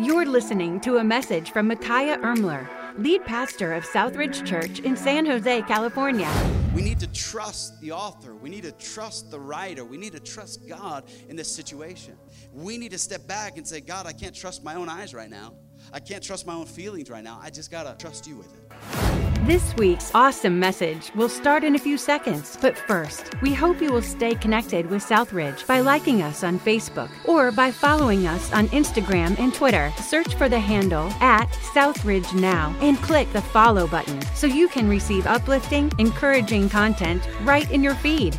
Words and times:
You're 0.00 0.26
listening 0.26 0.78
to 0.82 0.98
a 0.98 1.04
message 1.04 1.50
from 1.50 1.66
Micaiah 1.66 2.18
Ermler, 2.18 2.68
lead 2.98 3.24
pastor 3.24 3.72
of 3.72 3.82
Southridge 3.82 4.46
Church 4.46 4.78
in 4.78 4.96
San 4.96 5.26
Jose, 5.26 5.62
California. 5.62 6.30
We 6.72 6.82
need 6.82 7.00
to 7.00 7.08
trust 7.08 7.80
the 7.80 7.90
author. 7.90 8.36
We 8.36 8.48
need 8.48 8.62
to 8.62 8.70
trust 8.70 9.32
the 9.32 9.40
writer. 9.40 9.84
We 9.84 9.96
need 9.96 10.12
to 10.12 10.20
trust 10.20 10.68
God 10.68 11.10
in 11.28 11.34
this 11.34 11.52
situation. 11.52 12.16
We 12.52 12.78
need 12.78 12.92
to 12.92 12.98
step 12.98 13.26
back 13.26 13.56
and 13.56 13.66
say, 13.66 13.80
God, 13.80 14.06
I 14.06 14.12
can't 14.12 14.36
trust 14.36 14.62
my 14.62 14.76
own 14.76 14.88
eyes 14.88 15.14
right 15.14 15.28
now. 15.28 15.54
I 15.92 16.00
can't 16.00 16.22
trust 16.22 16.46
my 16.46 16.54
own 16.54 16.66
feelings 16.66 17.10
right 17.10 17.24
now. 17.24 17.38
I 17.42 17.50
just 17.50 17.70
got 17.70 17.84
to 17.84 17.94
trust 18.02 18.26
you 18.26 18.36
with 18.36 18.52
it. 18.54 19.46
This 19.46 19.74
week's 19.76 20.10
awesome 20.14 20.60
message 20.60 21.10
will 21.14 21.28
start 21.28 21.64
in 21.64 21.74
a 21.74 21.78
few 21.78 21.96
seconds, 21.96 22.58
but 22.60 22.76
first, 22.76 23.30
we 23.40 23.54
hope 23.54 23.80
you 23.80 23.90
will 23.90 24.02
stay 24.02 24.34
connected 24.34 24.90
with 24.90 25.02
Southridge 25.02 25.66
by 25.66 25.80
liking 25.80 26.20
us 26.20 26.44
on 26.44 26.58
Facebook 26.58 27.08
or 27.24 27.50
by 27.50 27.70
following 27.70 28.26
us 28.26 28.52
on 28.52 28.68
Instagram 28.68 29.38
and 29.38 29.54
Twitter. 29.54 29.90
Search 30.02 30.34
for 30.34 30.50
the 30.50 30.58
handle 30.58 31.08
at 31.20 31.48
Southridge 31.72 32.34
Now 32.34 32.76
and 32.82 32.98
click 32.98 33.32
the 33.32 33.40
follow 33.40 33.86
button 33.86 34.20
so 34.34 34.46
you 34.46 34.68
can 34.68 34.86
receive 34.86 35.26
uplifting, 35.26 35.90
encouraging 35.98 36.68
content 36.68 37.26
right 37.42 37.70
in 37.70 37.82
your 37.82 37.94
feed. 37.94 38.34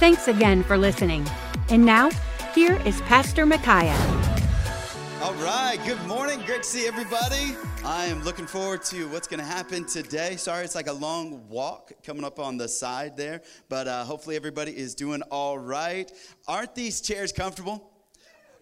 Thanks 0.00 0.26
again 0.26 0.64
for 0.64 0.76
listening. 0.76 1.24
And 1.68 1.84
now, 1.84 2.10
here 2.52 2.82
is 2.84 3.00
Pastor 3.02 3.46
Micaiah. 3.46 4.27
All 5.28 5.34
right, 5.34 5.78
good 5.84 6.02
morning. 6.06 6.40
Great 6.46 6.62
to 6.62 6.68
see 6.68 6.86
everybody. 6.86 7.54
I 7.84 8.06
am 8.06 8.24
looking 8.24 8.46
forward 8.46 8.82
to 8.84 9.10
what's 9.10 9.28
going 9.28 9.40
to 9.40 9.46
happen 9.46 9.84
today. 9.84 10.36
Sorry, 10.36 10.64
it's 10.64 10.74
like 10.74 10.86
a 10.86 10.92
long 10.94 11.46
walk 11.50 11.92
coming 12.02 12.24
up 12.24 12.38
on 12.38 12.56
the 12.56 12.66
side 12.66 13.14
there, 13.14 13.42
but 13.68 13.86
uh, 13.86 14.04
hopefully 14.04 14.36
everybody 14.36 14.74
is 14.74 14.94
doing 14.94 15.20
all 15.30 15.58
right. 15.58 16.10
Aren't 16.46 16.74
these 16.74 17.02
chairs 17.02 17.30
comfortable? 17.30 17.90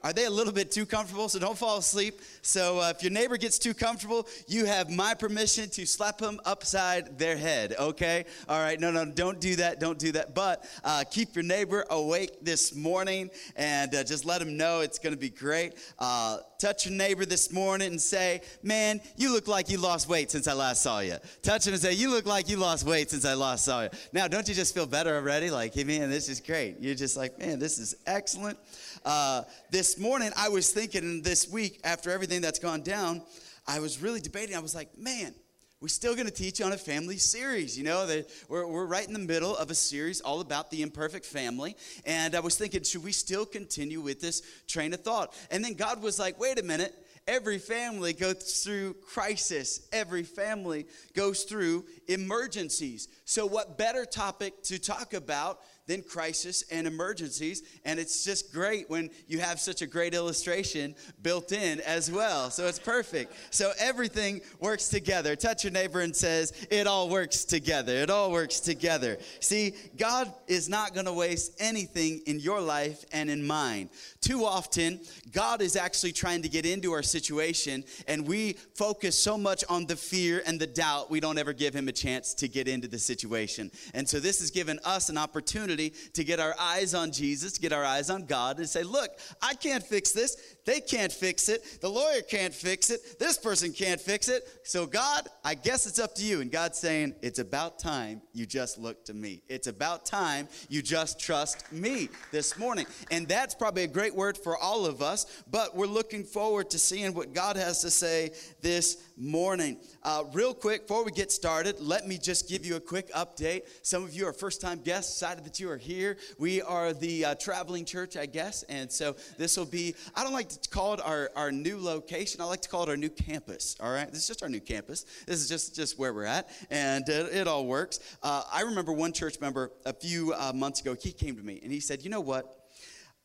Are 0.03 0.13
they 0.13 0.25
a 0.25 0.31
little 0.31 0.53
bit 0.53 0.73
too 0.73 0.87
comfortable? 0.87 1.29
So 1.29 1.39
don't 1.39 1.57
fall 1.57 1.79
asleep. 1.79 2.21
So 2.47 2.79
uh, 2.79 2.93
if 2.95 3.03
your 3.03 3.11
neighbor 3.11 3.37
gets 3.37 3.59
too 3.59 3.75
comfortable, 3.75 4.29
you 4.47 4.67
have 4.67 4.89
my 4.89 5.15
permission 5.15 5.69
to 5.71 5.85
slap 5.85 6.19
them 6.19 6.41
upside 6.45 7.19
their 7.19 7.37
head, 7.37 7.75
okay? 7.77 8.25
All 8.49 8.61
right, 8.61 8.79
no, 8.79 8.93
no, 8.93 9.05
don't 9.05 9.41
do 9.41 9.57
that. 9.57 9.81
Don't 9.81 9.99
do 9.99 10.13
that. 10.13 10.35
But 10.35 10.65
uh, 10.85 11.03
keep 11.11 11.35
your 11.35 11.43
neighbor 11.43 11.85
awake 11.91 12.45
this 12.45 12.75
morning 12.75 13.31
and 13.57 13.93
uh, 13.95 14.05
just 14.05 14.25
let 14.25 14.39
them 14.39 14.57
know 14.57 14.81
it's 14.81 14.99
to 14.99 15.17
be 15.17 15.29
great. 15.29 15.75
Uh, 15.99 16.39
touch 16.59 16.87
your 16.87 16.95
neighbor 16.95 17.25
this 17.25 17.53
morning 17.53 17.89
and 17.89 18.01
say, 18.01 18.41
Man, 18.63 19.01
you 19.17 19.33
look 19.33 19.49
like 19.49 19.71
you 19.71 19.79
lost 19.79 20.09
weight 20.09 20.31
since 20.31 20.47
I 20.49 20.53
last 20.53 20.83
saw 20.83 21.01
you. 21.01 21.17
Touch 21.43 21.67
him 21.67 21.73
and 21.73 21.83
say, 21.83 21.93
You 21.93 22.11
look 22.11 22.27
like 22.27 22.49
you 22.49 22.57
lost 22.57 22.87
weight 22.87 23.11
since 23.11 23.25
I 23.25 23.35
last 23.35 23.65
saw 23.65 23.83
you. 23.83 23.89
Now, 24.13 24.29
don't 24.29 24.49
you 24.49 24.55
just 24.55 24.75
feel 24.75 24.87
better 24.87 25.15
already? 25.15 25.51
Like, 25.51 25.75
hey, 25.75 25.85
man, 25.85 26.11
this 26.11 26.29
is 26.29 26.41
great. 26.41 26.77
You're 26.81 26.95
just 26.95 27.17
like, 27.17 27.39
Man, 27.39 27.59
this 27.59 27.79
is 27.79 27.97
excellent. 28.07 28.59
Uh, 29.05 29.43
this 29.71 29.99
morning, 29.99 30.33
I 30.37 30.49
was 30.49 30.71
thinking 30.71 31.23
this 31.23 31.49
week, 31.49 31.81
after 31.85 32.11
everything 32.11 32.36
that's 32.43 32.59
gone 32.59 32.83
down, 32.83 33.23
I 33.67 33.81
was 33.81 34.01
really 34.01 34.21
debating. 34.21 34.57
I 34.57 34.61
was 34.61 34.75
like, 34.75 34.97
man, 34.97 35.35
we're 35.81 35.89
still 35.89 36.15
going 36.15 36.27
to 36.27 36.33
teach 36.33 36.61
on 36.63 36.73
a 36.73 36.77
family 36.77 37.19
series. 37.19 37.77
You 37.77 37.85
know, 37.85 38.07
that 38.07 38.31
we're, 38.49 38.67
we're 38.67 38.87
right 38.87 39.07
in 39.07 39.13
the 39.13 39.19
middle 39.19 39.57
of 39.57 39.71
a 39.71 39.75
series 39.75 40.21
all 40.21 40.41
about 40.41 40.71
the 40.71 40.83
imperfect 40.83 41.27
family. 41.27 41.77
And 42.05 42.35
I 42.35 42.41
was 42.41 42.57
thinking, 42.57 42.83
should 42.83 43.05
we 43.05 43.13
still 43.13 43.45
continue 43.45 44.01
with 44.01 44.21
this 44.21 44.43
train 44.67 44.95
of 44.95 45.01
thought? 45.01 45.35
And 45.51 45.65
then 45.65 45.75
God 45.75 46.03
was 46.03 46.19
like, 46.19 46.41
wait 46.41 46.59
a 46.59 46.63
minute. 46.63 46.95
Every 47.29 47.59
family 47.59 48.13
goes 48.13 48.63
through 48.63 48.95
crisis. 48.95 49.89
Every 49.93 50.23
family 50.23 50.87
goes 51.13 51.43
through 51.43 51.85
emergencies. 52.07 53.09
So, 53.25 53.47
what 53.47 53.77
better 53.77 54.05
topic 54.05 54.63
to 54.65 54.79
talk 54.79 55.13
about 55.13 55.59
then 55.87 56.03
crisis 56.03 56.65
and 56.71 56.87
emergencies. 56.87 57.63
And 57.85 57.99
it's 57.99 58.25
just 58.25 58.53
great 58.53 58.91
when 58.91 59.11
you 59.29 59.39
have 59.39 59.61
such 59.61 59.83
a 59.83 59.87
great 59.87 60.15
illustration 60.15 60.95
built 61.23 61.53
in 61.53 61.81
as 61.81 62.11
well. 62.11 62.51
So 62.51 62.67
it's 62.67 62.79
perfect. 62.79 63.33
So 63.51 63.73
everything 63.79 64.41
works 64.61 64.89
together. 64.89 65.37
Touch 65.37 65.65
your 65.65 65.73
neighbor 65.73 66.01
and 66.01 66.15
says, 66.15 66.53
It 66.71 66.87
all 66.87 67.09
works 67.09 67.45
together. 67.45 67.93
It 67.93 68.11
all 68.11 68.33
works 68.33 68.61
together. 68.61 69.19
See, 69.41 69.75
God 69.97 70.33
is 70.49 70.69
not 70.69 70.95
going 70.95 71.07
to 71.07 71.13
waste 71.13 71.57
anything 71.61 72.21
in 72.27 72.41
your 72.41 72.61
life 72.61 73.05
and 73.13 73.31
in 73.31 73.47
mine. 73.47 73.89
Too 74.21 74.45
often, 74.45 75.01
God 75.33 75.63
is 75.63 75.77
actually 75.77 76.13
trying 76.13 76.43
to 76.43 76.49
get 76.49 76.67
into 76.67 76.93
our 76.93 77.03
situation, 77.03 77.85
and 78.09 78.27
we 78.27 78.55
focus 78.75 79.17
so 79.17 79.39
much 79.39 79.63
on 79.69 79.87
the 79.87 79.97
fear 79.97 80.43
and 80.47 80.59
the 80.61 80.67
doubt, 80.67 81.11
we 81.11 81.21
don't 81.21 81.39
ever 81.39 81.53
give 81.53 81.75
Him 81.75 81.89
a 81.89 81.93
chance 81.93 82.35
to 82.35 82.49
get 82.49 82.67
into 82.67 82.89
the 82.89 82.99
situation. 82.99 83.71
And 83.95 84.09
so, 84.09 84.19
this 84.19 84.41
has 84.41 84.51
given 84.51 84.81
us 84.85 85.09
an 85.09 85.19
opportunity 85.19 85.76
to 85.77 86.25
get 86.25 86.41
our 86.41 86.55
eyes 86.59 86.95
on 86.95 87.13
Jesus, 87.13 87.53
to 87.53 87.61
get 87.61 87.73
our 87.73 87.85
eyes 87.85 88.11
on 88.11 88.27
God, 88.27 88.59
and 88.59 88.69
say, 88.69 88.83
Look, 88.83 89.11
I 89.43 89.55
can't 89.55 89.83
fix 89.83 90.13
this. 90.13 90.37
They 90.65 90.81
can't 90.81 91.13
fix 91.13 91.49
it. 91.49 91.81
The 91.81 91.89
lawyer 91.89 92.23
can't 92.23 92.53
fix 92.53 92.91
it. 92.91 93.19
This 93.19 93.39
person 93.39 93.73
can't 93.73 94.01
fix 94.01 94.29
it. 94.29 94.43
So, 94.65 94.87
God, 94.87 95.29
I 95.45 95.55
guess 95.55 95.87
it's 95.87 95.99
up 95.99 96.15
to 96.17 96.25
you. 96.25 96.41
And 96.41 96.51
God's 96.51 96.79
saying, 96.79 97.15
It's 97.23 97.39
about 97.39 97.79
time 97.79 98.23
you 98.33 98.47
just 98.47 98.79
look 98.79 99.05
to 99.07 99.15
me. 99.15 99.43
It's 99.49 99.67
about 99.67 100.05
time 100.07 100.49
you 100.69 100.83
just 100.83 101.21
trust 101.21 101.71
me 101.73 102.09
this 102.33 102.59
morning. 102.59 102.87
And 103.11 103.29
that's 103.29 103.55
probably 103.55 103.85
a 103.85 103.89
great 103.89 104.15
word 104.15 104.37
for 104.37 104.57
all 104.57 104.87
of 104.87 105.03
us, 105.03 105.43
but 105.51 105.77
we're 105.77 105.87
looking 105.87 106.25
forward 106.25 106.71
to 106.71 106.79
seeing 106.79 107.15
what 107.15 107.33
God 107.33 107.57
has 107.57 107.83
to 107.83 107.91
say 107.91 108.31
this 108.61 109.03
morning. 109.17 109.79
Uh, 110.03 110.25
real 110.33 110.55
quick, 110.55 110.87
before 110.87 111.05
we 111.05 111.11
get 111.11 111.33
started, 111.33 111.81
let 111.81 112.07
me 112.07 112.19
just 112.19 112.49
give 112.49 112.65
you 112.67 112.77
a 112.77 112.81
quick 112.81 113.13
update. 113.13 113.63
Some 113.83 114.05
of 114.05 114.15
you 114.15 114.27
are 114.27 114.33
first 114.33 114.61
time 114.61 114.81
guests, 114.81 115.13
excited 115.13 115.45
that 115.45 115.59
you 115.59 115.66
are 115.71 115.77
here. 115.77 116.17
We 116.39 116.63
are 116.63 116.93
the 116.93 117.25
uh, 117.25 117.35
traveling 117.35 117.85
church, 117.85 118.17
I 118.17 118.27
guess, 118.27 118.63
and 118.65 118.91
so 118.91 119.17
this 119.39 119.57
will 119.57 119.67
be, 119.67 119.95
I 120.15 120.23
don't 120.25 120.33
like 120.33 120.49
to 120.49 120.69
call 120.69 120.95
it 120.95 121.01
our, 121.05 121.31
our 121.37 121.53
new 121.53 121.79
location, 121.79 122.41
I 122.41 122.45
like 122.45 122.63
to 122.63 122.69
call 122.69 122.83
it 122.85 122.89
our 122.89 122.97
new 122.97 123.11
campus, 123.11 123.77
all 123.81 123.93
right? 123.93 124.11
This 124.11 124.23
is 124.23 124.29
just 124.29 124.43
our 124.43 124.49
new 124.49 124.61
campus. 124.61 125.05
This 125.27 125.41
is 125.41 125.49
just, 125.49 125.75
just 125.75 125.99
where 125.99 126.13
we're 126.13 126.25
at, 126.25 126.49
and 126.71 127.09
it, 127.09 127.35
it 127.35 127.49
all 127.49 127.67
works. 127.67 128.01
Uh, 128.23 128.43
I 128.53 128.63
remember 128.63 128.93
one 128.93 129.13
church 129.13 129.41
member 129.41 129.73
a 129.85 129.93
few 129.93 130.33
uh, 130.33 130.53
months 130.55 130.81
ago, 130.81 130.95
he 131.01 131.13
came 131.13 131.37
to 131.37 131.43
me 131.43 131.61
and 131.63 131.73
he 131.73 131.81
said, 131.81 132.03
You 132.03 132.11
know 132.11 132.21
what? 132.21 132.66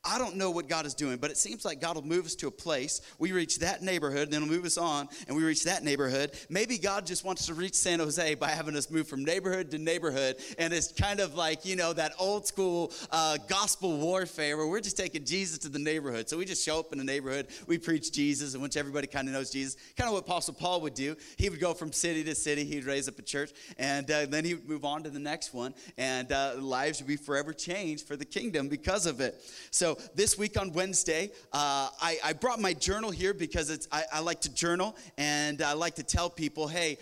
I 0.03 0.17
don't 0.17 0.35
know 0.35 0.49
what 0.49 0.67
God 0.67 0.87
is 0.87 0.95
doing, 0.95 1.17
but 1.17 1.29
it 1.29 1.37
seems 1.37 1.63
like 1.63 1.79
God 1.79 1.95
will 1.95 2.05
move 2.05 2.25
us 2.25 2.33
to 2.35 2.47
a 2.47 2.51
place. 2.51 3.01
We 3.19 3.33
reach 3.33 3.59
that 3.59 3.83
neighborhood, 3.83 4.23
and 4.23 4.33
then 4.33 4.41
he'll 4.41 4.51
move 4.51 4.65
us 4.65 4.79
on, 4.79 5.07
and 5.27 5.37
we 5.37 5.43
reach 5.43 5.63
that 5.65 5.83
neighborhood. 5.83 6.31
Maybe 6.49 6.79
God 6.79 7.05
just 7.05 7.23
wants 7.23 7.45
to 7.45 7.53
reach 7.53 7.75
San 7.75 7.99
Jose 7.99 8.33
by 8.35 8.49
having 8.49 8.75
us 8.75 8.89
move 8.89 9.07
from 9.07 9.23
neighborhood 9.23 9.69
to 9.69 9.77
neighborhood. 9.77 10.37
And 10.57 10.73
it's 10.73 10.91
kind 10.91 11.19
of 11.19 11.35
like, 11.35 11.65
you 11.65 11.75
know, 11.75 11.93
that 11.93 12.13
old 12.17 12.47
school 12.47 12.91
uh, 13.11 13.37
gospel 13.47 13.99
warfare 13.99 14.57
where 14.57 14.65
we're 14.65 14.81
just 14.81 14.97
taking 14.97 15.23
Jesus 15.23 15.59
to 15.59 15.69
the 15.69 15.77
neighborhood. 15.77 16.27
So 16.27 16.35
we 16.35 16.45
just 16.45 16.65
show 16.65 16.79
up 16.79 16.91
in 16.91 16.97
the 16.97 17.03
neighborhood, 17.03 17.49
we 17.67 17.77
preach 17.77 18.11
Jesus, 18.11 18.53
and 18.53 18.61
once 18.61 18.75
everybody 18.75 19.05
kind 19.05 19.27
of 19.27 19.35
knows 19.35 19.51
Jesus, 19.51 19.77
kind 19.95 20.07
of 20.07 20.15
what 20.15 20.23
Apostle 20.23 20.55
Paul 20.55 20.81
would 20.81 20.95
do, 20.95 21.15
he 21.37 21.51
would 21.51 21.59
go 21.59 21.75
from 21.75 21.91
city 21.91 22.23
to 22.23 22.33
city, 22.33 22.63
he'd 22.63 22.85
raise 22.85 23.07
up 23.07 23.19
a 23.19 23.21
church, 23.21 23.51
and 23.77 24.09
uh, 24.09 24.25
then 24.25 24.45
he 24.45 24.55
would 24.55 24.67
move 24.67 24.83
on 24.83 25.03
to 25.03 25.11
the 25.11 25.19
next 25.19 25.53
one, 25.53 25.75
and 25.99 26.31
uh, 26.31 26.55
lives 26.57 26.99
would 26.99 27.07
be 27.07 27.17
forever 27.17 27.53
changed 27.53 28.07
for 28.07 28.15
the 28.15 28.25
kingdom 28.25 28.67
because 28.67 29.05
of 29.05 29.21
it. 29.21 29.39
So 29.69 29.90
so 29.91 29.97
this 30.15 30.37
week 30.37 30.57
on 30.59 30.71
Wednesday, 30.71 31.31
uh, 31.51 31.89
I, 32.01 32.17
I, 32.23 32.33
brought 32.33 32.61
my 32.61 32.73
journal 32.73 33.11
here 33.11 33.33
because 33.33 33.69
it's, 33.69 33.89
I, 33.91 34.03
I, 34.13 34.19
like 34.21 34.39
to 34.41 34.53
journal 34.53 34.95
and 35.17 35.61
I 35.61 35.73
like 35.73 35.95
to 35.95 36.03
tell 36.03 36.29
people, 36.29 36.67
hey, 36.69 36.97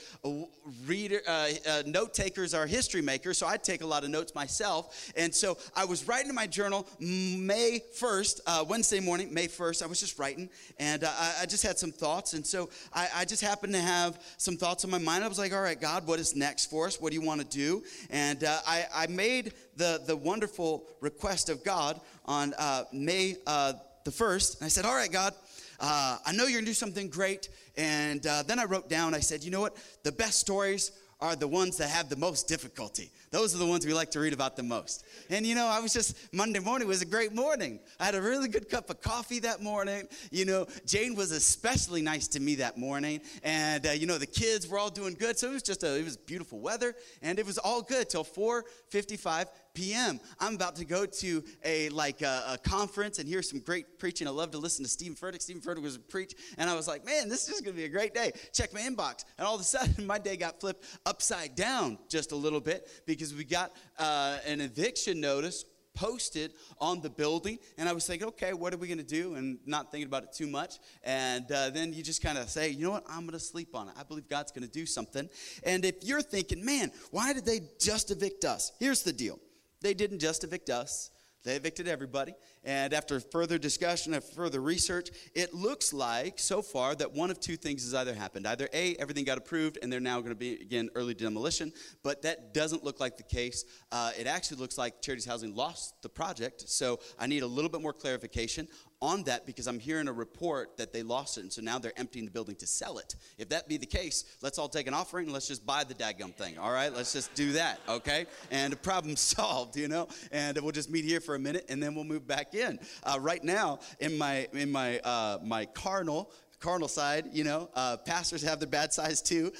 reader, 0.86 1.22
uh, 1.28 1.50
uh, 1.68 1.84
note 1.86 2.16
takers 2.16 2.56
are 2.56 2.66
history 2.66 3.02
makers. 3.02 3.38
So 3.38 3.46
I 3.48 3.58
take 3.58 3.82
a 3.82 3.86
lot 3.86 4.04
of 4.04 4.10
notes 4.10 4.34
myself. 4.34 5.12
And 5.16 5.34
so 5.34 5.58
I 5.76 5.86
was 5.86 6.08
writing 6.08 6.30
in 6.30 6.36
my 6.36 6.48
journal 6.48 6.88
May 7.00 7.82
1st, 8.00 8.42
uh, 8.48 8.66
Wednesday 8.68 9.00
morning, 9.00 9.32
May 9.32 9.48
1st. 9.48 9.84
I 9.84 9.86
was 9.86 10.00
just 10.00 10.18
writing 10.18 10.50
and 10.80 11.04
uh, 11.04 11.12
I, 11.16 11.42
I, 11.42 11.46
just 11.46 11.62
had 11.62 11.78
some 11.78 11.92
thoughts. 11.92 12.34
And 12.34 12.46
so 12.46 12.70
I, 12.92 13.24
just 13.26 13.44
happened 13.44 13.74
to 13.74 13.82
have 13.82 14.20
some 14.38 14.58
thoughts 14.58 14.84
in 14.84 14.90
my 14.90 14.98
mind. 14.98 15.24
I 15.24 15.28
was 15.28 15.38
like, 15.38 15.54
all 15.54 15.62
right, 15.62 15.80
God, 15.80 16.08
what 16.08 16.20
is 16.20 16.36
next 16.36 16.72
for 16.72 16.88
us? 16.88 17.00
What 17.00 17.12
do 17.12 17.20
you 17.20 17.26
want 17.26 17.42
to 17.42 17.48
do? 17.48 17.84
And 18.10 18.44
uh, 18.44 18.58
I, 18.66 18.86
I 18.94 19.08
made 19.08 19.54
the, 19.80 20.02
the 20.06 20.16
wonderful 20.16 20.84
request 21.00 21.50
of 21.50 21.64
God 21.64 22.00
on 22.26 22.54
uh, 22.60 22.84
May 22.94 23.38
uh, 23.48 23.74
the 24.04 24.12
1st. 24.12 24.60
And 24.60 24.66
I 24.66 24.70
said, 24.70 24.86
All 24.86 24.94
right, 24.94 25.12
God, 25.12 25.34
uh, 25.80 26.18
I 26.24 26.34
know 26.34 26.44
you're 26.44 26.60
going 26.60 26.66
to 26.66 26.70
do 26.70 26.74
something 26.74 27.10
great. 27.10 27.50
And 27.78 28.26
uh, 28.28 28.44
then 28.44 28.60
I 28.60 28.66
wrote 28.66 28.90
down, 28.90 29.16
I 29.16 29.22
said, 29.22 29.44
You 29.44 29.52
know 29.52 29.62
what? 29.62 29.78
The 30.04 30.12
best 30.12 30.38
stories 30.38 30.92
are 31.22 31.36
the 31.36 31.48
ones 31.48 31.78
that 31.78 31.90
have 31.90 32.08
the 32.08 32.16
most 32.16 32.48
difficulty. 32.48 33.12
Those 33.32 33.54
are 33.54 33.58
the 33.58 33.66
ones 33.66 33.86
we 33.86 33.94
like 33.94 34.12
to 34.12 34.22
read 34.22 34.32
about 34.32 34.56
the 34.56 34.64
most. 34.64 35.06
And 35.30 35.46
you 35.46 35.54
know, 35.54 35.68
I 35.68 35.80
was 35.82 35.92
just, 35.92 36.34
Monday 36.34 36.60
morning 36.60 36.88
was 36.88 37.02
a 37.02 37.06
great 37.06 37.34
morning. 37.34 37.80
I 38.00 38.06
had 38.06 38.16
a 38.16 38.22
really 38.22 38.48
good 38.48 38.70
cup 38.70 38.90
of 38.90 39.02
coffee 39.02 39.40
that 39.40 39.62
morning. 39.62 40.08
You 40.32 40.46
know, 40.46 40.68
Jane 40.86 41.16
was 41.16 41.32
especially 41.32 42.02
nice 42.02 42.28
to 42.30 42.40
me 42.40 42.56
that 42.56 42.78
morning. 42.78 43.20
And, 43.44 43.86
uh, 43.86 43.92
you 43.92 44.08
know, 44.08 44.18
the 44.18 44.26
kids 44.26 44.68
were 44.68 44.80
all 44.80 44.90
doing 44.90 45.14
good. 45.14 45.38
So 45.38 45.50
it 45.50 45.54
was 45.54 45.64
just 45.64 45.84
a, 45.84 46.00
it 46.00 46.06
was 46.06 46.16
beautiful 46.16 46.60
weather. 46.60 46.96
And 47.22 47.38
it 47.38 47.46
was 47.46 47.58
all 47.58 47.82
good 47.82 48.10
till 48.10 48.24
4.55 48.24 49.48
p.m. 49.80 50.20
I'm 50.42 50.56
about 50.56 50.76
to 50.76 50.84
go 50.84 51.06
to 51.06 51.42
a 51.64 51.88
like 51.90 52.22
a, 52.22 52.44
a, 52.50 52.58
conference 52.58 53.18
and 53.18 53.26
hear 53.30 53.42
some 53.42 53.62
great 53.62 53.98
preaching. 53.98 54.28
I 54.28 54.32
love 54.32 54.52
to 54.52 54.58
listen 54.58 54.84
to 54.84 54.92
Steven 54.92 55.16
Furtick. 55.16 55.42
Steven 55.42 55.62
Furtick 55.62 55.82
was 55.82 55.96
a 55.96 56.00
preach, 56.00 56.36
and 56.58 56.70
I 56.70 56.76
was 56.76 56.86
like, 56.86 57.06
man, 57.06 57.30
this 57.30 57.48
is 57.48 57.62
going 57.62 57.76
to 57.76 57.78
be 57.78 57.86
a 57.86 57.90
great 57.90 58.14
day. 58.14 58.34
Check 58.54 58.74
my 58.74 58.82
inbox, 58.82 59.24
and 59.38 59.48
all 59.48 59.56
of 59.56 59.62
a 59.62 59.64
sudden, 59.64 60.06
my 60.06 60.20
day 60.20 60.36
got 60.36 60.60
flipped 60.60 60.84
upside 61.06 61.56
down 61.56 61.98
just 62.10 62.34
a 62.34 62.36
little 62.36 62.60
bit 62.60 62.90
because 63.06 63.34
we 63.34 63.46
got 63.46 63.72
uh, 63.98 64.40
an 64.46 64.60
eviction 64.60 65.22
notice 65.22 65.64
posted 65.96 66.52
on 66.80 67.00
the 67.00 67.10
building. 67.10 67.58
And 67.78 67.88
I 67.88 67.94
was 67.94 68.06
thinking, 68.06 68.28
okay, 68.30 68.54
what 68.54 68.74
are 68.74 68.78
we 68.78 68.88
going 68.88 69.00
to 69.00 69.04
do? 69.04 69.36
And 69.36 69.60
not 69.66 69.92
thinking 69.92 70.08
about 70.08 70.24
it 70.24 70.34
too 70.34 70.48
much. 70.48 70.76
And 71.04 71.50
uh, 71.52 71.70
then 71.70 71.94
you 71.94 72.04
just 72.04 72.22
kind 72.22 72.38
of 72.38 72.50
say, 72.50 72.70
you 72.70 72.86
know 72.86 72.92
what? 72.92 73.06
I'm 73.10 73.22
going 73.22 73.32
to 73.32 73.40
sleep 73.40 73.76
on 73.76 73.88
it. 73.88 73.96
I 73.98 74.04
believe 74.04 74.28
God's 74.30 74.52
going 74.52 74.66
to 74.66 74.72
do 74.72 74.86
something. 74.86 75.30
And 75.64 75.84
if 75.84 75.96
you're 76.04 76.22
thinking, 76.22 76.64
man, 76.64 76.92
why 77.12 77.34
did 77.34 77.46
they 77.46 77.62
just 77.80 78.12
evict 78.12 78.46
us? 78.46 78.72
Here's 78.80 79.04
the 79.04 79.14
deal 79.14 79.40
they 79.82 79.94
didn't 79.94 80.20
just 80.20 80.44
evict 80.44 80.70
us. 80.70 81.12
They 81.44 81.56
evicted 81.56 81.88
everybody. 81.88 82.34
And 82.64 82.94
after 82.94 83.20
further 83.20 83.58
discussion 83.58 84.14
and 84.14 84.24
further 84.24 84.60
research, 84.60 85.10
it 85.34 85.54
looks 85.54 85.94
like 85.94 86.40
so 86.40 86.62
far 86.62 86.94
that 86.96 87.14
one 87.14 87.32
of 87.32 87.40
two 87.40 87.56
things 87.56 87.84
has 87.84 87.94
either 87.94 88.14
happened. 88.14 88.46
Either 88.46 88.68
A, 88.74 88.96
everything 88.96 89.24
got 89.24 89.38
approved 89.38 89.78
and 89.82 89.92
they're 89.92 90.00
now 90.00 90.20
going 90.20 90.32
to 90.32 90.36
begin 90.36 90.90
early 90.96 91.14
demolition, 91.14 91.72
but 92.04 92.22
that 92.24 92.54
doesn't 92.54 92.84
look 92.84 93.00
like 93.00 93.18
the 93.18 93.24
case. 93.24 93.64
Uh, 93.92 94.12
it 94.18 94.28
actually 94.28 94.58
looks 94.58 94.78
like 94.78 95.02
Charities 95.02 95.26
Housing 95.26 95.56
lost 95.56 96.02
the 96.02 96.10
project. 96.10 96.70
So 96.70 97.00
I 97.18 97.28
need 97.28 97.44
a 97.44 97.48
little 97.48 97.70
bit 97.70 97.82
more 97.82 97.94
clarification 97.94 98.68
on 99.02 99.24
that 99.24 99.46
because 99.46 99.68
I'm 99.68 99.80
hearing 99.80 100.08
a 100.08 100.14
report 100.14 100.76
that 100.78 100.92
they 100.92 101.04
lost 101.04 101.38
it, 101.38 101.42
and 101.42 101.54
so 101.54 101.62
now 101.62 101.80
they're 101.80 101.98
emptying 101.98 102.26
the 102.26 102.32
building 102.32 102.56
to 102.58 102.68
sell 102.68 102.98
it. 102.98 103.16
If 103.38 103.50
that 103.50 103.68
be 103.68 103.78
the 103.78 103.86
case, 103.86 104.26
let's 104.42 104.60
all 104.60 104.68
take 104.68 104.88
an 104.88 104.94
offering 104.94 105.26
and 105.26 105.34
let's 105.34 105.48
just 105.48 105.66
buy 105.66 105.86
the 105.86 105.94
daggum 105.94 106.34
thing, 106.34 106.58
all 106.58 106.72
right? 106.72 106.94
Let's 106.94 107.14
just 107.14 107.34
do 107.34 107.54
that, 107.54 107.80
okay? 107.88 108.26
And 108.52 108.80
problem 108.82 109.16
solved, 109.16 109.78
you 109.78 109.88
know? 109.88 110.10
And 110.32 110.58
we'll 110.58 110.74
just 110.74 110.90
meet 110.90 111.06
here 111.06 111.22
for 111.22 111.36
a 111.36 111.40
minute 111.40 111.66
and 111.70 111.82
then 111.82 111.96
we'll 111.96 112.04
move 112.04 112.28
back 112.28 112.49
in. 112.56 112.80
Uh, 113.04 113.18
right 113.20 113.44
now, 113.44 113.80
in 114.00 114.18
my, 114.18 114.48
in 114.54 114.72
my, 114.72 115.00
uh, 115.00 115.40
my 115.44 115.66
carnal, 115.66 116.32
carnal 116.60 116.88
side, 116.88 117.30
you 117.32 117.44
know, 117.44 117.70
uh, 117.74 117.98
pastors 117.98 118.42
have 118.42 118.60
their 118.60 118.68
bad 118.68 118.92
sides 118.94 119.22
too. 119.22 119.52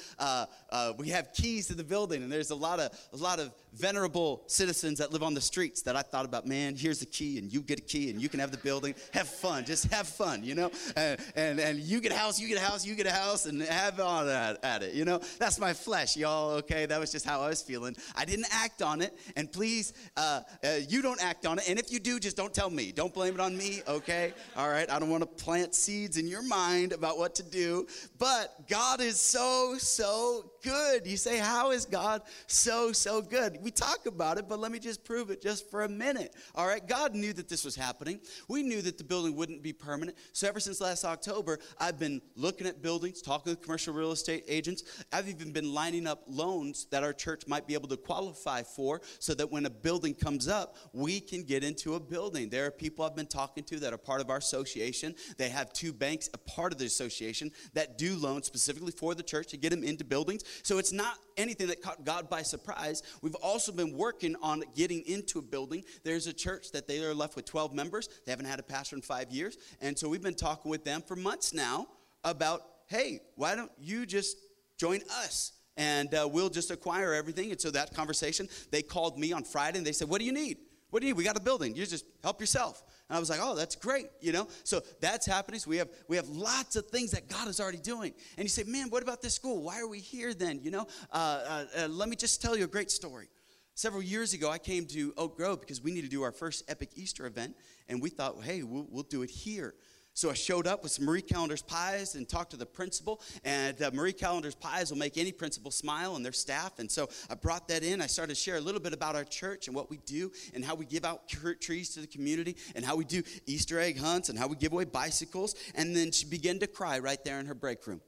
Uh, 0.70 0.92
we 0.96 1.08
have 1.08 1.32
keys 1.32 1.66
to 1.68 1.74
the 1.74 1.84
building, 1.84 2.22
and 2.22 2.30
there's 2.30 2.50
a 2.50 2.54
lot 2.54 2.80
of 2.80 2.90
a 3.12 3.16
lot 3.16 3.38
of 3.40 3.52
venerable 3.72 4.42
citizens 4.46 4.98
that 4.98 5.12
live 5.12 5.22
on 5.22 5.34
the 5.34 5.40
streets 5.40 5.82
that 5.82 5.96
I 5.96 6.02
thought 6.02 6.24
about. 6.24 6.46
Man, 6.46 6.76
here's 6.76 7.00
the 7.00 7.06
key, 7.06 7.38
and 7.38 7.52
you 7.52 7.60
get 7.60 7.78
a 7.78 7.82
key, 7.82 8.10
and 8.10 8.20
you 8.20 8.28
can 8.28 8.40
have 8.40 8.50
the 8.50 8.58
building. 8.58 8.94
Have 9.12 9.28
fun, 9.28 9.64
just 9.64 9.92
have 9.92 10.06
fun, 10.06 10.42
you 10.42 10.54
know. 10.54 10.70
And 10.96 11.20
and, 11.36 11.60
and 11.60 11.78
you 11.78 12.00
get 12.00 12.12
a 12.12 12.16
house, 12.16 12.40
you 12.40 12.48
get 12.48 12.58
a 12.58 12.64
house, 12.64 12.86
you 12.86 12.94
get 12.94 13.06
a 13.06 13.12
house, 13.12 13.46
and 13.46 13.62
have 13.62 14.00
on 14.00 14.28
at, 14.28 14.64
at 14.64 14.82
it. 14.82 14.94
You 14.94 15.04
know, 15.04 15.20
that's 15.38 15.58
my 15.58 15.72
flesh, 15.72 16.16
y'all. 16.16 16.50
Okay, 16.58 16.86
that 16.86 17.00
was 17.00 17.10
just 17.10 17.26
how 17.26 17.40
I 17.40 17.48
was 17.48 17.62
feeling. 17.62 17.96
I 18.14 18.24
didn't 18.24 18.46
act 18.50 18.82
on 18.82 19.02
it, 19.02 19.16
and 19.36 19.50
please, 19.50 19.92
uh, 20.16 20.42
uh, 20.64 20.76
you 20.88 21.02
don't 21.02 21.22
act 21.22 21.46
on 21.46 21.58
it. 21.58 21.68
And 21.68 21.78
if 21.78 21.92
you 21.92 21.98
do, 21.98 22.18
just 22.20 22.36
don't 22.36 22.54
tell 22.54 22.70
me. 22.70 22.92
Don't 22.92 23.12
blame 23.12 23.34
it 23.34 23.40
on 23.40 23.56
me. 23.56 23.82
Okay, 23.86 24.32
all 24.56 24.68
right. 24.68 24.90
I 24.90 24.98
don't 24.98 25.10
want 25.10 25.22
to 25.22 25.44
plant 25.44 25.74
seeds 25.74 26.16
in 26.16 26.26
your 26.26 26.42
mind 26.42 26.92
about 26.92 27.18
what 27.18 27.34
to 27.36 27.42
do, 27.42 27.86
but 28.18 28.68
God 28.68 29.00
is 29.00 29.20
so 29.20 29.76
so 29.78 30.50
good. 30.62 31.06
You 31.06 31.16
say, 31.16 31.38
how 31.38 31.70
is 31.70 31.84
God 31.84 32.22
so 32.46 32.92
so 32.92 33.22
good? 33.22 33.58
we 33.60 33.70
talk 33.70 34.06
about 34.06 34.38
it, 34.38 34.48
but 34.48 34.58
let 34.58 34.72
me 34.72 34.78
just 34.78 35.04
prove 35.04 35.30
it 35.30 35.42
just 35.42 35.70
for 35.70 35.82
a 35.82 35.88
minute. 35.88 36.34
All 36.54 36.66
right, 36.66 36.86
God 36.86 37.14
knew 37.14 37.32
that 37.32 37.48
this 37.48 37.64
was 37.64 37.76
happening. 37.76 38.20
We 38.48 38.62
knew 38.62 38.82
that 38.82 38.98
the 38.98 39.04
building 39.04 39.36
wouldn't 39.36 39.62
be 39.62 39.72
permanent. 39.72 40.16
So 40.32 40.48
ever 40.48 40.60
since 40.60 40.80
last 40.80 41.04
October, 41.04 41.58
I've 41.78 41.98
been 41.98 42.20
looking 42.36 42.66
at 42.66 42.82
buildings, 42.82 43.22
talking 43.22 43.52
with 43.52 43.62
commercial 43.62 43.94
real 43.94 44.12
estate 44.12 44.44
agents. 44.48 45.04
I've 45.12 45.28
even 45.28 45.52
been 45.52 45.72
lining 45.72 46.06
up 46.06 46.22
loans 46.26 46.86
that 46.90 47.02
our 47.02 47.12
church 47.12 47.46
might 47.46 47.66
be 47.66 47.74
able 47.74 47.88
to 47.88 47.96
qualify 47.96 48.62
for 48.62 49.00
so 49.18 49.34
that 49.34 49.50
when 49.50 49.66
a 49.66 49.70
building 49.70 50.14
comes 50.14 50.48
up, 50.48 50.76
we 50.92 51.20
can 51.20 51.42
get 51.42 51.64
into 51.64 51.94
a 51.94 52.00
building. 52.00 52.48
There 52.48 52.66
are 52.66 52.70
people 52.70 53.04
I've 53.04 53.16
been 53.16 53.26
talking 53.26 53.64
to 53.64 53.80
that 53.80 53.92
are 53.92 53.98
part 53.98 54.20
of 54.20 54.30
our 54.30 54.38
association. 54.38 55.14
They 55.36 55.48
have 55.48 55.72
two 55.72 55.92
banks, 55.92 56.28
a 56.34 56.38
part 56.38 56.72
of 56.72 56.78
the 56.78 56.86
association, 56.86 57.50
that 57.74 57.98
do 57.98 58.16
loans 58.16 58.46
specifically 58.46 58.92
for 58.92 59.14
the 59.14 59.22
church 59.22 59.48
to 59.48 59.56
get 59.56 59.70
them 59.70 59.84
into 59.84 60.04
buildings. 60.04 60.42
So 60.62 60.78
it's 60.78 60.92
not 60.92 61.16
anything 61.36 61.66
that 61.68 61.82
caught 61.82 62.04
God 62.04 62.28
by 62.28 62.42
surprise. 62.42 63.02
We've 63.22 63.34
also 63.36 63.72
been 63.72 63.96
working 63.96 64.36
on 64.42 64.62
getting 64.74 65.02
into 65.06 65.38
a 65.38 65.42
building. 65.42 65.84
There's 66.04 66.26
a 66.26 66.32
church 66.32 66.72
that 66.72 66.86
they 66.86 67.02
are 67.04 67.14
left 67.14 67.36
with 67.36 67.44
12 67.44 67.74
members. 67.74 68.08
They 68.24 68.32
haven't 68.32 68.46
had 68.46 68.60
a 68.60 68.62
pastor 68.62 68.96
in 68.96 69.02
five 69.02 69.30
years. 69.30 69.58
And 69.80 69.98
so 69.98 70.08
we've 70.08 70.22
been 70.22 70.34
talking 70.34 70.70
with 70.70 70.84
them 70.84 71.02
for 71.02 71.16
months 71.16 71.52
now 71.52 71.86
about, 72.24 72.62
hey, 72.86 73.20
why 73.36 73.54
don't 73.54 73.72
you 73.78 74.06
just 74.06 74.36
join 74.78 75.00
us? 75.22 75.52
And 75.76 76.12
uh, 76.14 76.28
we'll 76.30 76.50
just 76.50 76.70
acquire 76.70 77.14
everything. 77.14 77.50
And 77.50 77.60
so 77.60 77.70
that 77.70 77.94
conversation, 77.94 78.48
they 78.70 78.82
called 78.82 79.18
me 79.18 79.32
on 79.32 79.44
Friday 79.44 79.78
and 79.78 79.86
they 79.86 79.92
said, 79.92 80.08
what 80.08 80.18
do 80.18 80.26
you 80.26 80.32
need? 80.32 80.58
What 80.90 81.00
do 81.00 81.06
you 81.06 81.14
need? 81.14 81.18
We 81.18 81.24
got 81.24 81.36
a 81.36 81.40
building. 81.40 81.74
You 81.74 81.86
just 81.86 82.04
help 82.22 82.40
yourself. 82.40 82.82
And 83.08 83.16
I 83.16 83.20
was 83.20 83.30
like, 83.30 83.40
oh, 83.42 83.56
that's 83.56 83.76
great, 83.76 84.06
you 84.20 84.32
know? 84.32 84.46
So 84.64 84.82
that's 85.00 85.26
happening. 85.26 85.60
So 85.60 85.70
we 85.70 85.76
have 85.78 85.88
we 86.08 86.16
have 86.16 86.28
lots 86.28 86.76
of 86.76 86.86
things 86.86 87.10
that 87.12 87.28
God 87.28 87.48
is 87.48 87.60
already 87.60 87.78
doing. 87.78 88.12
And 88.36 88.44
you 88.44 88.48
say, 88.48 88.64
man, 88.64 88.90
what 88.90 89.02
about 89.02 89.22
this 89.22 89.34
school? 89.34 89.62
Why 89.62 89.80
are 89.80 89.88
we 89.88 89.98
here 89.98 90.34
then? 90.34 90.60
You 90.62 90.70
know, 90.70 90.86
uh, 91.12 91.16
uh, 91.16 91.64
uh, 91.78 91.88
let 91.88 92.08
me 92.08 92.16
just 92.16 92.42
tell 92.42 92.56
you 92.56 92.64
a 92.64 92.68
great 92.68 92.90
story. 92.90 93.28
Several 93.74 94.02
years 94.02 94.34
ago, 94.34 94.50
I 94.50 94.58
came 94.58 94.84
to 94.86 95.14
Oak 95.16 95.36
Grove 95.36 95.60
because 95.60 95.80
we 95.80 95.90
need 95.90 96.02
to 96.02 96.08
do 96.08 96.22
our 96.22 96.32
first 96.32 96.64
Epic 96.68 96.90
Easter 96.96 97.24
event, 97.26 97.56
and 97.88 98.02
we 98.02 98.10
thought, 98.10 98.42
hey, 98.42 98.62
we'll, 98.62 98.86
we'll 98.90 99.04
do 99.04 99.22
it 99.22 99.30
here. 99.30 99.74
So 100.12 100.28
I 100.28 100.34
showed 100.34 100.66
up 100.66 100.82
with 100.82 100.92
some 100.92 101.04
Marie 101.04 101.22
Callender's 101.22 101.62
pies 101.62 102.14
and 102.14 102.28
talked 102.28 102.50
to 102.50 102.56
the 102.56 102.66
principal. 102.66 103.20
And 103.44 103.80
uh, 103.80 103.90
Marie 103.94 104.12
Callender's 104.12 104.54
pies 104.54 104.90
will 104.90 104.98
make 104.98 105.16
any 105.16 105.32
principal 105.32 105.70
smile 105.70 106.16
and 106.16 106.24
their 106.24 106.32
staff. 106.32 106.78
And 106.78 106.90
so 106.90 107.08
I 107.30 107.34
brought 107.34 107.68
that 107.68 107.82
in. 107.82 108.02
I 108.02 108.06
started 108.06 108.34
to 108.34 108.40
share 108.40 108.56
a 108.56 108.60
little 108.60 108.80
bit 108.80 108.92
about 108.92 109.14
our 109.14 109.24
church 109.24 109.66
and 109.66 109.74
what 109.74 109.88
we 109.88 109.98
do 109.98 110.32
and 110.52 110.64
how 110.64 110.74
we 110.74 110.84
give 110.84 111.04
out 111.04 111.28
trees 111.60 111.90
to 111.90 112.00
the 112.00 112.06
community 112.06 112.56
and 112.74 112.84
how 112.84 112.96
we 112.96 113.04
do 113.04 113.22
Easter 113.46 113.78
egg 113.78 113.98
hunts 113.98 114.28
and 114.28 114.38
how 114.38 114.46
we 114.46 114.56
give 114.56 114.72
away 114.72 114.84
bicycles. 114.84 115.54
And 115.74 115.94
then 115.94 116.10
she 116.10 116.26
began 116.26 116.58
to 116.58 116.66
cry 116.66 116.98
right 116.98 117.22
there 117.24 117.38
in 117.38 117.46
her 117.46 117.54
break 117.54 117.86
room. 117.86 118.00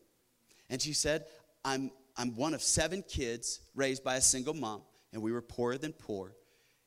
And 0.68 0.82
she 0.82 0.92
said, 0.92 1.26
I'm, 1.64 1.90
I'm 2.16 2.34
one 2.34 2.54
of 2.54 2.62
seven 2.62 3.02
kids 3.02 3.60
raised 3.74 4.02
by 4.02 4.16
a 4.16 4.20
single 4.20 4.54
mom, 4.54 4.82
and 5.12 5.22
we 5.22 5.32
were 5.32 5.42
poorer 5.42 5.78
than 5.78 5.92
poor. 5.92 6.34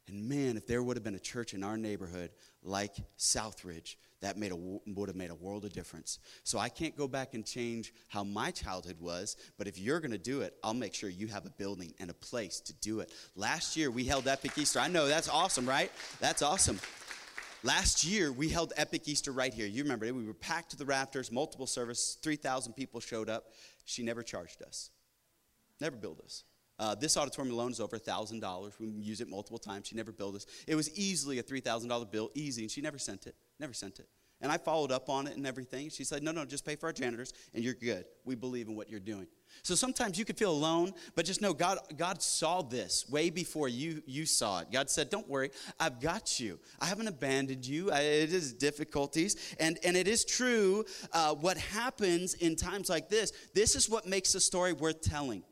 And 0.08 0.28
man, 0.28 0.58
if 0.58 0.68
there 0.68 0.84
would 0.84 0.98
have 0.98 1.04
been 1.04 1.16
a 1.16 1.20
church 1.20 1.54
in 1.54 1.64
our 1.64 1.78
neighborhood 1.78 2.32
like 2.62 2.96
Southridge, 3.18 3.96
that 4.26 4.38
made 4.38 4.52
a, 4.52 4.56
would 4.56 5.08
have 5.08 5.16
made 5.16 5.30
a 5.30 5.36
world 5.36 5.66
of 5.66 5.74
difference. 5.74 6.20
So 6.44 6.58
I 6.60 6.70
can't 6.70 6.98
go 6.98 7.08
back 7.08 7.34
and 7.34 7.46
change 7.46 7.94
how 8.08 8.24
my 8.24 8.52
childhood 8.52 8.98
was, 9.00 9.38
but 9.58 9.68
if 9.68 9.78
you're 9.78 10.00
going 10.00 10.12
to 10.12 10.18
do 10.18 10.42
it, 10.42 10.56
I'll 10.64 10.74
make 10.74 10.94
sure 10.94 11.10
you 11.10 11.28
have 11.28 11.46
a 11.46 11.52
building 11.52 11.94
and 12.00 12.10
a 12.10 12.14
place 12.14 12.60
to 12.62 12.74
do 12.74 13.00
it. 13.00 13.12
Last 13.36 13.78
year 13.78 13.92
we 13.92 14.04
held 14.04 14.28
Epic 14.28 14.58
Easter. 14.58 14.80
I 14.80 14.88
know 14.88 15.08
that's 15.08 15.30
awesome, 15.30 15.68
right? 15.68 15.92
That's 16.20 16.42
awesome. 16.42 16.80
Last 17.64 18.04
year, 18.04 18.32
we 18.32 18.50
held 18.50 18.74
Epic 18.78 19.08
Easter 19.08 19.32
right 19.32 19.52
here. 19.52 19.66
You 19.66 19.82
remember 19.82 20.06
it. 20.06 20.14
We 20.14 20.24
were 20.24 20.36
packed 20.36 20.70
to 20.72 20.78
the 20.78 20.86
rafters, 20.86 21.32
multiple 21.32 21.66
service, 21.66 22.16
3,000 22.22 22.74
people 22.74 23.00
showed 23.00 23.28
up. 23.28 23.46
She 23.86 24.04
never 24.04 24.22
charged 24.22 24.62
us, 24.62 24.92
never 25.82 25.96
billed 25.96 26.22
us. 26.24 26.44
Uh, 26.78 26.94
this 26.94 27.18
auditorium 27.18 27.54
alone 27.54 27.72
is 27.72 27.80
over 27.80 27.98
$1,000. 27.98 28.80
We 28.80 28.88
use 28.88 29.22
it 29.22 29.30
multiple 29.30 29.58
times. 29.58 29.88
She 29.88 29.96
never 29.96 30.12
billed 30.12 30.36
us. 30.36 30.46
It 30.68 30.76
was 30.76 30.96
easily 30.98 31.40
a 31.40 31.44
$3,000 31.44 32.12
bill, 32.12 32.30
easy, 32.36 32.64
and 32.64 32.72
she 32.72 32.82
never 32.82 33.00
sent 33.00 33.28
it. 33.28 33.36
Never 33.60 33.74
sent 33.74 34.00
it. 34.00 34.08
And 34.42 34.52
I 34.52 34.58
followed 34.58 34.92
up 34.92 35.10
on 35.10 35.28
it 35.28 35.38
and 35.38 35.48
everything. 35.48 35.90
She 35.90 36.04
said, 36.04 36.22
No, 36.22 36.32
no, 36.32 36.44
just 36.46 36.66
pay 36.66 36.76
for 36.76 36.88
our 36.88 36.94
janitors 36.94 37.34
and 37.54 37.64
you're 37.64 37.74
good. 37.74 38.06
We 38.26 38.36
believe 38.36 38.68
in 38.68 38.76
what 38.76 38.90
you're 38.90 39.00
doing. 39.00 39.28
So 39.64 39.76
sometimes 39.76 40.20
you 40.20 40.26
could 40.26 40.38
feel 40.38 40.52
alone, 40.52 40.92
but 41.16 41.26
just 41.26 41.42
know 41.42 41.54
God, 41.54 41.80
God 41.96 42.22
saw 42.22 42.62
this 42.62 43.08
way 43.10 43.30
before 43.30 43.70
you, 43.70 44.04
you 44.06 44.26
saw 44.26 44.60
it. 44.60 44.72
God 44.72 44.90
said, 44.90 45.10
Don't 45.10 45.28
worry, 45.30 45.52
I've 45.80 46.02
got 46.02 46.40
you. 46.40 46.60
I 46.82 46.86
haven't 46.86 47.08
abandoned 47.08 47.66
you. 47.66 47.92
I, 47.92 48.02
it 48.02 48.34
is 48.34 48.54
difficulties. 48.54 49.56
And, 49.60 49.80
and 49.86 49.96
it 49.96 50.08
is 50.08 50.26
true 50.26 50.84
uh, 51.14 51.34
what 51.34 51.58
happens 51.58 52.34
in 52.34 52.58
times 52.58 52.90
like 52.90 53.10
this. 53.10 53.32
This 53.54 53.76
is 53.76 53.90
what 53.90 54.06
makes 54.06 54.36
a 54.36 54.42
story 54.42 54.74
worth 54.74 55.02
telling. 55.02 55.44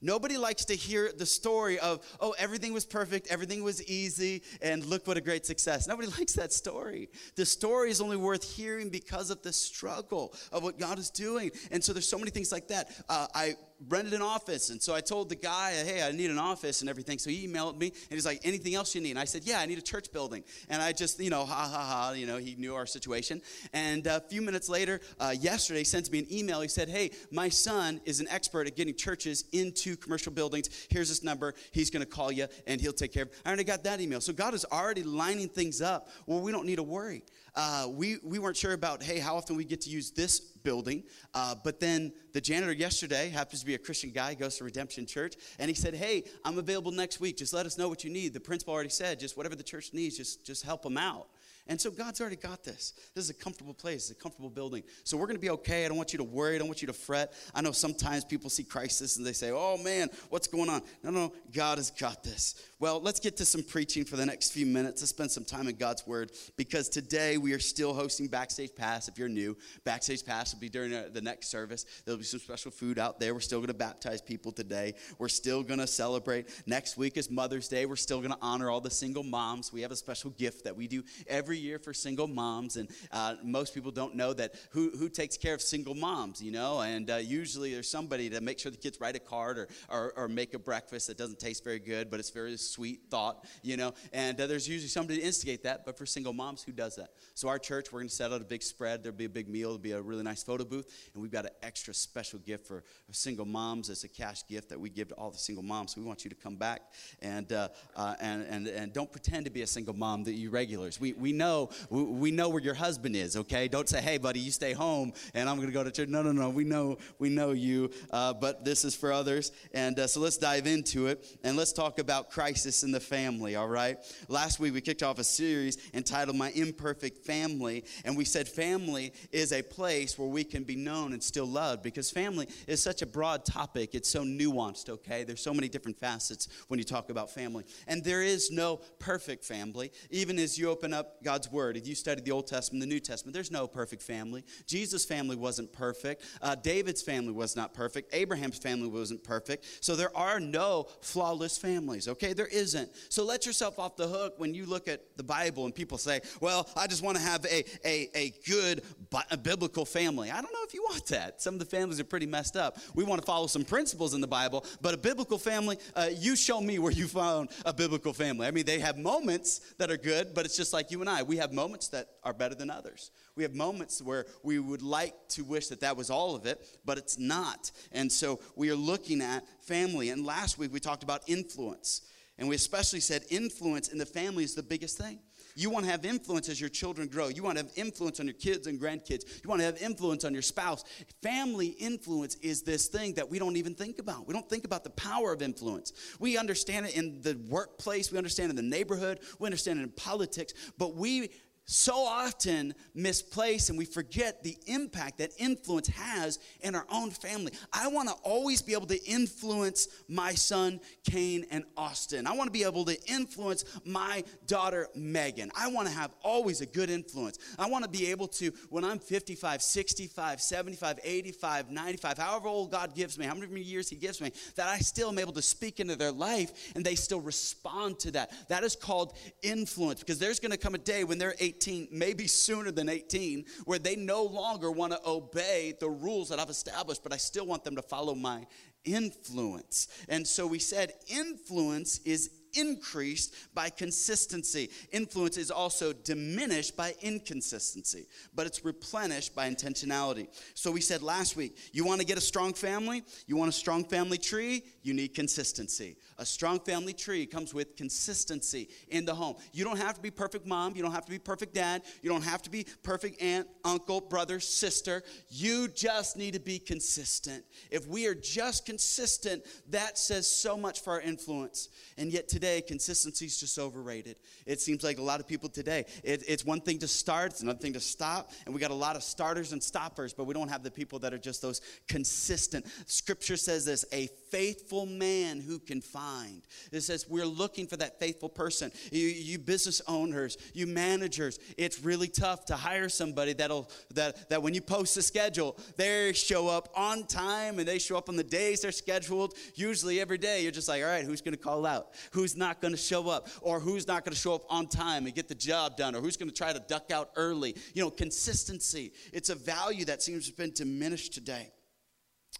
Nobody 0.00 0.36
likes 0.36 0.64
to 0.66 0.74
hear 0.74 1.10
the 1.16 1.26
story 1.26 1.78
of, 1.78 2.04
oh, 2.20 2.34
everything 2.38 2.72
was 2.72 2.84
perfect, 2.84 3.28
everything 3.28 3.62
was 3.62 3.82
easy, 3.88 4.42
and 4.62 4.84
look 4.86 5.06
what 5.06 5.16
a 5.16 5.20
great 5.20 5.46
success. 5.46 5.86
Nobody 5.86 6.08
likes 6.18 6.32
that 6.34 6.52
story. 6.52 7.08
The 7.34 7.46
story 7.46 7.90
is 7.90 8.00
only 8.00 8.16
worth 8.16 8.56
hearing 8.56 8.90
because 8.90 9.30
of 9.30 9.42
the 9.42 9.52
struggle 9.52 10.34
of 10.52 10.62
what 10.62 10.78
God 10.78 10.98
is 10.98 11.10
doing. 11.10 11.50
And 11.70 11.82
so 11.82 11.92
there's 11.92 12.08
so 12.08 12.18
many 12.18 12.30
things 12.30 12.52
like 12.52 12.68
that. 12.68 12.90
Uh, 13.08 13.26
I 13.34 13.54
rented 13.88 14.14
an 14.14 14.22
office. 14.22 14.70
And 14.70 14.80
so 14.80 14.94
I 14.94 15.00
told 15.00 15.28
the 15.28 15.36
guy, 15.36 15.72
hey, 15.72 16.02
I 16.02 16.12
need 16.12 16.30
an 16.30 16.38
office 16.38 16.80
and 16.80 16.90
everything. 16.90 17.18
So 17.18 17.30
he 17.30 17.46
emailed 17.46 17.78
me 17.78 17.88
and 17.88 18.10
he's 18.10 18.26
like, 18.26 18.40
anything 18.44 18.74
else 18.74 18.94
you 18.94 19.00
need? 19.00 19.10
And 19.10 19.18
I 19.18 19.24
said, 19.24 19.42
yeah, 19.44 19.60
I 19.60 19.66
need 19.66 19.78
a 19.78 19.82
church 19.82 20.12
building. 20.12 20.44
And 20.68 20.80
I 20.80 20.92
just, 20.92 21.20
you 21.20 21.30
know, 21.30 21.44
ha 21.44 21.68
ha 21.70 21.84
ha, 21.84 22.12
you 22.12 22.26
know, 22.26 22.38
he 22.38 22.54
knew 22.56 22.74
our 22.74 22.86
situation. 22.86 23.42
And 23.72 24.06
a 24.06 24.20
few 24.20 24.42
minutes 24.42 24.68
later, 24.68 25.00
uh, 25.20 25.34
yesterday, 25.38 25.80
he 25.80 25.84
sends 25.84 26.10
me 26.10 26.20
an 26.20 26.32
email. 26.32 26.60
He 26.60 26.68
said, 26.68 26.88
hey, 26.88 27.10
my 27.30 27.48
son 27.48 28.00
is 28.04 28.20
an 28.20 28.28
expert 28.28 28.66
at 28.66 28.76
getting 28.76 28.94
churches 28.94 29.44
into 29.52 29.96
commercial 29.96 30.32
buildings. 30.32 30.86
Here's 30.90 31.08
his 31.08 31.22
number. 31.22 31.54
He's 31.72 31.90
going 31.90 32.04
to 32.04 32.10
call 32.10 32.32
you 32.32 32.46
and 32.66 32.80
he'll 32.80 32.92
take 32.92 33.12
care 33.12 33.24
of 33.24 33.28
it. 33.28 33.34
I 33.44 33.48
already 33.48 33.64
got 33.64 33.84
that 33.84 34.00
email. 34.00 34.20
So 34.20 34.32
God 34.32 34.54
is 34.54 34.64
already 34.64 35.02
lining 35.02 35.48
things 35.48 35.82
up. 35.82 36.08
Well, 36.26 36.40
we 36.40 36.52
don't 36.52 36.66
need 36.66 36.76
to 36.76 36.82
worry. 36.82 37.22
Uh, 37.56 37.88
we, 37.90 38.18
we 38.22 38.38
weren't 38.38 38.56
sure 38.56 38.74
about, 38.74 39.02
hey, 39.02 39.18
how 39.18 39.34
often 39.34 39.56
we 39.56 39.64
get 39.64 39.80
to 39.80 39.90
use 39.90 40.10
this 40.10 40.40
building. 40.40 41.02
Uh, 41.34 41.54
but 41.64 41.80
then 41.80 42.12
the 42.34 42.40
janitor 42.40 42.72
yesterday 42.72 43.30
happens 43.30 43.60
to 43.60 43.66
be 43.66 43.74
a 43.74 43.78
Christian 43.78 44.10
guy, 44.10 44.34
goes 44.34 44.58
to 44.58 44.64
Redemption 44.64 45.06
Church, 45.06 45.36
and 45.58 45.68
he 45.68 45.74
said, 45.74 45.94
hey, 45.94 46.24
I'm 46.44 46.58
available 46.58 46.92
next 46.92 47.18
week. 47.18 47.38
Just 47.38 47.54
let 47.54 47.64
us 47.64 47.78
know 47.78 47.88
what 47.88 48.04
you 48.04 48.10
need. 48.10 48.34
The 48.34 48.40
principal 48.40 48.74
already 48.74 48.90
said, 48.90 49.18
just 49.18 49.36
whatever 49.38 49.56
the 49.56 49.62
church 49.62 49.94
needs, 49.94 50.18
just, 50.18 50.44
just 50.44 50.64
help 50.64 50.82
them 50.82 50.98
out. 50.98 51.28
And 51.68 51.80
so 51.80 51.90
God's 51.90 52.20
already 52.20 52.36
got 52.36 52.62
this. 52.62 52.92
This 53.14 53.24
is 53.24 53.30
a 53.30 53.34
comfortable 53.34 53.74
place, 53.74 54.10
it's 54.10 54.18
a 54.18 54.22
comfortable 54.22 54.50
building. 54.50 54.84
So 55.04 55.16
we're 55.16 55.26
going 55.26 55.36
to 55.36 55.40
be 55.40 55.50
okay. 55.50 55.84
I 55.84 55.88
don't 55.88 55.96
want 55.96 56.12
you 56.12 56.18
to 56.18 56.24
worry. 56.24 56.54
I 56.54 56.58
don't 56.58 56.68
want 56.68 56.80
you 56.80 56.86
to 56.86 56.92
fret. 56.92 57.32
I 57.54 57.60
know 57.60 57.72
sometimes 57.72 58.24
people 58.24 58.50
see 58.50 58.62
crisis 58.62 59.16
and 59.16 59.26
they 59.26 59.32
say, 59.32 59.50
oh 59.50 59.76
man, 59.82 60.08
what's 60.30 60.46
going 60.46 60.70
on? 60.70 60.82
No, 61.02 61.10
no, 61.10 61.32
God 61.52 61.78
has 61.78 61.90
got 61.90 62.22
this. 62.22 62.54
Well, 62.78 63.00
let's 63.00 63.20
get 63.20 63.36
to 63.38 63.44
some 63.44 63.62
preaching 63.62 64.04
for 64.04 64.16
the 64.16 64.26
next 64.26 64.52
few 64.52 64.66
minutes. 64.66 65.00
Let's 65.00 65.10
spend 65.10 65.30
some 65.30 65.44
time 65.44 65.66
in 65.66 65.76
God's 65.76 66.06
Word 66.06 66.30
because 66.56 66.88
today 66.88 67.38
we 67.38 67.52
are 67.52 67.58
still 67.58 67.94
hosting 67.94 68.28
Backstage 68.28 68.74
Pass. 68.74 69.08
If 69.08 69.18
you're 69.18 69.28
new, 69.28 69.56
Backstage 69.84 70.24
Pass 70.24 70.52
will 70.52 70.60
be 70.60 70.68
during 70.68 70.94
uh, 70.94 71.08
the 71.12 71.22
next 71.22 71.48
service. 71.48 71.86
There'll 72.04 72.18
be 72.18 72.24
some 72.24 72.40
special 72.40 72.70
food 72.70 72.98
out 72.98 73.18
there. 73.18 73.34
We're 73.34 73.40
still 73.40 73.58
going 73.58 73.68
to 73.68 73.74
baptize 73.74 74.20
people 74.20 74.52
today. 74.52 74.94
We're 75.18 75.28
still 75.28 75.62
going 75.62 75.80
to 75.80 75.86
celebrate. 75.86 76.48
Next 76.66 76.96
week 76.96 77.16
is 77.16 77.30
Mother's 77.30 77.68
Day. 77.68 77.86
We're 77.86 77.96
still 77.96 78.18
going 78.18 78.32
to 78.32 78.38
honor 78.42 78.70
all 78.70 78.80
the 78.80 78.90
single 78.90 79.22
moms. 79.22 79.72
We 79.72 79.80
have 79.80 79.90
a 79.90 79.96
special 79.96 80.30
gift 80.30 80.64
that 80.64 80.76
we 80.76 80.86
do 80.86 81.02
every 81.26 81.55
year 81.58 81.78
for 81.78 81.92
single 81.92 82.26
moms. 82.26 82.76
And 82.76 82.88
uh, 83.12 83.36
most 83.42 83.74
people 83.74 83.90
don't 83.90 84.14
know 84.14 84.32
that 84.32 84.54
who, 84.70 84.90
who 84.90 85.08
takes 85.08 85.36
care 85.36 85.54
of 85.54 85.62
single 85.62 85.94
moms, 85.94 86.42
you 86.42 86.52
know? 86.52 86.80
And 86.80 87.10
uh, 87.10 87.16
usually 87.16 87.72
there's 87.72 87.90
somebody 87.90 88.30
to 88.30 88.40
make 88.40 88.58
sure 88.58 88.70
the 88.70 88.78
kids 88.78 89.00
write 89.00 89.16
a 89.16 89.20
card 89.20 89.58
or, 89.58 89.68
or, 89.88 90.12
or, 90.16 90.28
make 90.28 90.54
a 90.54 90.58
breakfast 90.58 91.06
that 91.06 91.16
doesn't 91.16 91.38
taste 91.38 91.64
very 91.64 91.78
good, 91.78 92.10
but 92.10 92.20
it's 92.20 92.30
very 92.30 92.56
sweet 92.56 93.02
thought, 93.10 93.46
you 93.62 93.76
know? 93.76 93.94
And 94.12 94.40
uh, 94.40 94.46
there's 94.46 94.68
usually 94.68 94.88
somebody 94.88 95.20
to 95.20 95.26
instigate 95.26 95.62
that. 95.62 95.84
But 95.86 95.96
for 95.96 96.04
single 96.04 96.32
moms, 96.32 96.62
who 96.62 96.72
does 96.72 96.96
that? 96.96 97.10
So 97.34 97.48
our 97.48 97.58
church, 97.58 97.92
we're 97.92 98.00
going 98.00 98.08
to 98.08 98.14
set 98.14 98.32
out 98.32 98.40
a 98.40 98.44
big 98.44 98.62
spread. 98.62 99.02
There'll 99.02 99.16
be 99.16 99.24
a 99.24 99.28
big 99.28 99.48
meal. 99.48 99.68
There'll 99.70 99.78
be 99.78 99.92
a 99.92 100.02
really 100.02 100.22
nice 100.22 100.42
photo 100.42 100.64
booth. 100.64 101.10
And 101.14 101.22
we've 101.22 101.32
got 101.32 101.46
an 101.46 101.52
extra 101.62 101.94
special 101.94 102.38
gift 102.40 102.66
for 102.66 102.84
single 103.12 103.46
moms. 103.46 103.88
It's 103.90 104.04
a 104.04 104.08
cash 104.08 104.46
gift 104.46 104.68
that 104.68 104.80
we 104.80 104.90
give 104.90 105.08
to 105.08 105.14
all 105.14 105.30
the 105.30 105.38
single 105.38 105.64
moms. 105.64 105.94
So 105.94 106.00
we 106.00 106.06
want 106.06 106.24
you 106.24 106.30
to 106.30 106.36
come 106.36 106.56
back 106.56 106.82
and, 107.22 107.52
uh, 107.52 107.68
uh, 107.94 108.14
and, 108.20 108.46
and, 108.48 108.66
and 108.66 108.92
don't 108.92 109.10
pretend 109.10 109.46
to 109.46 109.50
be 109.50 109.62
a 109.62 109.66
single 109.66 109.94
mom 109.94 110.24
that 110.24 110.32
you 110.32 110.50
regulars. 110.50 111.00
We, 111.00 111.12
we 111.14 111.32
know 111.32 111.45
we, 111.90 112.02
we 112.02 112.30
know 112.30 112.48
where 112.48 112.62
your 112.62 112.74
husband 112.74 113.16
is, 113.16 113.36
okay? 113.36 113.68
Don't 113.68 113.88
say, 113.88 114.00
hey, 114.00 114.18
buddy, 114.18 114.40
you 114.40 114.50
stay 114.50 114.72
home 114.72 115.12
and 115.34 115.48
I'm 115.48 115.56
going 115.56 115.68
to 115.68 115.74
go 115.74 115.84
to 115.84 115.90
church. 115.90 116.08
No, 116.08 116.22
no, 116.22 116.32
no. 116.32 116.50
We 116.50 116.64
know, 116.64 116.98
we 117.18 117.28
know 117.28 117.52
you, 117.52 117.90
uh, 118.10 118.32
but 118.32 118.64
this 118.64 118.84
is 118.84 118.94
for 118.94 119.12
others. 119.12 119.52
And 119.72 119.98
uh, 119.98 120.06
so 120.06 120.20
let's 120.20 120.38
dive 120.38 120.66
into 120.66 121.08
it 121.08 121.26
and 121.44 121.56
let's 121.56 121.72
talk 121.72 121.98
about 121.98 122.30
crisis 122.30 122.82
in 122.82 122.92
the 122.92 123.00
family, 123.00 123.56
all 123.56 123.68
right? 123.68 123.98
Last 124.28 124.60
week 124.60 124.74
we 124.74 124.80
kicked 124.80 125.02
off 125.02 125.18
a 125.18 125.24
series 125.24 125.76
entitled 125.92 126.36
My 126.36 126.50
Imperfect 126.50 127.24
Family. 127.26 127.84
And 128.04 128.16
we 128.16 128.24
said 128.24 128.48
family 128.48 129.12
is 129.32 129.52
a 129.52 129.62
place 129.62 130.18
where 130.18 130.28
we 130.28 130.44
can 130.44 130.64
be 130.64 130.76
known 130.76 131.12
and 131.12 131.22
still 131.22 131.46
loved 131.46 131.82
because 131.82 132.10
family 132.10 132.48
is 132.66 132.82
such 132.82 133.02
a 133.02 133.06
broad 133.06 133.44
topic. 133.44 133.94
It's 133.94 134.08
so 134.08 134.22
nuanced, 134.22 134.88
okay? 134.88 135.24
There's 135.24 135.42
so 135.42 135.52
many 135.52 135.68
different 135.68 135.98
facets 135.98 136.48
when 136.68 136.78
you 136.78 136.84
talk 136.84 137.10
about 137.10 137.30
family. 137.30 137.64
And 137.86 138.02
there 138.02 138.22
is 138.22 138.50
no 138.50 138.76
perfect 138.98 139.44
family. 139.44 139.92
Even 140.10 140.38
as 140.38 140.58
you 140.58 140.70
open 140.70 140.94
up 140.94 141.22
God's 141.22 141.35
Word, 141.50 141.76
if 141.76 141.86
you 141.86 141.94
study 141.94 142.22
the 142.22 142.30
Old 142.32 142.46
Testament, 142.46 142.80
the 142.80 142.86
New 142.86 143.00
Testament, 143.00 143.34
there's 143.34 143.50
no 143.50 143.66
perfect 143.66 144.02
family. 144.02 144.44
Jesus' 144.66 145.04
family 145.04 145.36
wasn't 145.36 145.72
perfect. 145.72 146.22
Uh, 146.40 146.54
David's 146.54 147.02
family 147.02 147.32
was 147.32 147.54
not 147.54 147.74
perfect. 147.74 148.14
Abraham's 148.14 148.58
family 148.58 148.88
wasn't 148.88 149.22
perfect. 149.22 149.66
So 149.80 149.94
there 149.94 150.16
are 150.16 150.40
no 150.40 150.86
flawless 151.02 151.58
families, 151.58 152.08
okay? 152.08 152.32
There 152.32 152.46
isn't. 152.46 152.90
So 153.10 153.24
let 153.24 153.44
yourself 153.44 153.78
off 153.78 153.96
the 153.96 154.08
hook 154.08 154.34
when 154.38 154.54
you 154.54 154.66
look 154.66 154.88
at 154.88 155.02
the 155.16 155.22
Bible 155.22 155.66
and 155.66 155.74
people 155.74 155.98
say, 155.98 156.20
well, 156.40 156.68
I 156.76 156.86
just 156.86 157.02
want 157.02 157.18
to 157.18 157.22
have 157.22 157.44
a, 157.44 157.64
a, 157.86 158.08
a 158.14 158.34
good 158.46 158.82
a 159.30 159.36
biblical 159.36 159.84
family. 159.84 160.30
I 160.30 160.40
don't 160.40 160.52
know 160.52 160.64
if 160.66 160.74
you 160.74 160.82
want 160.82 161.06
that. 161.06 161.40
Some 161.42 161.54
of 161.54 161.60
the 161.60 161.66
families 161.66 162.00
are 162.00 162.04
pretty 162.04 162.26
messed 162.26 162.56
up. 162.56 162.78
We 162.94 163.04
want 163.04 163.20
to 163.20 163.26
follow 163.26 163.46
some 163.46 163.64
principles 163.64 164.14
in 164.14 164.20
the 164.20 164.26
Bible, 164.26 164.64
but 164.80 164.94
a 164.94 164.96
biblical 164.96 165.38
family, 165.38 165.78
uh, 165.94 166.08
you 166.12 166.36
show 166.36 166.60
me 166.60 166.78
where 166.78 166.92
you 166.92 167.06
found 167.06 167.50
a 167.64 167.72
biblical 167.72 168.12
family. 168.12 168.46
I 168.46 168.50
mean, 168.50 168.66
they 168.66 168.78
have 168.78 168.98
moments 168.98 169.60
that 169.78 169.90
are 169.90 169.96
good, 169.96 170.34
but 170.34 170.44
it's 170.44 170.56
just 170.56 170.72
like 170.72 170.90
you 170.90 171.00
and 171.00 171.10
I. 171.10 171.15
We 171.22 171.36
have 171.38 171.52
moments 171.52 171.88
that 171.88 172.08
are 172.24 172.32
better 172.32 172.54
than 172.54 172.70
others. 172.70 173.10
We 173.34 173.42
have 173.42 173.54
moments 173.54 174.02
where 174.02 174.26
we 174.42 174.58
would 174.58 174.82
like 174.82 175.14
to 175.30 175.44
wish 175.44 175.68
that 175.68 175.80
that 175.80 175.96
was 175.96 176.10
all 176.10 176.34
of 176.34 176.46
it, 176.46 176.66
but 176.84 176.98
it's 176.98 177.18
not. 177.18 177.70
And 177.92 178.10
so 178.10 178.40
we 178.54 178.70
are 178.70 178.76
looking 178.76 179.20
at 179.20 179.44
family. 179.60 180.10
And 180.10 180.24
last 180.24 180.58
week 180.58 180.72
we 180.72 180.80
talked 180.80 181.02
about 181.02 181.22
influence. 181.26 182.02
And 182.38 182.48
we 182.48 182.54
especially 182.54 183.00
said 183.00 183.24
influence 183.30 183.88
in 183.88 183.98
the 183.98 184.06
family 184.06 184.44
is 184.44 184.54
the 184.54 184.62
biggest 184.62 184.98
thing. 184.98 185.20
You 185.58 185.70
want 185.70 185.86
to 185.86 185.90
have 185.90 186.04
influence 186.04 186.50
as 186.50 186.60
your 186.60 186.68
children 186.68 187.08
grow. 187.08 187.28
You 187.28 187.42
want 187.42 187.56
to 187.56 187.64
have 187.64 187.72
influence 187.76 188.20
on 188.20 188.26
your 188.26 188.34
kids 188.34 188.66
and 188.66 188.78
grandkids. 188.78 189.42
You 189.42 189.48
want 189.48 189.60
to 189.60 189.64
have 189.64 189.80
influence 189.80 190.22
on 190.24 190.34
your 190.34 190.42
spouse. 190.42 190.84
Family 191.22 191.68
influence 191.68 192.34
is 192.36 192.62
this 192.62 192.88
thing 192.88 193.14
that 193.14 193.30
we 193.30 193.38
don't 193.38 193.56
even 193.56 193.74
think 193.74 193.98
about. 193.98 194.28
We 194.28 194.34
don't 194.34 194.48
think 194.50 194.66
about 194.66 194.84
the 194.84 194.90
power 194.90 195.32
of 195.32 195.40
influence. 195.40 195.94
We 196.20 196.36
understand 196.36 196.86
it 196.86 196.94
in 196.94 197.22
the 197.22 197.40
workplace, 197.48 198.12
we 198.12 198.18
understand 198.18 198.50
it 198.50 198.50
in 198.50 198.56
the 198.56 198.76
neighborhood, 198.76 199.20
we 199.38 199.46
understand 199.46 199.80
it 199.80 199.84
in 199.84 199.90
politics, 199.90 200.52
but 200.76 200.94
we 200.94 201.30
so 201.66 201.96
often 201.96 202.74
misplaced 202.94 203.70
and 203.70 203.78
we 203.78 203.84
forget 203.84 204.44
the 204.44 204.56
impact 204.66 205.18
that 205.18 205.32
influence 205.36 205.88
has 205.88 206.38
in 206.60 206.76
our 206.76 206.86
own 206.90 207.10
family. 207.10 207.52
I 207.72 207.88
want 207.88 208.08
to 208.08 208.14
always 208.22 208.62
be 208.62 208.72
able 208.72 208.86
to 208.86 209.04
influence 209.04 209.88
my 210.08 210.32
son 210.32 210.80
Kane 211.04 211.44
and 211.50 211.64
Austin. 211.76 212.26
I 212.28 212.32
want 212.32 212.46
to 212.46 212.52
be 212.52 212.62
able 212.62 212.84
to 212.84 212.96
influence 213.10 213.64
my 213.84 214.22
daughter 214.46 214.88
Megan. 214.94 215.50
I 215.56 215.68
want 215.68 215.88
to 215.88 215.94
have 215.94 216.14
always 216.22 216.60
a 216.60 216.66
good 216.66 216.88
influence. 216.88 217.38
I 217.58 217.68
want 217.68 217.82
to 217.82 217.90
be 217.90 218.12
able 218.12 218.28
to, 218.28 218.52
when 218.70 218.84
I'm 218.84 219.00
55, 219.00 219.60
65, 219.60 220.40
75, 220.40 221.00
85, 221.02 221.70
95, 221.70 222.18
however 222.18 222.48
old 222.48 222.70
God 222.70 222.94
gives 222.94 223.18
me, 223.18 223.26
how 223.26 223.34
many 223.34 223.60
years 223.60 223.90
He 223.90 223.96
gives 223.96 224.20
me, 224.20 224.30
that 224.54 224.68
I 224.68 224.78
still 224.78 225.08
am 225.08 225.18
able 225.18 225.32
to 225.32 225.42
speak 225.42 225.80
into 225.80 225.96
their 225.96 226.12
life 226.12 226.72
and 226.76 226.84
they 226.84 226.94
still 226.94 227.20
respond 227.20 227.98
to 228.00 228.12
that. 228.12 228.30
That 228.48 228.62
is 228.62 228.76
called 228.76 229.18
influence 229.42 229.98
because 229.98 230.20
there's 230.20 230.38
going 230.38 230.52
to 230.52 230.56
come 230.56 230.76
a 230.76 230.78
day 230.78 231.02
when 231.02 231.18
they're 231.18 231.34
18 231.40 231.55
18, 231.56 231.88
maybe 231.90 232.26
sooner 232.26 232.70
than 232.70 232.88
18, 232.88 233.44
where 233.64 233.78
they 233.78 233.96
no 233.96 234.24
longer 234.24 234.70
want 234.70 234.92
to 234.92 235.00
obey 235.06 235.74
the 235.80 235.88
rules 235.88 236.28
that 236.28 236.38
I've 236.38 236.50
established, 236.50 237.02
but 237.02 237.12
I 237.12 237.16
still 237.16 237.46
want 237.46 237.64
them 237.64 237.76
to 237.76 237.82
follow 237.82 238.14
my 238.14 238.46
influence. 238.84 239.88
And 240.08 240.26
so 240.26 240.46
we 240.46 240.58
said 240.58 240.92
influence 241.08 241.98
is 242.04 242.30
increased 242.54 243.34
by 243.54 243.68
consistency. 243.68 244.70
Influence 244.90 245.36
is 245.36 245.50
also 245.50 245.92
diminished 245.92 246.76
by 246.76 246.94
inconsistency, 247.02 248.06
but 248.34 248.46
it's 248.46 248.64
replenished 248.64 249.34
by 249.34 249.50
intentionality. 249.50 250.28
So 250.54 250.70
we 250.70 250.80
said 250.80 251.02
last 251.02 251.36
week, 251.36 251.56
you 251.72 251.84
want 251.84 252.00
to 252.00 252.06
get 252.06 252.16
a 252.16 252.22
strong 252.22 252.54
family? 252.54 253.02
You 253.26 253.36
want 253.36 253.50
a 253.50 253.52
strong 253.52 253.84
family 253.84 254.18
tree? 254.18 254.62
You 254.86 254.94
need 254.94 255.14
consistency. 255.14 255.96
A 256.16 256.24
strong 256.24 256.60
family 256.60 256.92
tree 256.92 257.26
comes 257.26 257.52
with 257.52 257.74
consistency 257.74 258.68
in 258.86 259.04
the 259.04 259.16
home. 259.16 259.34
You 259.52 259.64
don't 259.64 259.78
have 259.78 259.96
to 259.96 260.00
be 260.00 260.12
perfect 260.12 260.46
mom, 260.46 260.76
you 260.76 260.82
don't 260.82 260.92
have 260.92 261.04
to 261.06 261.10
be 261.10 261.18
perfect 261.18 261.54
dad, 261.54 261.82
you 262.02 262.08
don't 262.08 262.22
have 262.22 262.40
to 262.42 262.50
be 262.50 262.68
perfect 262.84 263.20
aunt, 263.20 263.48
uncle, 263.64 264.00
brother, 264.00 264.38
sister. 264.38 265.02
You 265.28 265.66
just 265.66 266.16
need 266.16 266.34
to 266.34 266.40
be 266.40 266.60
consistent. 266.60 267.44
If 267.68 267.88
we 267.88 268.06
are 268.06 268.14
just 268.14 268.64
consistent, 268.64 269.42
that 269.70 269.98
says 269.98 270.28
so 270.28 270.56
much 270.56 270.82
for 270.82 270.92
our 270.92 271.00
influence. 271.00 271.68
And 271.98 272.12
yet 272.12 272.28
today, 272.28 272.60
consistency 272.60 273.26
is 273.26 273.40
just 273.40 273.58
overrated. 273.58 274.18
It 274.46 274.60
seems 274.60 274.84
like 274.84 274.98
a 274.98 275.02
lot 275.02 275.18
of 275.18 275.26
people 275.26 275.48
today, 275.48 275.86
it, 276.04 276.22
it's 276.28 276.44
one 276.44 276.60
thing 276.60 276.78
to 276.78 276.86
start, 276.86 277.32
it's 277.32 277.42
another 277.42 277.58
thing 277.58 277.72
to 277.72 277.80
stop. 277.80 278.30
And 278.44 278.54
we 278.54 278.60
got 278.60 278.70
a 278.70 278.74
lot 278.74 278.94
of 278.94 279.02
starters 279.02 279.52
and 279.52 279.60
stoppers, 279.60 280.12
but 280.12 280.26
we 280.26 280.34
don't 280.34 280.48
have 280.48 280.62
the 280.62 280.70
people 280.70 281.00
that 281.00 281.12
are 281.12 281.18
just 281.18 281.42
those 281.42 281.60
consistent. 281.88 282.66
Scripture 282.86 283.36
says 283.36 283.64
this 283.64 283.84
a 283.92 284.08
faithful 284.36 284.84
man 284.84 285.40
who 285.40 285.58
can 285.58 285.80
find. 285.80 286.42
It 286.70 286.82
says 286.82 287.06
we're 287.08 287.24
looking 287.24 287.66
for 287.66 287.78
that 287.78 287.98
faithful 287.98 288.28
person. 288.28 288.70
You, 288.92 289.06
you 289.06 289.38
business 289.38 289.80
owners, 289.88 290.36
you 290.52 290.66
managers, 290.66 291.38
it's 291.56 291.80
really 291.80 292.08
tough 292.08 292.44
to 292.46 292.54
hire 292.54 292.90
somebody 292.90 293.32
that'll 293.32 293.70
that 293.94 294.28
that 294.28 294.42
when 294.42 294.52
you 294.52 294.60
post 294.60 294.94
the 294.94 295.00
schedule, 295.00 295.56
they 295.78 296.12
show 296.12 296.48
up 296.48 296.68
on 296.76 297.06
time 297.06 297.58
and 297.58 297.66
they 297.66 297.78
show 297.78 297.96
up 297.96 298.10
on 298.10 298.16
the 298.16 298.24
days 298.24 298.60
they're 298.60 298.72
scheduled. 298.72 299.32
Usually 299.54 300.00
every 300.00 300.18
day, 300.18 300.42
you're 300.42 300.52
just 300.52 300.68
like, 300.68 300.82
all 300.82 300.88
right, 300.90 301.04
who's 301.04 301.22
going 301.22 301.34
to 301.34 301.42
call 301.42 301.64
out? 301.64 301.94
Who's 302.12 302.36
not 302.36 302.60
going 302.60 302.74
to 302.74 302.78
show 302.78 303.08
up? 303.08 303.28
Or 303.40 303.58
who's 303.58 303.88
not 303.88 304.04
going 304.04 304.12
to 304.12 304.20
show 304.20 304.34
up 304.34 304.44
on 304.50 304.66
time 304.66 305.06
and 305.06 305.14
get 305.14 305.28
the 305.28 305.34
job 305.34 305.78
done? 305.78 305.94
Or 305.94 306.02
who's 306.02 306.18
going 306.18 306.28
to 306.28 306.34
try 306.34 306.52
to 306.52 306.60
duck 306.60 306.90
out 306.90 307.08
early? 307.16 307.56
You 307.72 307.84
know, 307.84 307.90
consistency. 307.90 308.92
It's 309.14 309.30
a 309.30 309.34
value 309.34 309.86
that 309.86 310.02
seems 310.02 310.26
to 310.26 310.32
have 310.32 310.36
been 310.36 310.52
diminished 310.52 311.14
today. 311.14 311.52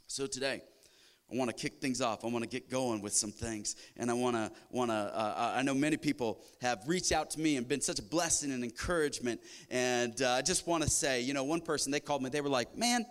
So 0.08 0.26
today. 0.26 0.60
I 1.30 1.36
want 1.36 1.50
to 1.50 1.56
kick 1.56 1.80
things 1.80 2.00
off. 2.00 2.24
I 2.24 2.28
want 2.28 2.44
to 2.44 2.48
get 2.48 2.70
going 2.70 3.02
with 3.02 3.12
some 3.12 3.32
things, 3.32 3.74
and 3.96 4.10
I 4.10 4.14
want 4.14 4.36
to 4.36 4.52
want 4.70 4.90
to. 4.90 4.94
Uh, 4.94 5.54
I 5.56 5.62
know 5.62 5.74
many 5.74 5.96
people 5.96 6.40
have 6.60 6.78
reached 6.86 7.10
out 7.10 7.30
to 7.30 7.40
me 7.40 7.56
and 7.56 7.66
been 7.66 7.80
such 7.80 7.98
a 7.98 8.02
blessing 8.02 8.52
and 8.52 8.62
encouragement, 8.62 9.40
and 9.68 10.20
uh, 10.22 10.32
I 10.32 10.42
just 10.42 10.68
want 10.68 10.84
to 10.84 10.90
say, 10.90 11.20
you 11.22 11.34
know, 11.34 11.42
one 11.42 11.60
person 11.60 11.90
they 11.90 12.00
called 12.00 12.22
me. 12.22 12.30
They 12.30 12.40
were 12.40 12.48
like, 12.48 12.76
"Man, 12.76 13.04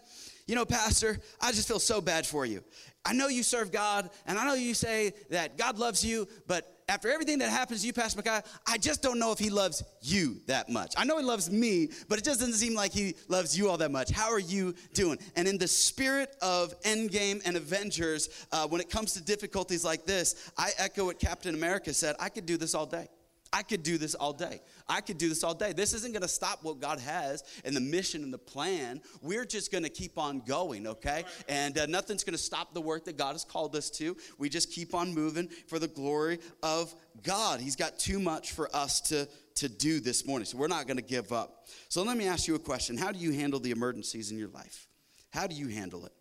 you 0.47 0.55
know, 0.55 0.65
Pastor, 0.65 1.17
I 1.41 1.51
just 1.51 1.67
feel 1.67 1.79
so 1.79 1.99
bad 1.99 2.25
for 2.25 2.45
you. 2.45 2.63
I 3.03 3.13
know 3.13 3.27
you 3.27 3.43
serve 3.43 3.71
God, 3.71 4.09
and 4.25 4.39
I 4.39 4.45
know 4.45 4.53
you 4.53 4.73
say 4.73 5.13
that 5.29 5.57
God 5.57 5.77
loves 5.77 6.03
you, 6.03 6.27
but 6.47 6.74
after 6.87 7.11
everything 7.11 7.39
that 7.39 7.49
happens 7.49 7.81
to 7.81 7.87
you, 7.87 7.93
Pastor 7.93 8.17
Micaiah, 8.17 8.43
I 8.67 8.77
just 8.77 9.01
don't 9.01 9.17
know 9.17 9.31
if 9.31 9.39
he 9.39 9.49
loves 9.49 9.83
you 10.01 10.41
that 10.45 10.69
much. 10.69 10.93
I 10.95 11.03
know 11.03 11.17
he 11.17 11.23
loves 11.23 11.49
me, 11.49 11.89
but 12.07 12.19
it 12.19 12.25
just 12.25 12.39
doesn't 12.39 12.55
seem 12.55 12.75
like 12.75 12.91
he 12.91 13.15
loves 13.27 13.57
you 13.57 13.69
all 13.69 13.77
that 13.77 13.91
much. 13.91 14.11
How 14.11 14.31
are 14.31 14.39
you 14.39 14.75
doing? 14.93 15.17
And 15.35 15.47
in 15.47 15.57
the 15.57 15.67
spirit 15.67 16.35
of 16.41 16.79
Endgame 16.83 17.41
and 17.45 17.57
Avengers, 17.57 18.29
uh, 18.51 18.67
when 18.67 18.81
it 18.81 18.89
comes 18.89 19.13
to 19.13 19.23
difficulties 19.23 19.83
like 19.83 20.05
this, 20.05 20.51
I 20.57 20.71
echo 20.77 21.05
what 21.05 21.19
Captain 21.19 21.55
America 21.55 21.93
said 21.93 22.15
I 22.19 22.29
could 22.29 22.45
do 22.45 22.57
this 22.57 22.75
all 22.75 22.85
day. 22.85 23.07
I 23.55 23.63
could 23.63 23.83
do 23.83 23.97
this 23.97 24.15
all 24.15 24.33
day. 24.33 24.59
I 24.85 24.99
could 24.99 25.17
do 25.17 25.29
this 25.29 25.41
all 25.41 25.53
day. 25.53 25.71
This 25.71 25.93
isn't 25.93 26.11
going 26.11 26.23
to 26.23 26.27
stop 26.27 26.61
what 26.61 26.81
God 26.81 26.99
has 26.99 27.41
and 27.63 27.73
the 27.73 27.79
mission 27.79 28.21
and 28.21 28.33
the 28.33 28.37
plan. 28.37 28.99
We're 29.21 29.45
just 29.45 29.71
going 29.71 29.85
to 29.85 29.89
keep 29.89 30.17
on 30.17 30.41
going, 30.41 30.85
okay? 30.87 31.23
And 31.47 31.77
uh, 31.77 31.85
nothing's 31.85 32.25
going 32.25 32.33
to 32.33 32.43
stop 32.43 32.73
the 32.73 32.81
work 32.81 33.05
that 33.05 33.15
God 33.15 33.31
has 33.31 33.45
called 33.45 33.73
us 33.77 33.89
to. 33.91 34.17
We 34.37 34.49
just 34.49 34.73
keep 34.73 34.93
on 34.93 35.13
moving 35.13 35.47
for 35.67 35.79
the 35.79 35.87
glory 35.87 36.39
of 36.63 36.93
God. 37.23 37.61
He's 37.61 37.77
got 37.77 37.97
too 37.97 38.19
much 38.19 38.51
for 38.51 38.69
us 38.75 38.99
to, 39.01 39.25
to 39.55 39.69
do 39.69 40.01
this 40.01 40.27
morning, 40.27 40.45
so 40.45 40.57
we're 40.57 40.67
not 40.67 40.85
going 40.85 40.97
to 40.97 41.03
give 41.03 41.31
up. 41.31 41.65
So 41.87 42.03
let 42.03 42.17
me 42.17 42.27
ask 42.27 42.49
you 42.49 42.55
a 42.55 42.59
question 42.59 42.97
How 42.97 43.13
do 43.13 43.19
you 43.19 43.31
handle 43.31 43.61
the 43.61 43.71
emergencies 43.71 44.31
in 44.31 44.37
your 44.37 44.49
life? 44.49 44.89
How 45.29 45.47
do 45.47 45.55
you 45.55 45.69
handle 45.69 46.05
it? 46.05 46.11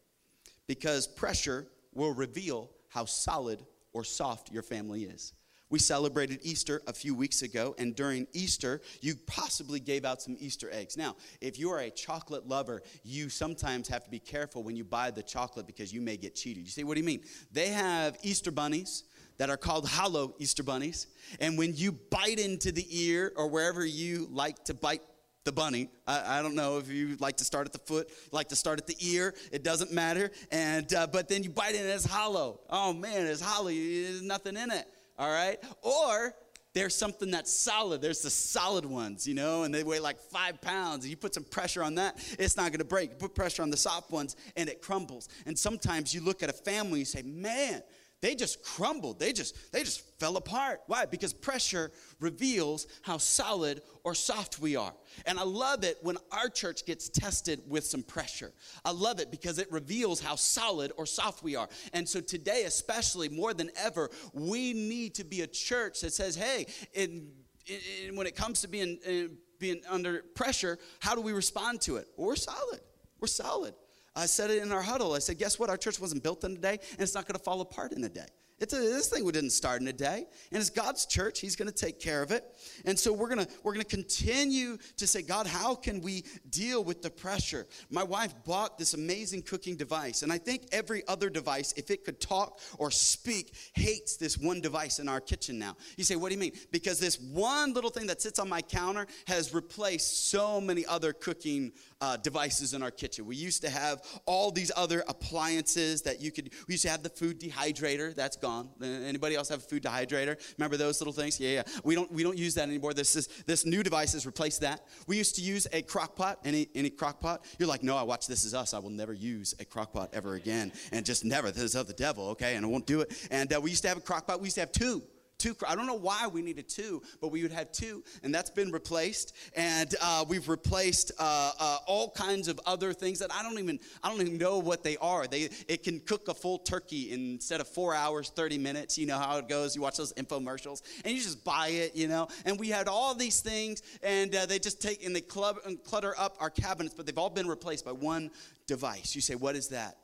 Because 0.69 1.09
pressure 1.09 1.67
will 1.95 2.15
reveal 2.15 2.71
how 2.91 3.07
solid 3.07 3.61
or 3.93 4.05
soft 4.05 4.53
your 4.53 4.63
family 4.63 5.03
is. 5.03 5.33
We 5.71 5.79
celebrated 5.79 6.41
Easter 6.43 6.83
a 6.87 6.93
few 6.93 7.15
weeks 7.15 7.43
ago, 7.43 7.75
and 7.79 7.97
during 7.97 8.27
Easter, 8.33 8.83
you 9.01 9.15
possibly 9.27 9.81
gave 9.81 10.05
out 10.05 10.21
some 10.21 10.37
Easter 10.39 10.69
eggs. 10.71 10.97
Now, 10.97 11.17
if 11.41 11.59
you 11.59 11.71
are 11.71 11.81
a 11.81 11.91
chocolate 11.91 12.47
lover, 12.47 12.83
you 13.03 13.31
sometimes 13.31 13.89
have 13.89 14.05
to 14.05 14.11
be 14.11 14.19
careful 14.19 14.63
when 14.63 14.77
you 14.77 14.85
buy 14.85 15.11
the 15.11 15.23
chocolate 15.23 15.67
because 15.67 15.93
you 15.93 16.03
may 16.03 16.17
get 16.17 16.35
cheated. 16.35 16.65
You 16.65 16.71
say, 16.71 16.85
What 16.85 16.95
do 16.95 17.01
you 17.01 17.07
mean? 17.07 17.23
They 17.51 17.69
have 17.69 18.17
Easter 18.23 18.51
bunnies 18.51 19.05
that 19.39 19.51
are 19.51 19.57
called 19.57 19.89
hollow 19.89 20.35
Easter 20.39 20.63
bunnies, 20.63 21.07
and 21.41 21.57
when 21.57 21.75
you 21.75 21.93
bite 21.93 22.39
into 22.39 22.71
the 22.71 22.87
ear 22.91 23.33
or 23.35 23.49
wherever 23.49 23.85
you 23.85 24.29
like 24.31 24.63
to 24.65 24.75
bite 24.75 25.03
the 25.45 25.53
bunny. 25.53 25.91
I, 26.07 26.39
I, 26.39 26.43
don't 26.43 26.55
know 26.55 26.79
if 26.79 26.89
you 26.89 27.17
like 27.21 27.37
to 27.37 27.45
start 27.45 27.67
at 27.67 27.73
the 27.73 27.79
foot, 27.79 28.09
like 28.33 28.49
to 28.49 28.57
start 28.57 28.79
at 28.79 28.87
the 28.87 28.97
ear. 29.01 29.35
It 29.53 29.63
doesn't 29.63 29.93
matter. 29.93 30.31
And 30.51 30.93
uh, 30.95 31.07
but 31.07 31.29
then 31.29 31.43
you 31.43 31.51
bite 31.51 31.75
it 31.75 31.83
and 31.83 31.91
it's 31.91 32.07
hollow. 32.07 32.61
Oh 32.71 32.95
man, 32.95 33.27
it's 33.27 33.43
hollow. 33.43 33.69
There's 33.69 34.23
nothing 34.23 34.57
in 34.57 34.71
it 34.71 34.87
all 35.19 35.31
right? 35.31 35.59
Or 35.83 36.35
there's 36.75 36.95
something 36.95 37.31
that's 37.31 37.53
solid. 37.53 38.03
There's 38.03 38.21
the 38.21 38.31
solid 38.31 38.85
ones, 38.85 39.29
you 39.29 39.35
know, 39.35 39.63
and 39.63 39.73
they 39.73 39.85
weigh 39.85 40.01
like 40.01 40.19
five 40.19 40.61
pounds. 40.61 41.05
And 41.05 41.11
you 41.11 41.17
put 41.17 41.33
some 41.33 41.45
pressure 41.45 41.83
on 41.83 41.95
that, 41.95 42.17
it's 42.39 42.57
not 42.57 42.73
gonna 42.73 42.85
break. 42.85 43.11
You 43.11 43.17
put 43.17 43.35
pressure 43.35 43.63
on 43.63 43.71
the 43.71 43.77
soft 43.77 44.11
ones, 44.11 44.35
and 44.57 44.69
it 44.69 44.83
crumbles. 44.83 45.29
And 45.47 45.57
sometimes 45.57 46.13
you 46.13 46.21
look 46.21 46.43
at 46.43 46.51
a 46.51 46.55
family, 46.55 46.99
you 46.99 47.05
say, 47.05 47.23
man, 47.23 47.83
they 48.25 48.35
just 48.35 48.63
crumbled. 48.63 49.21
They 49.21 49.35
just 49.35 49.71
they 49.71 49.81
just 49.81 50.01
fell 50.19 50.39
apart. 50.39 50.81
Why? 50.87 51.05
Because 51.05 51.35
pressure 51.35 51.93
reveals 52.21 52.87
how 53.03 53.19
solid 53.19 53.83
or 54.03 54.15
soft 54.15 54.59
we 54.59 54.77
are. 54.77 54.95
And 55.27 55.39
I 55.39 55.43
love 55.43 55.85
it 55.85 55.99
when 56.01 56.17
our 56.33 56.49
church 56.49 56.87
gets 56.87 57.11
tested 57.11 57.61
with 57.69 57.85
some 57.85 58.03
pressure. 58.03 58.55
I 58.83 58.93
love 58.93 59.21
it 59.21 59.31
because 59.31 59.59
it 59.59 59.71
reveals 59.71 60.23
how 60.23 60.37
solid 60.37 60.91
or 60.97 61.05
soft 61.05 61.43
we 61.43 61.55
are. 61.55 61.69
And 61.93 62.09
so 62.09 62.23
today, 62.23 62.63
especially 62.65 63.29
more 63.29 63.53
than 63.53 63.71
ever, 63.77 64.09
we 64.33 64.73
need 64.73 65.17
to 65.17 65.25
be 65.25 65.43
a 65.43 65.47
church 65.47 66.01
that 66.01 66.15
says, 66.15 66.35
"Hey, 66.35 66.65
in, 66.95 67.29
in, 67.67 68.17
when 68.17 68.27
it 68.27 68.35
comes 68.35 68.63
to 68.63 68.69
being 68.69 68.99
uh, 69.07 69.35
being 69.59 69.83
under 69.87 70.23
pressure, 70.35 70.79
how 70.99 71.15
do 71.15 71.21
we 71.21 71.35
respond 71.35 71.83
to 71.83 71.97
it? 71.97 72.09
We're 72.17 72.37
solid. 72.37 72.81
We're 73.21 73.27
solid. 73.27 73.75
I 74.17 74.27
said 74.27 74.51
it 74.51 74.63
in 74.63 74.73
our 74.73 74.83
huddle. 74.83 75.15
I 75.15 75.19
said, 75.19 75.39
guess 75.39 75.59
what? 75.59 75.71
Our 75.71 75.77
church 75.77 76.01
wasn't 76.01 76.23
built 76.23 76.45
in 76.45 76.53
a 76.53 76.59
day, 76.59 76.79
and 76.93 77.01
it's 77.01 77.15
not 77.15 77.27
going 77.27 77.37
to 77.37 77.43
fall 77.43 77.61
apart 77.61 77.93
in 77.93 78.05
a 78.05 78.09
day. 78.09 78.27
It's 78.61 78.73
a, 78.73 78.77
this 78.77 79.09
thing 79.09 79.25
we 79.25 79.33
didn't 79.33 79.51
start 79.51 79.81
in 79.81 79.89
a 79.89 79.93
day, 79.93 80.27
and 80.53 80.61
it's 80.61 80.71
God's 80.71 81.07
church. 81.07 81.41
He's 81.41 81.57
going 81.57 81.69
to 81.69 81.75
take 81.75 81.99
care 81.99 82.23
of 82.23 82.31
it, 82.31 82.45
and 82.85 82.97
so 82.97 83.13
we're 83.13 83.29
gonna 83.29 83.49
we're 83.65 83.73
gonna 83.73 83.85
continue 83.85 84.79
to 84.97 85.07
say, 85.09 85.23
God, 85.23 85.49
how 85.49 85.75
can 85.75 86.01
we 86.01 86.25
deal 86.51 86.85
with 86.85 87.03
the 87.03 87.11
pressure? 87.11 87.67
My 87.91 88.05
wife 88.05 88.33
bought 88.45 88.79
this 88.79 88.95
amazing 88.95 89.43
cooking 89.43 89.77
device, 89.77 90.23
and 90.23 90.33
I 90.33 90.39
think 90.39 90.69
every 90.71 91.07
other 91.09 91.29
device, 91.29 91.75
if 91.77 91.91
it 91.91 92.05
could 92.05 92.21
talk 92.21 92.61
or 92.79 92.93
speak, 92.93 93.57
hates 93.73 94.17
this 94.17 94.39
one 94.39 94.61
device 94.61 95.01
in 95.01 95.09
our 95.09 95.21
kitchen 95.21 95.59
now. 95.59 95.77
You 95.97 96.05
say, 96.05 96.15
what 96.15 96.29
do 96.29 96.35
you 96.37 96.41
mean? 96.41 96.53
Because 96.71 97.01
this 97.01 97.21
one 97.21 97.73
little 97.73 97.91
thing 97.91 98.07
that 98.07 98.23
sits 98.23 98.39
on 98.39 98.49
my 98.49 98.63
counter 98.63 99.07
has 99.27 99.53
replaced 99.53 100.31
so 100.31 100.61
many 100.61 100.87
other 100.87 101.13
cooking 101.13 101.73
uh, 102.05 102.19
devices 102.19 102.75
in 102.75 102.83
our 102.83 102.91
kitchen. 102.91 103.25
We 103.25 103.35
used 103.35 103.63
to 103.63 103.71
have 103.71 104.03
all 104.27 104.51
these 104.51 104.71
other 104.77 105.03
appliances 105.09 106.03
that 106.03 106.21
you 106.21 106.31
could. 106.31 106.51
We 106.69 106.75
used 106.75 106.83
to 106.83 106.91
have 106.91 107.03
the 107.03 107.09
food 107.09 107.41
dehydrator. 107.41 108.15
That's 108.15 108.37
gone. 108.37 108.69
Anybody 108.83 109.37
else 109.37 109.49
have 109.49 109.61
a 109.61 109.63
food 109.63 109.83
dehydrator? 109.83 110.37
Remember 110.59 110.77
those 110.77 111.01
little 111.01 111.15
things? 111.15 111.41
Yeah, 111.41 111.51
yeah. 111.51 111.63
We 111.83 111.95
don't 111.95 112.13
we 112.13 112.23
don't 112.23 112.37
use 112.37 112.55
that 112.57 112.69
anymore. 112.69 112.93
This 112.93 113.17
is 113.17 113.29
this 113.47 113.65
new 113.65 113.83
device 113.83 114.13
has 114.13 114.27
replaced 114.27 114.61
that. 114.61 114.87
We 115.07 115.17
used 115.17 115.35
to 115.37 115.41
use 115.41 115.67
a 115.73 115.81
crock 115.81 116.15
pot. 116.15 116.41
Any 116.45 116.69
any 116.75 116.91
crock 116.91 117.21
pot? 117.21 117.47
You're 117.59 117.69
like, 117.69 117.83
no, 117.83 117.97
I 117.97 118.03
watch 118.03 118.27
This 118.27 118.45
Is 118.45 118.53
Us. 118.53 118.75
I 118.75 118.79
will 118.81 118.91
never 118.91 119.15
use 119.15 119.55
a 119.59 119.65
crock 119.65 119.95
pot 119.95 120.11
ever 120.13 120.35
again, 120.35 120.73
and 120.93 121.07
just 121.07 121.25
never. 121.25 121.51
This 121.51 121.63
is 121.63 121.75
of 121.75 121.87
the 121.87 121.95
devil, 121.95 122.29
okay? 122.31 122.57
And 122.57 122.67
I 122.67 122.69
won't 122.69 122.87
do 122.87 123.01
it. 123.01 123.29
And 123.31 123.51
uh, 123.51 123.61
we 123.63 123.71
used 123.71 123.83
to 123.83 123.89
have 123.89 123.97
a 123.97 124.03
crock 124.03 124.27
pot. 124.27 124.41
We 124.41 124.47
used 124.49 124.57
to 124.57 124.61
have 124.61 124.73
two 124.73 125.03
two. 125.39 125.57
I 125.67 125.75
don't 125.75 125.87
know 125.87 125.95
why 125.95 126.27
we 126.27 126.43
needed 126.43 126.69
two, 126.69 127.03
but 127.21 127.29
we 127.29 127.43
would 127.43 127.53
have 127.53 127.73
two, 127.73 128.03
and 128.23 128.35
that's 128.35 128.51
been 128.51 128.71
replaced. 128.71 129.35
And 129.57 129.95
uh, 130.03 130.25
we've 130.29 130.49
replaced 130.49 131.13
uh, 131.19 131.53
uh, 131.59 131.79
all 131.87 132.11
kinds 132.11 132.49
of 132.49 132.61
other 132.67 132.93
things 132.93 133.19
that 133.19 133.33
I 133.35 133.43
don't 133.43 133.59
even 133.59 133.79
I 134.03 134.11
don't 134.11 134.21
even 134.21 134.39
know 134.39 134.59
what 134.59 134.83
they 134.83 134.97
are. 134.99 135.27
They 135.27 135.49
it 135.69 135.83
can 135.83 136.01
cook 136.01 136.29
a 136.29 136.35
full 136.35 136.59
turkey 136.59 137.13
instead 137.13 137.61
of 137.61 137.69
four 137.69 137.95
hours, 137.95 138.31
thirty 138.31 138.59
minutes. 138.59 138.99
You 138.99 139.07
know 139.07 139.19
how 139.19 139.39
it 139.39 139.49
goes. 139.49 139.75
You 139.77 139.83
watch 139.83 139.97
those 139.97 140.13
infomercials, 140.15 140.83
and 141.05 141.15
you 141.15 141.23
just 141.23 141.45
buy 141.45 141.69
it. 141.69 141.95
You 141.95 142.09
know. 142.09 142.29
And 142.45 142.59
we 142.59 142.69
had 142.69 142.89
all 142.89 143.15
these 143.15 143.41
things, 143.41 143.83
and 144.03 144.35
uh, 144.35 144.47
they 144.47 144.59
just 144.59 144.81
take 144.81 145.05
and 145.05 145.15
they 145.15 145.21
club 145.21 145.59
and 145.67 145.83
clutter 145.83 146.15
up 146.19 146.37
our 146.41 146.51
cabinets, 146.51 146.95
but 146.95 147.07
they've 147.07 147.19
all 147.19 147.31
been 147.31 147.49
replaced 147.49 147.85
by 147.85 147.93
one 147.93 148.31
device. 148.67 149.15
You 149.15 149.21
say, 149.21 149.35
what 149.35 149.57
is 149.57 149.69
that? 149.69 149.97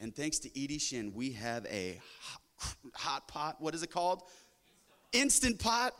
And 0.00 0.14
thanks 0.14 0.38
to 0.40 0.50
Edie 0.50 0.78
Shin, 0.78 1.12
we 1.14 1.32
have 1.32 1.66
a 1.66 2.00
hot 2.94 3.28
pot. 3.28 3.56
What 3.60 3.74
is 3.74 3.82
it 3.82 3.90
called? 3.90 4.22
Instant 5.14 5.58
Pot. 5.58 5.94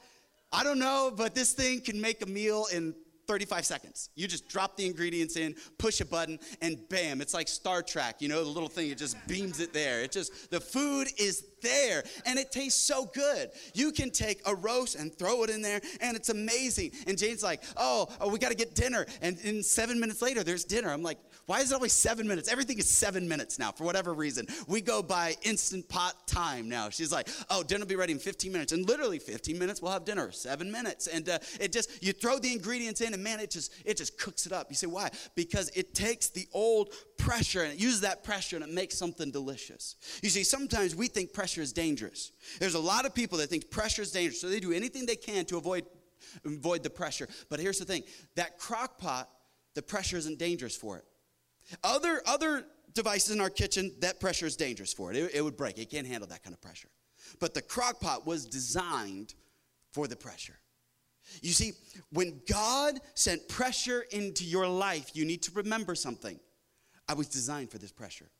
I 0.53 0.63
don't 0.63 0.79
know, 0.79 1.13
but 1.17 1.35
this 1.35 1.53
thing 1.53 1.81
can 1.81 2.01
make 2.01 2.23
a 2.23 2.27
meal 2.27 2.67
in 2.73 2.95
35 3.27 3.65
seconds. 3.65 4.11
You 4.15 4.29
just 4.29 4.49
drop 4.49 4.77
the 4.77 4.87
ingredients 4.87 5.37
in, 5.37 5.57
push 5.79 6.01
a 6.01 6.05
button, 6.05 6.39
and 6.61 6.79
bam, 6.89 7.21
it's 7.21 7.35
like 7.35 7.49
Star 7.49 7.83
Trek, 7.83 8.17
you 8.21 8.29
know, 8.29 8.45
the 8.45 8.51
little 8.51 8.69
thing, 8.69 8.91
it 8.91 8.99
just 8.99 9.17
beams 9.27 9.61
it 9.61 9.73
there. 9.73 10.03
It 10.03 10.13
just, 10.13 10.51
the 10.51 10.61
food 10.61 11.09
is 11.19 11.45
there 11.65 12.05
and 12.27 12.39
it 12.39 12.53
tastes 12.53 12.81
so 12.81 13.07
good. 13.07 13.51
You 13.75 13.91
can 13.91 14.11
take 14.11 14.41
a 14.47 14.55
roast 14.55 14.95
and 14.95 15.13
throw 15.13 15.43
it 15.43 15.51
in 15.51 15.63
there 15.63 15.81
and 16.01 16.17
it's 16.17 16.29
amazing. 16.29 16.93
And 17.09 17.19
Jane's 17.19 17.43
like, 17.43 17.65
oh, 17.77 18.09
oh 18.21 18.29
we 18.29 18.39
got 18.39 18.51
to 18.51 18.57
get 18.57 18.77
dinner. 18.77 19.07
And 19.21 19.65
seven 19.65 19.99
minutes 19.99 20.23
later, 20.23 20.45
there's 20.45 20.65
dinner. 20.65 20.91
I'm 20.91 21.03
like, 21.03 21.19
why 21.47 21.61
is 21.61 21.71
it 21.71 21.75
always 21.75 21.93
seven 21.93 22.27
minutes? 22.27 22.51
Everything 22.51 22.79
is 22.79 22.89
seven 22.89 23.29
minutes 23.29 23.59
now 23.59 23.71
for 23.71 23.85
whatever 23.85 24.15
reason. 24.15 24.47
We 24.67 24.81
go 24.81 25.03
by 25.03 25.35
instant 25.43 25.89
pot 25.89 26.27
time 26.27 26.69
now. 26.69 26.89
She's 26.89 27.13
like, 27.13 27.29
oh, 27.51 27.63
dinner 27.63 27.81
will 27.81 27.89
be 27.89 27.97
ready 27.97 28.13
in 28.13 28.19
15 28.19 28.51
minutes. 28.51 28.73
And 28.73 28.89
literally 28.89 29.19
15 29.19 29.59
minutes, 29.59 29.83
we'll 29.83 29.93
have 29.93 30.05
dinner. 30.05 30.31
Seven 30.33 30.71
minutes. 30.71 31.07
And 31.07 31.29
uh, 31.29 31.39
it 31.61 31.73
just, 31.73 32.03
you 32.03 32.13
throw 32.13 32.39
the 32.39 32.53
ingredients 32.53 33.01
in 33.01 33.13
and 33.13 33.23
man, 33.23 33.41
it 33.41 33.51
just, 33.51 33.73
it 33.85 33.97
just 33.97 34.19
cooks 34.19 34.47
it 34.47 34.53
up. 34.53 34.69
You 34.71 34.77
say, 34.77 34.87
why? 34.87 35.11
Because 35.35 35.71
it 35.75 35.95
takes 35.95 36.29
the 36.29 36.47
old 36.53 36.95
pressure 37.17 37.63
and 37.63 37.73
it 37.73 37.79
uses 37.79 38.01
that 38.03 38.25
pressure 38.25 38.57
and 38.57 38.65
it 38.65 38.71
makes 38.71 38.97
something 38.97 39.31
delicious. 39.31 39.97
You 40.23 40.31
see, 40.31 40.45
sometimes 40.45 40.95
we 40.95 41.09
think 41.09 41.33
pressure 41.33 41.63
is 41.63 41.73
dangerous. 41.73 42.33
There's 42.61 42.75
a 42.75 42.81
lot 42.81 43.07
of 43.07 43.15
people 43.15 43.39
that 43.39 43.49
think 43.49 43.71
pressure 43.71 44.03
is 44.03 44.13
dangerous, 44.13 44.41
so 44.41 44.49
they 44.49 44.61
do 44.61 44.73
anything 44.73 45.07
they 45.07 45.17
can 45.17 45.45
to 45.47 45.57
avoid 45.57 45.85
avoid 46.45 46.83
the 46.83 46.91
pressure. 46.91 47.29
But 47.49 47.61
here's 47.61 47.79
the 47.79 47.85
thing: 47.85 48.03
that 48.37 48.59
crock 48.59 48.99
pot, 48.99 49.29
the 49.75 49.83
pressure 49.83 50.17
isn't 50.17 50.39
dangerous 50.39 50.77
for 50.77 50.99
it. 50.99 51.05
Other 51.83 52.23
other 52.27 52.65
devices 52.95 53.35
in 53.35 53.41
our 53.41 53.51
kitchen, 53.51 53.93
that 54.01 54.21
pressure 54.21 54.47
is 54.47 54.57
dangerous 54.57 54.93
for 54.93 55.11
it. 55.11 55.17
It, 55.17 55.35
it 55.35 55.43
would 55.43 55.57
break. 55.57 55.79
It 55.79 55.91
can't 55.91 56.07
handle 56.07 56.29
that 56.29 56.43
kind 56.43 56.55
of 56.55 56.61
pressure. 56.61 56.89
But 57.41 57.55
the 57.55 57.63
crock 57.63 58.01
pot 58.01 58.27
was 58.27 58.47
designed 58.47 59.35
for 59.93 60.07
the 60.07 60.17
pressure. 60.17 60.59
You 61.41 61.53
see, 61.53 61.73
when 62.11 62.41
God 62.49 62.99
sent 63.15 63.49
pressure 63.49 64.05
into 64.11 64.45
your 64.45 64.69
life, 64.69 65.11
you 65.15 65.25
need 65.25 65.43
to 65.45 65.53
remember 65.53 65.95
something. 65.95 66.39
I 67.09 67.15
was 67.15 67.29
designed 67.29 67.71
for 67.71 67.79
this 67.79 67.93
pressure. 67.93 68.31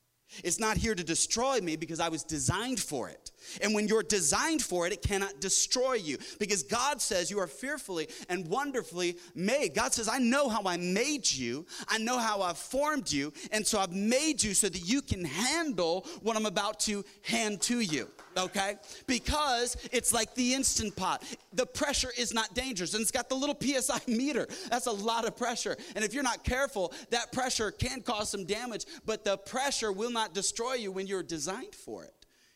It's 0.43 0.59
not 0.59 0.77
here 0.77 0.95
to 0.95 1.05
destroy 1.05 1.61
me 1.61 1.77
because 1.77 2.01
I 2.01 2.09
was 2.09 2.25
designed 2.25 2.81
for 2.81 3.09
it. 3.09 3.31
And 3.61 3.75
when 3.75 3.87
you're 3.87 4.03
designed 4.03 4.63
for 4.63 4.87
it, 4.87 4.93
it 4.93 5.03
cannot 5.03 5.41
destroy 5.41 5.95
you 5.95 6.19
because 6.41 6.63
God 6.63 7.01
says 7.01 7.31
you 7.31 7.39
are 7.39 7.47
fearfully 7.47 8.09
and 8.29 8.49
wonderfully 8.49 9.17
made. 9.35 9.75
God 9.75 9.93
says, 9.93 10.09
I 10.09 10.19
know 10.19 10.49
how 10.49 10.63
I 10.65 10.77
made 10.77 11.31
you, 11.31 11.67
I 11.89 11.99
know 11.99 12.19
how 12.19 12.43
I've 12.43 12.59
formed 12.59 13.13
you, 13.13 13.33
and 13.53 13.67
so 13.67 13.79
I've 13.79 13.93
made 13.93 14.43
you 14.43 14.55
so 14.55 14.69
that 14.69 14.89
you 14.89 15.03
can 15.03 15.25
handle 15.25 16.07
what 16.23 16.37
I'm 16.37 16.47
about 16.47 16.81
to 16.81 17.05
hand 17.23 17.61
to 17.63 17.81
you 17.81 18.09
okay? 18.37 18.77
Because 19.07 19.77
it's 19.93 20.13
like 20.13 20.35
the 20.35 20.55
Instant 20.55 20.95
Pot. 20.97 21.23
The 21.53 21.67
pressure 21.67 22.11
is 22.17 22.33
not 22.35 22.55
dangerous, 22.55 22.95
and 22.95 23.03
it's 23.03 23.11
got 23.11 23.29
the 23.29 23.35
little 23.35 23.57
PSI 23.61 24.01
meter. 24.09 24.47
That's 24.71 24.87
a 24.87 24.93
lot 24.93 25.27
of 25.27 25.37
pressure. 25.37 25.77
And 25.95 26.05
if 26.05 26.15
you're 26.15 26.23
not 26.23 26.45
careful, 26.45 26.93
that 27.11 27.33
pressure 27.33 27.71
can 27.71 28.03
cause 28.03 28.31
some 28.31 28.45
damage, 28.45 28.87
but 29.05 29.25
the 29.25 29.37
pressure 29.39 29.93
will 29.93 30.11
not 30.11 30.35
destroy 30.35 30.75
you 30.75 30.93
when 30.93 31.07
you're 31.07 31.23
designed 31.23 31.75
for 31.75 32.05
it. 32.05 32.15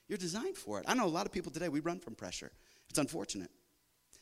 You're 0.09 0.19
designed 0.19 0.57
for 0.57 0.79
it. 0.81 0.87
I 0.89 0.95
know 0.95 1.05
a 1.05 1.09
lot 1.09 1.27
of 1.27 1.33
people 1.33 1.53
today, 1.53 1.69
we 1.69 1.81
run 1.81 2.01
from 2.01 2.15
pressure. 2.15 2.51
It's 2.89 2.99
unfortunate. 2.99 3.51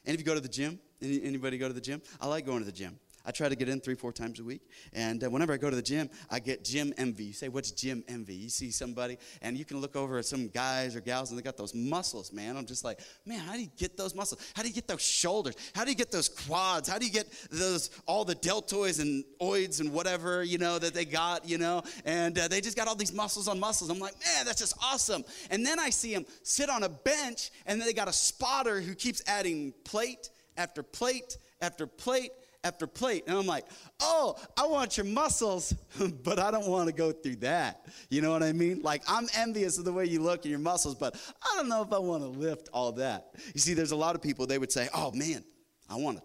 And 0.05 0.15
if 0.15 0.21
you 0.21 0.27
go 0.27 0.35
to 0.35 0.41
the 0.41 0.49
gym, 0.49 0.79
anybody 1.01 1.59
go 1.59 1.69
to 1.69 1.75
the 1.75 1.81
gym? 1.81 2.03
I 2.21 2.27
like 2.27 2.47
going 2.47 2.61
to 2.61 2.65
the 2.65 2.73
gym. 2.73 2.99
I 3.27 3.33
try 3.33 3.49
to 3.49 3.57
get 3.57 3.69
in 3.69 3.81
three, 3.81 3.97
four 3.97 4.13
times 4.13 4.39
a 4.39 4.45
week. 4.45 4.63
And 4.93 5.23
uh, 5.25 5.29
whenever 5.29 5.53
I 5.53 5.57
go 5.57 5.69
to 5.69 5.75
the 5.75 5.83
gym, 5.83 6.09
I 6.31 6.39
get 6.39 6.65
gym 6.65 6.95
envy. 6.97 7.25
You 7.25 7.33
say, 7.33 7.49
what's 7.49 7.73
gym 7.73 8.05
envy? 8.07 8.35
You 8.35 8.49
see 8.49 8.71
somebody, 8.71 9.19
and 9.43 9.57
you 9.57 9.65
can 9.65 9.81
look 9.81 9.97
over 9.97 10.19
at 10.19 10.25
some 10.27 10.49
guys 10.49 10.95
or 10.95 11.01
gals, 11.01 11.31
and 11.31 11.39
they 11.39 11.43
got 11.43 11.57
those 11.57 11.75
muscles, 11.75 12.33
man. 12.33 12.57
I'm 12.57 12.67
just 12.67 12.85
like, 12.85 13.01
man, 13.25 13.41
how 13.41 13.55
do 13.55 13.61
you 13.61 13.71
get 13.77 13.97
those 13.97 14.15
muscles? 14.15 14.41
How 14.55 14.63
do 14.63 14.69
you 14.69 14.75
get 14.75 14.87
those 14.87 15.03
shoulders? 15.03 15.57
How 15.75 15.85
do 15.85 15.91
you 15.91 15.97
get 15.97 16.13
those 16.13 16.29
quads? 16.29 16.89
How 16.89 16.99
do 16.99 17.07
you 17.07 17.13
get 17.13 17.27
those 17.51 17.91
all 18.07 18.25
the 18.25 18.37
deltoids 18.37 19.01
and 19.01 19.25
oids 19.41 19.81
and 19.81 19.93
whatever 19.93 20.45
you 20.45 20.59
know 20.59 20.79
that 20.79 20.95
they 20.95 21.05
got, 21.05 21.49
you 21.49 21.59
know? 21.59 21.83
And 22.05 22.39
uh, 22.39 22.47
they 22.47 22.61
just 22.61 22.77
got 22.77 22.87
all 22.87 22.95
these 22.95 23.13
muscles 23.13 23.49
on 23.49 23.59
muscles. 23.59 23.91
I'm 23.91 23.99
like, 23.99 24.15
man, 24.25 24.47
that's 24.47 24.61
just 24.61 24.77
awesome. 24.83 25.25
And 25.51 25.67
then 25.67 25.81
I 25.81 25.91
see 25.91 26.15
them 26.15 26.27
sit 26.45 26.71
on 26.71 26.85
a 26.85 26.89
bench, 26.89 27.51
and 27.67 27.81
then 27.81 27.89
they 27.89 27.95
got 27.95 28.09
a 28.09 28.13
spotter 28.13 28.81
who 28.81 28.95
keeps 28.95 29.23
adding 29.27 29.75
plate 29.85 30.31
after 30.57 30.83
plate 30.83 31.39
after 31.61 31.87
plate 31.87 32.31
after 32.65 32.87
plate. 32.87 33.25
And 33.27 33.37
I'm 33.37 33.47
like, 33.47 33.65
oh, 34.01 34.37
I 34.57 34.67
want 34.67 34.97
your 34.97 35.07
muscles, 35.07 35.73
but 36.25 36.39
I 36.39 36.51
don't 36.51 36.67
want 36.67 36.89
to 36.89 36.95
go 36.95 37.13
through 37.13 37.37
that. 37.37 37.87
You 38.11 38.23
know 38.23 38.31
what 38.31 38.43
I 38.43 38.53
mean? 38.53 38.83
Like, 38.83 39.03
I'm 39.09 39.29
envious 39.37 39.79
of 39.79 39.85
the 39.85 39.93
way 39.93 40.07
you 40.07 40.21
look 40.21 40.45
and 40.45 40.51
your 40.51 40.59
muscles, 40.59 40.95
but 40.95 41.17
I 41.43 41.57
don't 41.57 41.69
know 41.69 41.83
if 41.83 41.93
I 41.93 41.99
want 41.99 42.23
to 42.23 42.29
lift 42.29 42.69
all 42.73 42.93
that. 42.93 43.31
You 43.55 43.61
see, 43.61 43.75
there's 43.75 43.93
a 43.93 43.97
lot 43.97 44.15
of 44.15 44.23
people, 44.23 44.47
they 44.47 44.59
would 44.59 44.73
say, 44.73 44.89
oh 44.95 45.13
man, 45.13 45.45
I 45.89 45.97
want, 45.97 46.19
to, 46.19 46.23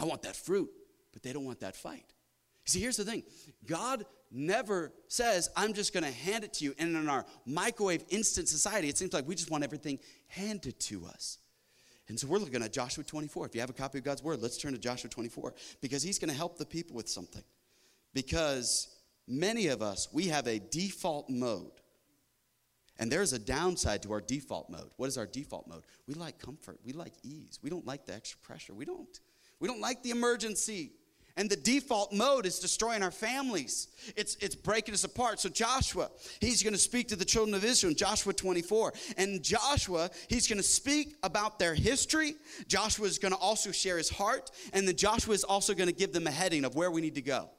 I 0.00 0.04
want 0.04 0.22
that 0.22 0.36
fruit, 0.36 0.70
but 1.12 1.22
they 1.22 1.32
don't 1.32 1.44
want 1.44 1.60
that 1.60 1.76
fight. 1.76 2.04
See, 2.64 2.80
here's 2.80 2.96
the 2.96 3.04
thing 3.04 3.22
God 3.66 4.04
never 4.30 4.92
says, 5.08 5.48
I'm 5.56 5.72
just 5.72 5.92
going 5.92 6.04
to 6.04 6.10
hand 6.10 6.44
it 6.44 6.54
to 6.54 6.64
you. 6.64 6.74
And 6.78 6.96
in 6.96 7.08
our 7.08 7.24
microwave 7.46 8.04
instant 8.08 8.48
society, 8.48 8.88
it 8.88 8.98
seems 8.98 9.12
like 9.12 9.26
we 9.26 9.34
just 9.34 9.50
want 9.50 9.64
everything 9.64 9.98
handed 10.26 10.78
to 10.80 11.06
us. 11.06 11.38
And 12.08 12.20
so 12.20 12.26
we're 12.26 12.38
looking 12.38 12.62
at 12.62 12.72
Joshua 12.72 13.02
24. 13.02 13.46
If 13.46 13.54
you 13.54 13.60
have 13.60 13.70
a 13.70 13.74
copy 13.74 13.98
of 13.98 14.04
God's 14.04 14.22
word, 14.22 14.42
let's 14.42 14.58
turn 14.58 14.72
to 14.72 14.78
Joshua 14.78 15.08
24 15.08 15.54
because 15.80 16.02
he's 16.02 16.18
going 16.18 16.28
to 16.28 16.36
help 16.36 16.58
the 16.58 16.66
people 16.66 16.94
with 16.96 17.08
something. 17.08 17.42
Because 18.12 18.88
many 19.26 19.68
of 19.68 19.80
us, 19.80 20.08
we 20.12 20.28
have 20.28 20.46
a 20.46 20.58
default 20.58 21.30
mode. 21.30 21.70
And 22.98 23.10
there's 23.10 23.32
a 23.32 23.38
downside 23.38 24.02
to 24.02 24.12
our 24.12 24.20
default 24.20 24.70
mode. 24.70 24.90
What 24.96 25.06
is 25.06 25.18
our 25.18 25.26
default 25.26 25.66
mode? 25.66 25.82
We 26.06 26.14
like 26.14 26.38
comfort. 26.38 26.78
We 26.84 26.92
like 26.92 27.14
ease. 27.24 27.58
We 27.62 27.70
don't 27.70 27.86
like 27.86 28.06
the 28.06 28.14
extra 28.14 28.38
pressure. 28.40 28.74
We 28.74 28.84
don't. 28.84 29.18
We 29.58 29.66
don't 29.66 29.80
like 29.80 30.02
the 30.02 30.10
emergency. 30.10 30.92
And 31.36 31.50
the 31.50 31.56
default 31.56 32.12
mode 32.12 32.46
is 32.46 32.60
destroying 32.60 33.02
our 33.02 33.10
families. 33.10 33.88
It's, 34.16 34.36
it's 34.40 34.54
breaking 34.54 34.94
us 34.94 35.02
apart. 35.02 35.40
So 35.40 35.48
Joshua, 35.48 36.10
he's 36.40 36.62
going 36.62 36.74
to 36.74 36.78
speak 36.78 37.08
to 37.08 37.16
the 37.16 37.24
children 37.24 37.54
of 37.54 37.64
Israel 37.64 37.90
in 37.90 37.96
Joshua 37.96 38.32
24. 38.32 38.92
And 39.16 39.42
Joshua, 39.42 40.10
he's 40.28 40.46
going 40.46 40.58
to 40.58 40.62
speak 40.62 41.16
about 41.24 41.58
their 41.58 41.74
history. 41.74 42.34
Joshua 42.68 43.06
is 43.06 43.18
going 43.18 43.32
to 43.32 43.38
also 43.38 43.72
share 43.72 43.98
his 43.98 44.10
heart. 44.10 44.52
And 44.72 44.86
then 44.86 44.94
Joshua 44.94 45.34
is 45.34 45.42
also 45.42 45.74
going 45.74 45.88
to 45.88 45.94
give 45.94 46.12
them 46.12 46.28
a 46.28 46.30
heading 46.30 46.64
of 46.64 46.76
where 46.76 46.92
we 46.92 47.00
need 47.00 47.16
to 47.16 47.22
go. 47.22 47.50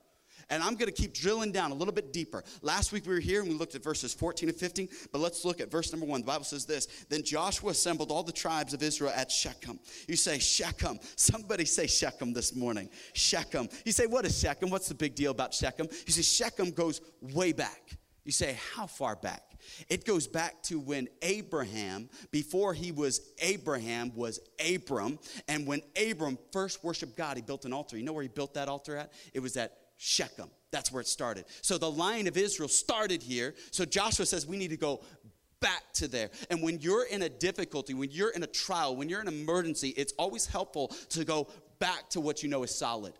And 0.50 0.62
I'm 0.62 0.76
going 0.76 0.92
to 0.92 1.02
keep 1.02 1.14
drilling 1.14 1.52
down 1.52 1.72
a 1.72 1.76
little 1.76 1.94
bit 1.94 2.14
deeper. 2.14 2.44
Last 2.62 2.92
week 2.92 3.06
we 3.06 3.14
were 3.14 3.20
here 3.20 3.42
and 3.42 3.50
we 3.50 3.56
looked 3.56 3.76
at 3.76 3.84
verses 3.84 4.14
14 4.14 4.50
and 4.50 4.58
15, 4.58 4.90
but 5.12 5.20
let's 5.20 5.46
look 5.46 5.60
at 5.60 5.72
verse 5.72 5.92
number 5.92 6.06
one. 6.06 6.22
The 6.22 6.28
Bible 6.28 6.46
says 6.46 6.66
this 6.66 6.88
Then 7.10 7.24
Joshua 7.24 7.72
assembled 7.72 8.12
all 8.12 8.24
the 8.24 8.32
tribes 8.32 8.74
of 8.74 8.84
Israel 8.84 9.12
at 9.16 9.32
Shechem. 9.32 9.80
You 10.08 10.16
say 10.16 10.40
Shechem. 10.40 11.00
Somebody 11.16 11.66
say 11.66 11.88
Shechem 11.88 12.34
this 12.34 12.56
morning. 12.56 12.90
Shechem. 13.14 13.70
You 13.86 13.92
say, 13.92 14.06
What 14.08 14.26
is 14.26 14.40
Shechem? 14.40 14.70
What's 14.70 14.88
the 14.88 14.96
big 14.96 15.16
deal 15.16 15.32
about 15.32 15.54
Shechem? 15.54 15.88
You 16.06 16.14
say, 16.14 16.22
Shechem 16.22 16.72
goes 16.72 17.02
way 17.22 17.52
back. 17.52 17.98
You 18.24 18.32
say, 18.32 18.58
How 18.76 18.88
far 18.88 19.16
back? 19.16 19.42
It 19.90 20.06
goes 20.06 20.28
back 20.28 20.62
to 20.64 20.80
when 20.80 21.08
Abraham, 21.22 22.10
before 22.32 22.74
he 22.74 22.92
was 22.92 23.22
Abraham, 23.40 24.12
was 24.16 24.40
Abram. 24.74 25.20
And 25.48 25.66
when 25.66 25.82
Abram 26.10 26.38
first 26.52 26.84
worshiped 26.84 27.18
God, 27.18 27.38
he 27.38 27.42
built 27.42 27.66
an 27.66 27.74
altar. 27.74 27.98
You 27.98 28.04
know 28.04 28.14
where 28.14 28.24
he 28.24 28.30
built 28.30 28.54
that 28.56 28.68
altar 28.68 28.96
at? 28.96 29.14
It 29.34 29.40
was 29.40 29.58
at 29.58 29.74
Shechem. 29.98 30.50
That's 30.72 30.92
where 30.92 31.02
it 31.02 31.08
started. 31.08 31.46
So 31.62 31.78
the 31.78 31.90
line 31.90 32.28
of 32.28 32.38
Israel 32.38 32.70
started 32.70 33.24
here. 33.24 33.56
So 33.72 33.86
Joshua 33.86 34.26
says 34.26 34.46
we 34.46 34.58
need 34.58 34.72
to 34.72 34.78
go 34.78 35.02
back 35.62 35.84
to 35.94 36.08
there. 36.08 36.30
And 36.50 36.62
when 36.62 36.80
you're 36.82 37.06
in 37.06 37.22
a 37.22 37.30
difficulty, 37.30 37.94
when 37.94 38.12
you're 38.12 38.32
in 38.32 38.44
a 38.44 38.48
trial, 38.48 38.96
when 38.96 39.10
you're 39.10 39.22
in 39.22 39.28
an 39.28 39.34
emergency, 39.34 39.90
it's 39.90 40.14
always 40.20 40.46
helpful 40.46 40.90
to 41.10 41.24
go 41.24 41.48
back 41.80 42.10
to 42.10 42.20
what 42.20 42.44
you 42.44 42.50
know 42.50 42.64
is 42.64 42.76
solid 42.76 43.14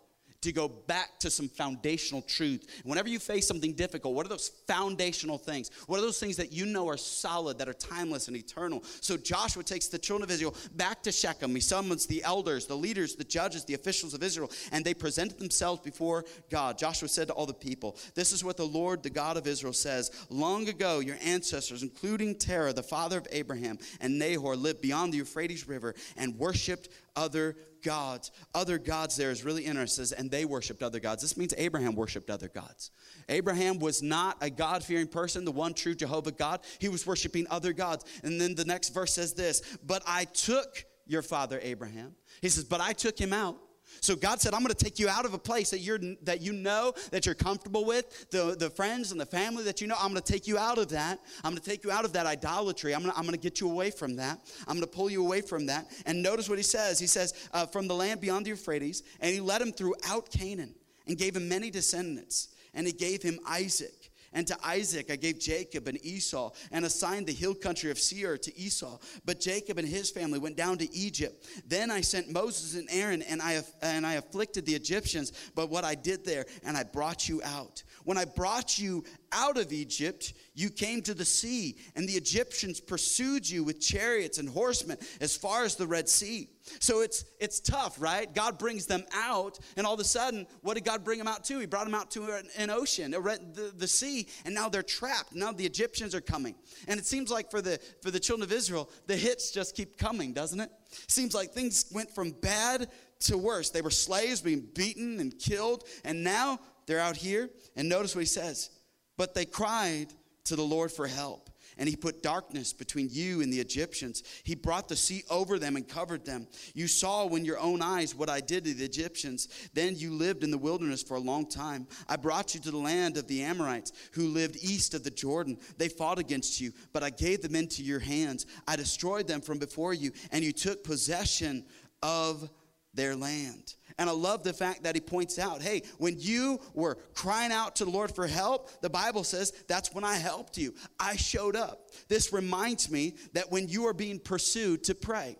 to 0.46 0.52
go 0.52 0.68
back 0.68 1.18
to 1.18 1.28
some 1.28 1.48
foundational 1.48 2.22
truth. 2.22 2.80
Whenever 2.84 3.08
you 3.08 3.18
face 3.18 3.46
something 3.46 3.72
difficult, 3.72 4.14
what 4.14 4.24
are 4.24 4.28
those 4.28 4.48
foundational 4.68 5.38
things? 5.38 5.72
What 5.86 5.98
are 5.98 6.02
those 6.02 6.20
things 6.20 6.36
that 6.36 6.52
you 6.52 6.66
know 6.66 6.88
are 6.88 6.96
solid, 6.96 7.58
that 7.58 7.68
are 7.68 7.74
timeless 7.74 8.28
and 8.28 8.36
eternal? 8.36 8.82
So 9.00 9.16
Joshua 9.16 9.64
takes 9.64 9.88
the 9.88 9.98
children 9.98 10.22
of 10.22 10.30
Israel 10.30 10.54
back 10.76 11.02
to 11.02 11.10
Shechem. 11.10 11.52
He 11.52 11.60
summons 11.60 12.06
the 12.06 12.22
elders, 12.22 12.66
the 12.66 12.76
leaders, 12.76 13.16
the 13.16 13.24
judges, 13.24 13.64
the 13.64 13.74
officials 13.74 14.14
of 14.14 14.22
Israel, 14.22 14.50
and 14.70 14.84
they 14.84 14.94
presented 14.94 15.38
themselves 15.38 15.80
before 15.82 16.24
God. 16.48 16.78
Joshua 16.78 17.08
said 17.08 17.26
to 17.26 17.34
all 17.34 17.46
the 17.46 17.52
people, 17.52 17.96
This 18.14 18.30
is 18.30 18.44
what 18.44 18.56
the 18.56 18.66
Lord, 18.66 19.02
the 19.02 19.10
God 19.10 19.36
of 19.36 19.48
Israel, 19.48 19.72
says. 19.72 20.12
Long 20.30 20.68
ago, 20.68 21.00
your 21.00 21.16
ancestors, 21.24 21.82
including 21.82 22.36
Terah, 22.36 22.72
the 22.72 22.84
father 22.84 23.18
of 23.18 23.26
Abraham, 23.32 23.78
and 24.00 24.16
Nahor, 24.16 24.54
lived 24.54 24.80
beyond 24.80 25.12
the 25.12 25.18
Euphrates 25.18 25.66
River 25.66 25.96
and 26.16 26.38
worshiped 26.38 26.88
other 27.16 27.56
gods. 27.82 28.30
Other 28.54 28.78
gods 28.78 29.16
there 29.16 29.30
is 29.30 29.44
really 29.44 29.64
interesting, 29.64 30.18
and 30.18 30.30
they 30.30 30.44
worshiped 30.44 30.82
other 30.82 31.00
gods. 31.00 31.22
This 31.22 31.36
means 31.36 31.54
Abraham 31.56 31.94
worshiped 31.94 32.30
other 32.30 32.48
gods. 32.48 32.90
Abraham 33.28 33.78
was 33.78 34.02
not 34.02 34.36
a 34.40 34.50
God 34.50 34.84
fearing 34.84 35.06
person, 35.08 35.44
the 35.44 35.52
one 35.52 35.74
true 35.74 35.94
Jehovah 35.94 36.32
God. 36.32 36.60
He 36.78 36.88
was 36.88 37.06
worshiping 37.06 37.46
other 37.50 37.72
gods. 37.72 38.04
And 38.22 38.40
then 38.40 38.54
the 38.54 38.64
next 38.64 38.90
verse 38.90 39.14
says 39.14 39.34
this 39.34 39.78
But 39.84 40.02
I 40.06 40.24
took 40.24 40.84
your 41.06 41.22
father 41.22 41.60
Abraham. 41.62 42.14
He 42.42 42.48
says, 42.48 42.64
But 42.64 42.80
I 42.80 42.92
took 42.92 43.18
him 43.18 43.32
out 43.32 43.56
so 44.00 44.16
God 44.16 44.40
said, 44.40 44.54
I'm 44.54 44.62
going 44.62 44.74
to 44.74 44.84
take 44.84 44.98
you 44.98 45.08
out 45.08 45.24
of 45.24 45.34
a 45.34 45.38
place 45.38 45.70
that 45.70 45.80
you're 45.80 45.98
that 46.22 46.40
you 46.40 46.52
know 46.52 46.92
that 47.10 47.26
you're 47.26 47.34
comfortable 47.34 47.84
with, 47.84 48.30
the, 48.30 48.56
the 48.58 48.70
friends 48.70 49.12
and 49.12 49.20
the 49.20 49.26
family 49.26 49.64
that 49.64 49.80
you 49.80 49.86
know. 49.86 49.96
I'm 49.98 50.10
going 50.10 50.22
to 50.22 50.32
take 50.32 50.46
you 50.46 50.58
out 50.58 50.78
of 50.78 50.88
that. 50.88 51.20
I'm 51.44 51.52
going 51.52 51.62
to 51.62 51.70
take 51.70 51.84
you 51.84 51.90
out 51.90 52.04
of 52.04 52.12
that 52.12 52.26
idolatry. 52.26 52.94
I'm 52.94 53.02
going 53.02 53.12
to, 53.12 53.18
I'm 53.18 53.24
going 53.24 53.34
to 53.34 53.40
get 53.40 53.60
you 53.60 53.70
away 53.70 53.90
from 53.90 54.16
that. 54.16 54.40
I'm 54.66 54.76
going 54.76 54.86
to 54.86 54.94
pull 54.94 55.10
you 55.10 55.24
away 55.24 55.40
from 55.40 55.66
that. 55.66 55.90
And 56.04 56.22
notice 56.22 56.48
what 56.48 56.58
he 56.58 56.64
says. 56.64 56.98
He 56.98 57.06
says, 57.06 57.48
uh, 57.52 57.66
from 57.66 57.88
the 57.88 57.94
land 57.94 58.20
beyond 58.20 58.46
the 58.46 58.50
Euphrates, 58.50 59.02
and 59.20 59.32
he 59.32 59.40
led 59.40 59.62
him 59.62 59.72
throughout 59.72 60.30
Canaan 60.30 60.74
and 61.06 61.16
gave 61.16 61.36
him 61.36 61.48
many 61.48 61.70
descendants. 61.70 62.48
And 62.74 62.86
he 62.86 62.92
gave 62.92 63.22
him 63.22 63.38
Isaac 63.48 64.10
and 64.36 64.46
to 64.46 64.56
Isaac 64.62 65.10
I 65.10 65.16
gave 65.16 65.40
Jacob 65.40 65.88
and 65.88 65.98
Esau, 66.04 66.50
and 66.70 66.84
assigned 66.84 67.26
the 67.26 67.32
hill 67.32 67.54
country 67.54 67.90
of 67.90 67.98
Seir 67.98 68.36
to 68.36 68.56
Esau. 68.56 68.98
But 69.24 69.40
Jacob 69.40 69.78
and 69.78 69.88
his 69.88 70.10
family 70.10 70.38
went 70.38 70.56
down 70.56 70.76
to 70.78 70.94
Egypt. 70.94 71.48
Then 71.66 71.90
I 71.90 72.02
sent 72.02 72.30
Moses 72.30 72.74
and 72.74 72.86
Aaron, 72.90 73.22
and 73.22 73.40
I, 73.40 73.62
and 73.80 74.06
I 74.06 74.14
afflicted 74.14 74.66
the 74.66 74.74
Egyptians, 74.74 75.32
but 75.54 75.70
what 75.70 75.84
I 75.84 75.94
did 75.94 76.22
there, 76.22 76.44
and 76.64 76.76
I 76.76 76.82
brought 76.84 77.30
you 77.30 77.40
out. 77.42 77.82
When 78.04 78.18
I 78.18 78.26
brought 78.26 78.78
you 78.78 79.04
out 79.32 79.58
of 79.58 79.72
Egypt, 79.72 80.32
you 80.54 80.70
came 80.70 81.02
to 81.02 81.14
the 81.14 81.24
sea, 81.24 81.76
and 81.94 82.08
the 82.08 82.14
Egyptians 82.14 82.80
pursued 82.80 83.48
you 83.48 83.64
with 83.64 83.80
chariots 83.80 84.38
and 84.38 84.48
horsemen 84.48 84.98
as 85.20 85.36
far 85.36 85.64
as 85.64 85.76
the 85.76 85.86
Red 85.86 86.08
Sea. 86.08 86.48
So 86.80 87.00
it's 87.00 87.24
it's 87.38 87.60
tough, 87.60 87.96
right? 88.00 88.32
God 88.34 88.58
brings 88.58 88.86
them 88.86 89.04
out, 89.14 89.58
and 89.76 89.86
all 89.86 89.94
of 89.94 90.00
a 90.00 90.04
sudden, 90.04 90.46
what 90.62 90.74
did 90.74 90.84
God 90.84 91.04
bring 91.04 91.18
them 91.18 91.28
out 91.28 91.44
to? 91.44 91.58
He 91.58 91.66
brought 91.66 91.84
them 91.84 91.94
out 91.94 92.10
to 92.12 92.24
an, 92.32 92.48
an 92.56 92.70
ocean, 92.70 93.12
the, 93.12 93.72
the 93.76 93.86
sea, 93.86 94.26
and 94.44 94.54
now 94.54 94.68
they're 94.68 94.82
trapped. 94.82 95.34
Now 95.34 95.52
the 95.52 95.64
Egyptians 95.64 96.14
are 96.14 96.20
coming, 96.20 96.56
and 96.88 96.98
it 96.98 97.06
seems 97.06 97.30
like 97.30 97.50
for 97.50 97.60
the 97.60 97.78
for 98.02 98.10
the 98.10 98.20
children 98.20 98.42
of 98.48 98.52
Israel, 98.52 98.90
the 99.06 99.16
hits 99.16 99.50
just 99.50 99.76
keep 99.76 99.96
coming, 99.96 100.32
doesn't 100.32 100.60
it? 100.60 100.70
Seems 101.06 101.34
like 101.34 101.52
things 101.52 101.86
went 101.92 102.10
from 102.10 102.32
bad 102.32 102.88
to 103.20 103.38
worse. 103.38 103.70
They 103.70 103.82
were 103.82 103.90
slaves 103.90 104.40
being 104.40 104.66
beaten 104.74 105.20
and 105.20 105.38
killed, 105.38 105.84
and 106.04 106.24
now 106.24 106.58
they're 106.86 107.00
out 107.00 107.16
here. 107.16 107.50
And 107.76 107.88
notice 107.88 108.14
what 108.14 108.22
he 108.22 108.26
says. 108.26 108.70
But 109.16 109.34
they 109.34 109.44
cried 109.44 110.12
to 110.44 110.56
the 110.56 110.62
Lord 110.62 110.92
for 110.92 111.06
help. 111.06 111.50
And 111.78 111.88
he 111.88 111.96
put 111.96 112.22
darkness 112.22 112.72
between 112.72 113.08
you 113.10 113.42
and 113.42 113.52
the 113.52 113.60
Egyptians. 113.60 114.22
He 114.44 114.54
brought 114.54 114.88
the 114.88 114.96
sea 114.96 115.24
over 115.28 115.58
them 115.58 115.76
and 115.76 115.86
covered 115.86 116.24
them. 116.24 116.46
You 116.72 116.88
saw 116.88 117.26
with 117.26 117.44
your 117.44 117.58
own 117.58 117.82
eyes 117.82 118.14
what 118.14 118.30
I 118.30 118.40
did 118.40 118.64
to 118.64 118.72
the 118.72 118.84
Egyptians. 118.84 119.48
Then 119.74 119.94
you 119.94 120.12
lived 120.14 120.42
in 120.42 120.50
the 120.50 120.56
wilderness 120.56 121.02
for 121.02 121.16
a 121.18 121.20
long 121.20 121.46
time. 121.46 121.86
I 122.08 122.16
brought 122.16 122.54
you 122.54 122.60
to 122.60 122.70
the 122.70 122.78
land 122.78 123.18
of 123.18 123.26
the 123.26 123.42
Amorites 123.42 123.92
who 124.12 124.28
lived 124.28 124.56
east 124.56 124.94
of 124.94 125.04
the 125.04 125.10
Jordan. 125.10 125.58
They 125.76 125.90
fought 125.90 126.18
against 126.18 126.62
you, 126.62 126.72
but 126.94 127.02
I 127.02 127.10
gave 127.10 127.42
them 127.42 127.54
into 127.54 127.82
your 127.82 128.00
hands. 128.00 128.46
I 128.66 128.76
destroyed 128.76 129.26
them 129.26 129.42
from 129.42 129.58
before 129.58 129.92
you, 129.92 130.12
and 130.32 130.42
you 130.42 130.52
took 130.52 130.82
possession 130.82 131.66
of 132.02 132.48
their 132.96 133.14
land. 133.14 133.74
And 133.98 134.10
I 134.10 134.12
love 134.12 134.42
the 134.42 134.52
fact 134.52 134.82
that 134.82 134.94
he 134.94 135.00
points 135.00 135.38
out 135.38 135.62
hey, 135.62 135.82
when 135.98 136.16
you 136.18 136.60
were 136.74 136.98
crying 137.14 137.52
out 137.52 137.76
to 137.76 137.84
the 137.84 137.90
Lord 137.90 138.14
for 138.14 138.26
help, 138.26 138.80
the 138.80 138.90
Bible 138.90 139.24
says 139.24 139.52
that's 139.68 139.94
when 139.94 140.04
I 140.04 140.16
helped 140.16 140.58
you. 140.58 140.74
I 140.98 141.16
showed 141.16 141.56
up. 141.56 141.90
This 142.08 142.32
reminds 142.32 142.90
me 142.90 143.14
that 143.32 143.50
when 143.50 143.68
you 143.68 143.86
are 143.86 143.94
being 143.94 144.18
pursued, 144.18 144.84
to 144.84 144.94
pray. 144.94 145.36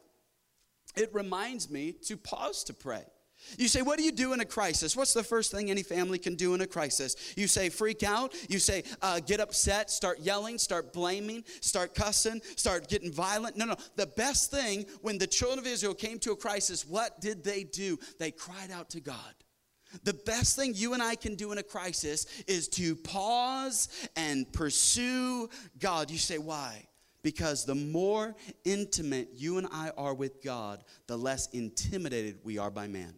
It 0.97 1.15
reminds 1.15 1.71
me 1.71 1.93
to 2.07 2.17
pause 2.17 2.65
to 2.65 2.75
pray. 2.75 3.05
You 3.59 3.69
say, 3.69 3.83
What 3.83 3.99
do 3.99 4.05
you 4.05 4.13
do 4.13 4.33
in 4.33 4.41
a 4.41 4.45
crisis? 4.45 4.97
What's 4.97 5.13
the 5.13 5.23
first 5.23 5.53
thing 5.53 5.71
any 5.71 5.83
family 5.83 6.19
can 6.19 6.35
do 6.35 6.55
in 6.55 6.61
a 6.61 6.67
crisis? 6.67 7.17
You 7.37 7.47
say, 7.47 7.69
Freak 7.69 8.03
out. 8.03 8.35
You 8.49 8.59
say, 8.59 8.85
uh, 9.03 9.21
Get 9.21 9.41
upset, 9.41 9.91
start 9.91 10.21
yelling, 10.21 10.59
start 10.59 10.93
blaming, 10.93 11.45
start 11.61 11.95
cussing, 11.95 12.41
start 12.57 12.89
getting 12.89 13.13
violent. 13.13 13.57
No, 13.57 13.65
no. 13.65 13.77
The 13.97 14.07
best 14.07 14.51
thing 14.51 14.87
when 15.03 15.19
the 15.19 15.27
children 15.27 15.59
of 15.59 15.67
Israel 15.67 15.95
came 15.95 16.19
to 16.21 16.33
a 16.33 16.37
crisis, 16.37 16.87
what 16.87 17.21
did 17.21 17.45
they 17.45 17.65
do? 17.65 17.99
They 18.19 18.31
cried 18.31 18.71
out 18.71 18.91
to 18.91 19.01
God. 19.01 19.35
The 20.05 20.15
best 20.15 20.57
thing 20.57 20.73
you 20.75 20.95
and 20.95 21.03
I 21.03 21.15
can 21.15 21.37
do 21.37 21.53
in 21.53 21.59
a 21.59 21.63
crisis 21.63 22.27
is 22.47 22.69
to 22.71 22.97
pause 22.97 23.89
and 24.17 24.51
pursue 24.53 25.49
God. 25.79 26.11
You 26.11 26.19
say, 26.19 26.39
why? 26.39 26.87
Because 27.23 27.65
the 27.65 27.75
more 27.75 28.35
intimate 28.65 29.31
you 29.35 29.59
and 29.59 29.67
I 29.73 29.91
are 29.97 30.15
with 30.15 30.43
God, 30.43 30.85
the 31.07 31.17
less 31.17 31.49
intimidated 31.51 32.39
we 32.45 32.59
are 32.59 32.71
by 32.71 32.89
man. 32.89 33.15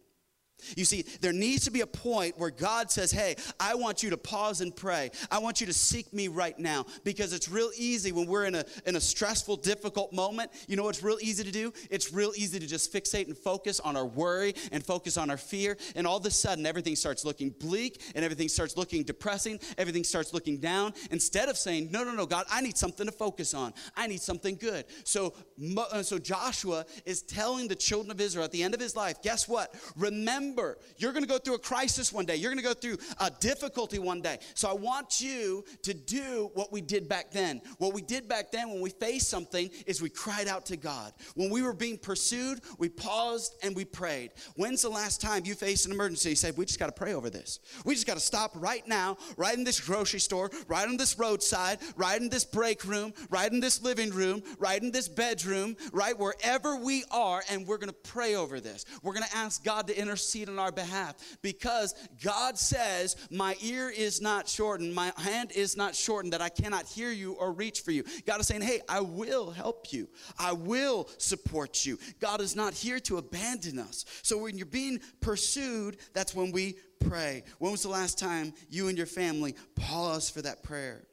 You 0.77 0.85
see, 0.85 1.05
there 1.21 1.33
needs 1.33 1.65
to 1.65 1.71
be 1.71 1.81
a 1.81 1.87
point 1.87 2.39
where 2.39 2.51
God 2.51 2.91
says, 2.91 3.11
Hey, 3.11 3.37
I 3.59 3.75
want 3.75 4.03
you 4.03 4.11
to 4.11 4.17
pause 4.17 4.61
and 4.61 4.75
pray. 4.75 5.11
I 5.31 5.39
want 5.39 5.61
you 5.61 5.67
to 5.67 5.73
seek 5.73 6.13
me 6.13 6.29
right 6.29 6.59
now 6.59 6.87
because 7.05 7.33
it's 7.33 7.49
real 7.49 7.71
easy 7.77 8.13
when 8.13 8.27
we're 8.27 8.45
in 8.45 8.55
a, 8.55 8.65
in 8.87 8.97
a 8.97 9.01
stressful, 9.01 9.57
difficult 9.57 10.13
moment. 10.13 10.51
You 10.67 10.77
know 10.77 10.85
what's 10.85 11.03
real 11.03 11.19
easy 11.21 11.45
to 11.45 11.53
do? 11.53 11.73
It's 11.91 12.13
real 12.13 12.33
easy 12.37 12.59
to 12.59 12.67
just 12.67 12.93
fixate 12.93 13.27
and 13.27 13.37
focus 13.37 13.81
on 13.81 13.97
our 13.97 14.07
worry 14.07 14.55
and 14.73 14.85
focus 14.85 15.17
on 15.17 15.31
our 15.31 15.37
fear. 15.37 15.77
And 15.95 16.07
all 16.07 16.17
of 16.17 16.27
a 16.27 16.31
sudden, 16.31 16.67
everything 16.67 16.97
starts 16.97 17.25
looking 17.25 17.51
bleak 17.51 18.03
and 18.15 18.25
everything 18.25 18.49
starts 18.49 18.77
looking 18.77 19.05
depressing. 19.05 19.61
Everything 19.77 20.05
starts 20.05 20.35
looking 20.35 20.59
down. 20.59 20.93
Instead 21.11 21.49
of 21.49 21.57
saying, 21.57 21.91
No, 21.91 22.05
no, 22.05 22.13
no, 22.13 22.27
God, 22.27 22.47
I 22.51 22.61
need 22.61 22.77
something 22.77 23.07
to 23.07 23.13
focus 23.13 23.55
on. 23.55 23.73
I 23.97 24.07
need 24.07 24.21
something 24.21 24.57
good. 24.57 24.85
So, 25.05 25.35
uh, 25.77 26.03
so 26.03 26.19
Joshua 26.19 26.85
is 27.07 27.23
telling 27.23 27.69
the 27.69 27.77
children 27.77 28.11
of 28.11 28.21
Israel 28.21 28.45
at 28.45 28.53
the 28.53 28.63
end 28.63 28.75
of 28.75 28.81
his 28.81 28.97
life, 28.97 29.23
Guess 29.23 29.49
what? 29.49 29.75
Remember 29.97 30.48
remember, 30.49 30.79
you're 30.97 31.13
going 31.13 31.23
to 31.23 31.29
go 31.29 31.39
through 31.39 31.55
a 31.55 31.59
crisis 31.59 32.13
one 32.13 32.25
day. 32.25 32.37
You're 32.37 32.51
going 32.51 32.63
to 32.63 32.69
go 32.69 32.75
through 32.75 32.99
a 33.21 33.31
difficulty 33.31 33.99
one 33.99 34.21
day. 34.21 34.39
So 34.55 34.69
I 34.69 34.75
want 34.75 35.21
you 35.21 35.65
to 35.83 35.95
do 35.95 36.51
what 36.55 36.73
we 36.73 36.81
did 36.81 37.09
back 37.09 37.31
then. 37.31 37.61
What 37.79 37.93
we 37.93 38.03
did 38.03 38.29
back 38.29 38.51
then 38.51 38.71
when 38.71 38.81
we 38.81 38.91
faced 38.91 39.29
something 39.29 39.71
is 39.87 40.01
we 40.01 40.11
cried 40.11 40.49
out 40.49 40.67
to 40.67 40.77
God. 40.77 41.13
When 41.35 41.51
we 41.51 41.63
were 41.63 41.73
being 41.73 41.99
pursued, 41.99 42.61
we 42.79 42.89
paused 42.89 43.55
and 43.63 43.75
we 43.77 43.85
prayed. 43.85 44.33
When's 44.57 44.83
the 44.83 44.89
last 44.89 45.21
time 45.21 45.45
you 45.45 45.55
faced 45.55 45.87
an 45.87 45.93
emergency? 45.93 46.31
You 46.31 46.37
said, 46.37 46.57
We 46.57 46.65
just 46.65 46.79
got 46.79 46.87
to 46.87 46.93
pray 46.93 47.15
over 47.15 47.31
this. 47.31 47.61
We 47.85 47.95
just 47.95 48.07
got 48.07 48.15
to 48.15 48.21
stop 48.21 48.53
right 48.55 48.87
now, 48.87 49.17
right 49.37 49.57
in 49.57 49.65
this 49.65 49.81
grocery 49.81 50.21
store, 50.21 50.51
right 50.67 50.89
on 50.89 50.97
this 50.97 51.19
roadside, 51.19 51.79
right 51.97 52.21
in 52.21 52.29
this 52.29 52.45
break 52.45 52.85
room, 52.85 53.13
right 53.31 53.51
in 53.51 53.61
this 53.61 53.83
living 53.83 54.11
room, 54.11 54.43
right 54.59 54.83
in 54.83 54.91
this 54.91 55.09
bedroom, 55.09 55.77
right 55.93 56.19
wherever 56.19 56.77
we 56.77 57.05
are, 57.11 57.43
and 57.51 57.67
we're 57.67 57.79
going 57.79 57.89
to 57.89 58.11
pray 58.11 58.35
over 58.35 58.61
this. 58.61 58.85
We're 59.03 59.13
going 59.13 59.27
to 59.27 59.37
ask 59.37 59.65
God 59.65 59.87
to 59.89 59.99
intercede 59.99 60.38
intercede 60.39 60.49
on 60.49 60.59
our 60.59 60.73
behalf 60.73 61.17
because 61.43 61.95
God 62.23 62.59
says, 62.59 63.17
My 63.31 63.57
ear 63.63 63.91
is 63.91 64.21
not 64.21 64.49
shortened, 64.49 64.95
my 64.95 65.13
hand 65.17 65.53
is 65.53 65.77
not 65.77 65.95
shortened, 65.95 66.33
that 66.33 66.43
I 66.43 66.49
cannot 66.49 66.87
hear 66.87 67.11
you 67.11 67.33
or 67.35 67.53
reach 67.53 67.81
for 67.81 67.91
you. 67.91 68.05
God 68.27 68.41
is 68.41 68.47
saying, 68.47 68.63
Hey, 68.63 68.81
I 68.89 69.01
will 69.01 69.51
help 69.51 69.93
you, 69.93 70.09
I 70.39 70.53
will 70.53 71.09
support 71.19 71.85
you. 71.85 71.99
God 72.21 72.41
is 72.41 72.57
not 72.57 72.75
here 72.75 73.01
to 73.01 73.19
abandon 73.19 73.79
us. 73.79 74.05
So 74.23 74.39
when 74.39 74.57
you're 74.57 74.67
being 74.67 75.01
pursued, 75.21 75.99
that's 76.15 76.35
when 76.35 76.53
we 76.53 76.77
pray. 77.01 77.45
When 77.59 77.73
was 77.73 77.83
the 77.83 77.89
last 77.89 78.19
time 78.19 78.53
you 78.69 78.89
and 78.89 78.97
your 78.97 79.07
family 79.07 79.55
paused 79.75 80.35
for 80.35 80.43
that 80.43 80.63
prayer? 80.63 81.05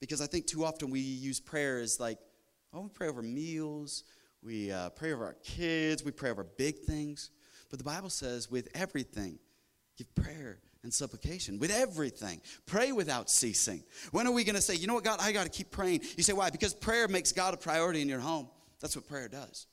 Because 0.00 0.20
I 0.20 0.26
think 0.26 0.46
too 0.46 0.64
often 0.64 0.90
we 0.90 1.00
use 1.00 1.40
prayer 1.40 1.80
as 1.80 1.98
like, 1.98 2.18
oh, 2.72 2.82
we 2.82 2.88
pray 2.88 3.08
over 3.08 3.22
meals, 3.22 4.04
we 4.42 4.70
uh, 4.70 4.90
pray 4.90 5.12
over 5.12 5.24
our 5.24 5.36
kids, 5.42 6.04
we 6.04 6.10
pray 6.10 6.30
over 6.30 6.44
big 6.44 6.80
things. 6.80 7.30
But 7.74 7.78
the 7.78 7.90
Bible 7.90 8.08
says, 8.08 8.48
with 8.48 8.68
everything, 8.72 9.36
give 9.98 10.14
prayer 10.14 10.60
and 10.84 10.94
supplication. 10.94 11.58
With 11.58 11.72
everything, 11.72 12.40
pray 12.66 12.92
without 12.92 13.28
ceasing. 13.28 13.82
When 14.12 14.28
are 14.28 14.32
we 14.32 14.44
going 14.44 14.54
to 14.54 14.60
say, 14.60 14.76
you 14.76 14.86
know 14.86 14.94
what, 14.94 15.02
God, 15.02 15.18
I 15.20 15.32
got 15.32 15.42
to 15.42 15.50
keep 15.50 15.72
praying? 15.72 16.02
You 16.16 16.22
say, 16.22 16.34
why? 16.34 16.50
Because 16.50 16.72
prayer 16.72 17.08
makes 17.08 17.32
God 17.32 17.52
a 17.52 17.56
priority 17.56 18.00
in 18.00 18.08
your 18.08 18.20
home. 18.20 18.48
That's 18.80 18.94
what 18.94 19.08
prayer 19.08 19.26
does. 19.26 19.66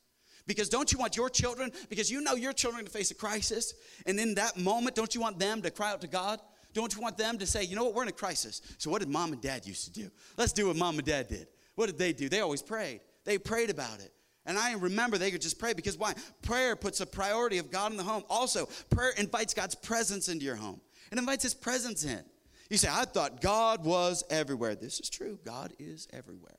Because 0.47 0.67
don't 0.67 0.91
you 0.91 0.97
want 0.97 1.15
your 1.15 1.29
children, 1.29 1.71
because 1.89 2.09
you 2.09 2.21
know 2.21 2.33
your 2.33 2.53
children 2.53 2.83
to 2.85 2.89
face 2.89 3.11
a 3.11 3.13
crisis, 3.13 3.75
and 4.07 4.19
in 4.19 4.33
that 4.33 4.57
moment, 4.57 4.95
don't 4.95 5.13
you 5.13 5.21
want 5.21 5.37
them 5.37 5.61
to 5.61 5.69
cry 5.69 5.91
out 5.91 6.01
to 6.01 6.07
God? 6.07 6.39
Don't 6.73 6.95
you 6.95 7.01
want 7.01 7.19
them 7.19 7.37
to 7.37 7.45
say, 7.45 7.63
you 7.65 7.75
know 7.75 7.83
what, 7.83 7.93
we're 7.93 8.01
in 8.01 8.09
a 8.09 8.13
crisis. 8.13 8.63
So 8.79 8.89
what 8.89 9.01
did 9.01 9.09
mom 9.09 9.31
and 9.31 9.41
dad 9.43 9.67
used 9.67 9.85
to 9.85 9.91
do? 9.91 10.09
Let's 10.37 10.53
do 10.53 10.69
what 10.69 10.75
mom 10.75 10.95
and 10.95 11.05
dad 11.05 11.27
did. 11.27 11.45
What 11.75 11.85
did 11.85 11.99
they 11.99 12.13
do? 12.13 12.29
They 12.29 12.39
always 12.39 12.63
prayed. 12.63 13.01
They 13.25 13.37
prayed 13.37 13.69
about 13.69 13.99
it. 13.99 14.11
And 14.45 14.57
I 14.57 14.73
remember 14.73 15.17
they 15.17 15.31
could 15.31 15.41
just 15.41 15.59
pray 15.59 15.73
because 15.73 15.97
why? 15.97 16.13
Prayer 16.41 16.75
puts 16.75 16.99
a 16.99 17.05
priority 17.05 17.59
of 17.59 17.69
God 17.69 17.91
in 17.91 17.97
the 17.97 18.03
home. 18.03 18.23
Also, 18.29 18.67
prayer 18.89 19.11
invites 19.17 19.53
God's 19.53 19.75
presence 19.75 20.29
into 20.29 20.45
your 20.45 20.55
home. 20.55 20.81
It 21.11 21.17
invites 21.17 21.43
his 21.43 21.53
presence 21.53 22.03
in. 22.03 22.23
You 22.69 22.77
say, 22.77 22.89
I 22.89 23.05
thought 23.05 23.41
God 23.41 23.83
was 23.83 24.23
everywhere. 24.29 24.75
This 24.75 24.99
is 24.99 25.09
true. 25.09 25.37
God 25.45 25.73
is 25.77 26.07
everywhere. 26.13 26.57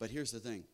But 0.00 0.10
here's 0.10 0.30
the 0.30 0.40
thing. 0.40 0.64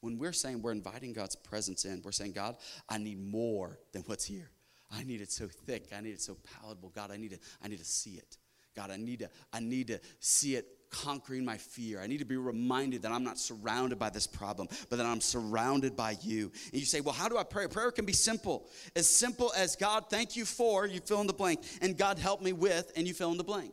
When 0.00 0.18
we're 0.18 0.32
saying 0.32 0.62
we're 0.62 0.72
inviting 0.72 1.12
God's 1.12 1.36
presence 1.36 1.84
in, 1.84 2.00
we're 2.02 2.12
saying, 2.12 2.32
God, 2.32 2.56
I 2.88 2.96
need 2.98 3.20
more 3.20 3.78
than 3.92 4.02
what's 4.02 4.24
here. 4.24 4.50
I 4.90 5.02
need 5.04 5.20
it 5.20 5.30
so 5.30 5.46
thick. 5.46 5.88
I 5.94 6.00
need 6.00 6.12
it 6.12 6.22
so 6.22 6.36
palatable. 6.60 6.90
God, 6.94 7.10
I 7.10 7.16
need 7.16 7.32
to, 7.32 7.38
I 7.62 7.68
need 7.68 7.80
to 7.80 7.84
see 7.84 8.12
it. 8.12 8.38
God, 8.74 8.90
I 8.90 8.96
need 8.96 9.18
to, 9.18 9.28
I 9.52 9.60
need 9.60 9.88
to 9.88 10.00
see 10.20 10.56
it 10.56 10.66
conquering 10.90 11.44
my 11.44 11.56
fear. 11.56 12.00
I 12.00 12.06
need 12.06 12.18
to 12.18 12.24
be 12.24 12.36
reminded 12.36 13.02
that 13.02 13.12
I'm 13.12 13.24
not 13.24 13.38
surrounded 13.38 13.98
by 13.98 14.10
this 14.10 14.26
problem, 14.26 14.68
but 14.88 14.96
that 14.96 15.06
I'm 15.06 15.20
surrounded 15.20 15.96
by 15.96 16.16
you. 16.22 16.52
And 16.72 16.80
you 16.80 16.86
say, 16.86 17.00
well, 17.00 17.14
how 17.14 17.28
do 17.28 17.38
I 17.38 17.44
pray? 17.44 17.66
Prayer 17.66 17.90
can 17.90 18.04
be 18.04 18.12
simple. 18.12 18.68
As 18.96 19.08
simple 19.08 19.52
as 19.56 19.76
God, 19.76 20.04
thank 20.10 20.36
you 20.36 20.44
for, 20.44 20.86
you 20.86 21.00
fill 21.00 21.20
in 21.20 21.26
the 21.26 21.32
blank, 21.32 21.60
and 21.80 21.96
God 21.96 22.18
help 22.18 22.42
me 22.42 22.52
with, 22.52 22.92
and 22.96 23.06
you 23.06 23.14
fill 23.14 23.30
in 23.30 23.38
the 23.38 23.44
blank. 23.44 23.72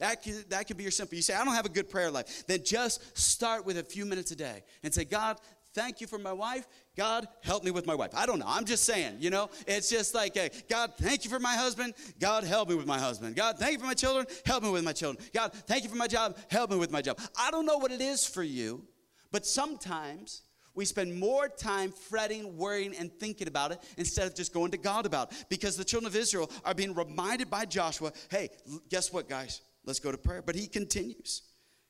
That 0.00 0.22
can, 0.22 0.42
that 0.48 0.66
can 0.66 0.78
be 0.78 0.82
your 0.82 0.90
simple. 0.90 1.14
You 1.16 1.22
say, 1.22 1.34
I 1.34 1.44
don't 1.44 1.54
have 1.54 1.66
a 1.66 1.70
good 1.70 1.90
prayer 1.90 2.10
life. 2.10 2.46
Then 2.46 2.60
just 2.64 3.18
start 3.18 3.66
with 3.66 3.76
a 3.76 3.84
few 3.84 4.06
minutes 4.06 4.30
a 4.30 4.36
day 4.36 4.62
and 4.82 4.92
say, 4.92 5.04
God, 5.04 5.38
thank 5.74 6.00
you 6.00 6.06
for 6.06 6.18
my 6.18 6.32
wife. 6.32 6.66
God, 6.96 7.26
help 7.42 7.64
me 7.64 7.70
with 7.70 7.86
my 7.86 7.94
wife. 7.94 8.10
I 8.14 8.26
don't 8.26 8.38
know. 8.38 8.46
I'm 8.48 8.64
just 8.64 8.84
saying, 8.84 9.16
you 9.20 9.30
know, 9.30 9.50
it's 9.66 9.88
just 9.88 10.14
like, 10.14 10.38
God, 10.68 10.92
thank 10.98 11.24
you 11.24 11.30
for 11.30 11.40
my 11.40 11.54
husband. 11.54 11.94
God, 12.18 12.44
help 12.44 12.68
me 12.68 12.74
with 12.74 12.86
my 12.86 12.98
husband. 12.98 13.36
God, 13.36 13.58
thank 13.58 13.74
you 13.74 13.78
for 13.78 13.86
my 13.86 13.94
children. 13.94 14.26
Help 14.44 14.62
me 14.62 14.70
with 14.70 14.84
my 14.84 14.92
children. 14.92 15.24
God, 15.32 15.52
thank 15.52 15.84
you 15.84 15.90
for 15.90 15.96
my 15.96 16.06
job. 16.06 16.36
Help 16.50 16.70
me 16.70 16.76
with 16.76 16.90
my 16.90 17.02
job. 17.02 17.18
I 17.38 17.50
don't 17.50 17.66
know 17.66 17.78
what 17.78 17.92
it 17.92 18.00
is 18.00 18.26
for 18.26 18.42
you, 18.42 18.84
but 19.32 19.46
sometimes 19.46 20.42
we 20.74 20.84
spend 20.84 21.18
more 21.18 21.48
time 21.48 21.92
fretting, 21.92 22.56
worrying, 22.56 22.94
and 22.96 23.12
thinking 23.12 23.48
about 23.48 23.72
it 23.72 23.80
instead 23.96 24.26
of 24.26 24.34
just 24.34 24.54
going 24.54 24.70
to 24.70 24.78
God 24.78 25.04
about 25.04 25.32
it. 25.32 25.44
Because 25.48 25.76
the 25.76 25.84
children 25.84 26.06
of 26.06 26.16
Israel 26.16 26.50
are 26.64 26.74
being 26.74 26.94
reminded 26.94 27.50
by 27.50 27.64
Joshua 27.64 28.12
hey, 28.30 28.50
guess 28.88 29.12
what, 29.12 29.28
guys? 29.28 29.60
Let's 29.84 29.98
go 29.98 30.12
to 30.12 30.18
prayer. 30.18 30.42
But 30.42 30.54
he 30.54 30.66
continues. 30.66 31.42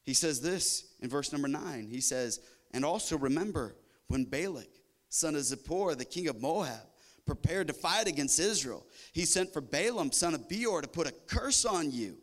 He 0.05 0.15
says 0.15 0.41
this 0.41 0.95
in 1.01 1.09
verse 1.09 1.33
number 1.33 1.49
nine. 1.49 1.87
He 1.91 2.01
says, 2.01 2.41
and 2.73 2.85
also 2.85 3.19
remember 3.19 3.77
when 4.09 4.25
Balak, 4.25 4.69
son 5.09 5.35
of 5.35 5.43
Zippor, 5.43 5.97
the 5.97 6.05
king 6.05 6.29
of 6.29 6.41
Moab, 6.41 6.87
prepared 7.27 7.69
to 7.69 7.73
fight 7.73 8.09
against 8.09 8.41
Israel, 8.41 8.87
he 9.13 9.25
sent 9.25 9.53
for 9.53 9.61
Balaam, 9.61 10.13
son 10.13 10.35
of 10.35 10.49
Beor, 10.49 10.83
to 10.83 10.89
put 10.89 11.07
a 11.07 11.13
curse 11.27 11.65
on 11.65 11.91
you. 11.91 12.17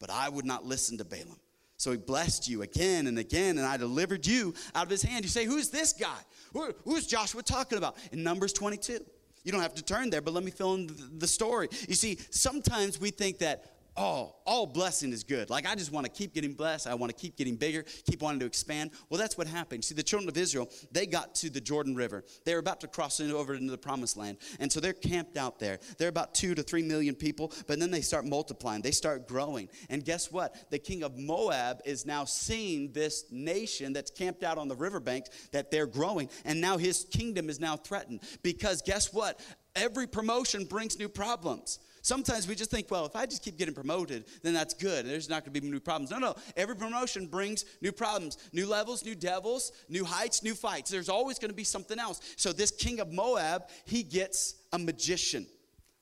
But 0.00 0.10
I 0.10 0.28
would 0.28 0.44
not 0.44 0.64
listen 0.64 0.96
to 0.98 1.04
Balaam. 1.04 1.38
So 1.76 1.92
he 1.92 1.96
blessed 1.96 2.48
you 2.48 2.62
again 2.62 3.06
and 3.06 3.18
again, 3.18 3.58
and 3.58 3.66
I 3.66 3.76
delivered 3.76 4.26
you 4.26 4.54
out 4.74 4.84
of 4.84 4.90
his 4.90 5.02
hand. 5.02 5.24
You 5.24 5.28
say, 5.28 5.44
Who's 5.44 5.70
this 5.70 5.92
guy? 5.92 6.18
Who, 6.52 6.72
who's 6.84 7.06
Joshua 7.06 7.42
talking 7.42 7.78
about? 7.78 7.96
In 8.10 8.22
Numbers 8.22 8.52
22. 8.52 8.98
You 9.44 9.52
don't 9.52 9.62
have 9.62 9.74
to 9.76 9.84
turn 9.84 10.10
there, 10.10 10.20
but 10.20 10.34
let 10.34 10.44
me 10.44 10.50
fill 10.50 10.74
in 10.74 10.90
the 11.18 11.26
story. 11.26 11.68
You 11.88 11.94
see, 11.94 12.18
sometimes 12.30 13.00
we 13.00 13.10
think 13.10 13.38
that 13.38 13.77
oh, 13.98 14.36
all 14.46 14.66
blessing 14.66 15.12
is 15.12 15.24
good. 15.24 15.50
Like, 15.50 15.66
I 15.66 15.74
just 15.74 15.92
want 15.92 16.06
to 16.06 16.12
keep 16.12 16.32
getting 16.32 16.54
blessed. 16.54 16.86
I 16.86 16.94
want 16.94 17.14
to 17.14 17.20
keep 17.20 17.36
getting 17.36 17.56
bigger, 17.56 17.84
keep 18.06 18.22
wanting 18.22 18.40
to 18.40 18.46
expand. 18.46 18.92
Well, 19.10 19.18
that's 19.18 19.36
what 19.36 19.46
happened. 19.46 19.84
See, 19.84 19.94
the 19.94 20.02
children 20.02 20.28
of 20.28 20.36
Israel, 20.36 20.70
they 20.92 21.06
got 21.06 21.34
to 21.36 21.50
the 21.50 21.60
Jordan 21.60 21.94
River. 21.94 22.24
They 22.44 22.54
were 22.54 22.60
about 22.60 22.80
to 22.82 22.88
cross 22.88 23.18
over 23.20 23.54
into 23.54 23.70
the 23.70 23.78
promised 23.78 24.16
land. 24.16 24.38
And 24.60 24.70
so 24.70 24.78
they're 24.78 24.92
camped 24.92 25.36
out 25.36 25.58
there. 25.58 25.80
They're 25.98 26.08
about 26.08 26.34
two 26.34 26.54
to 26.54 26.62
three 26.62 26.82
million 26.82 27.16
people, 27.16 27.52
but 27.66 27.80
then 27.80 27.90
they 27.90 28.00
start 28.00 28.24
multiplying, 28.24 28.80
they 28.80 28.92
start 28.92 29.26
growing. 29.26 29.68
And 29.90 30.04
guess 30.04 30.30
what? 30.30 30.70
The 30.70 30.78
king 30.78 31.02
of 31.02 31.18
Moab 31.18 31.80
is 31.84 32.06
now 32.06 32.24
seeing 32.24 32.92
this 32.92 33.24
nation 33.30 33.92
that's 33.92 34.10
camped 34.10 34.44
out 34.44 34.58
on 34.58 34.68
the 34.68 34.76
riverbanks 34.76 35.30
that 35.50 35.70
they're 35.72 35.86
growing. 35.86 36.28
And 36.44 36.60
now 36.60 36.78
his 36.78 37.06
kingdom 37.10 37.50
is 37.50 37.58
now 37.58 37.76
threatened 37.76 38.20
because 38.42 38.82
guess 38.82 39.12
what? 39.12 39.40
Every 39.74 40.06
promotion 40.06 40.64
brings 40.64 40.98
new 40.98 41.08
problems. 41.08 41.80
Sometimes 42.08 42.48
we 42.48 42.54
just 42.54 42.70
think, 42.70 42.90
well, 42.90 43.04
if 43.04 43.14
I 43.14 43.26
just 43.26 43.42
keep 43.42 43.58
getting 43.58 43.74
promoted, 43.74 44.24
then 44.42 44.54
that's 44.54 44.72
good. 44.72 45.04
There's 45.04 45.28
not 45.28 45.44
going 45.44 45.52
to 45.52 45.60
be 45.60 45.68
new 45.68 45.78
problems. 45.78 46.10
No, 46.10 46.18
no. 46.18 46.36
Every 46.56 46.74
promotion 46.74 47.26
brings 47.26 47.66
new 47.82 47.92
problems, 47.92 48.38
new 48.50 48.66
levels, 48.66 49.04
new 49.04 49.14
devils, 49.14 49.72
new 49.90 50.06
heights, 50.06 50.42
new 50.42 50.54
fights. 50.54 50.90
There's 50.90 51.10
always 51.10 51.38
going 51.38 51.50
to 51.50 51.54
be 51.54 51.64
something 51.64 51.98
else. 51.98 52.22
So 52.36 52.50
this 52.50 52.70
king 52.70 53.00
of 53.00 53.12
Moab, 53.12 53.68
he 53.84 54.02
gets 54.02 54.54
a 54.72 54.78
magician, 54.78 55.46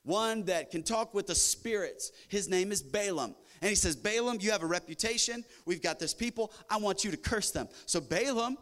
one 0.05 0.45
that 0.45 0.71
can 0.71 0.85
talk 0.85 1.13
with 1.13 1.27
the 1.27 1.35
spirits. 1.35 2.13
His 2.29 2.49
name 2.49 2.71
is 2.71 2.85
Balaam. 2.85 3.35
And 3.61 3.69
he 3.69 3.75
says, 3.75 3.97
Balaam, 3.97 4.39
you 4.41 4.53
have 4.53 4.63
a 4.63 4.67
reputation. 4.67 5.45
We've 5.65 5.83
got 5.83 5.99
this 5.99 6.15
people. 6.15 6.53
I 6.71 6.77
want 6.77 7.03
you 7.03 7.11
to 7.11 7.17
curse 7.17 7.51
them. 7.51 7.67
So 7.87 8.01
Balaam, 8.01 8.59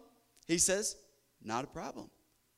he 0.48 0.56
says, 0.56 0.96
not 1.42 1.64
a 1.64 1.66
problem. 1.66 2.08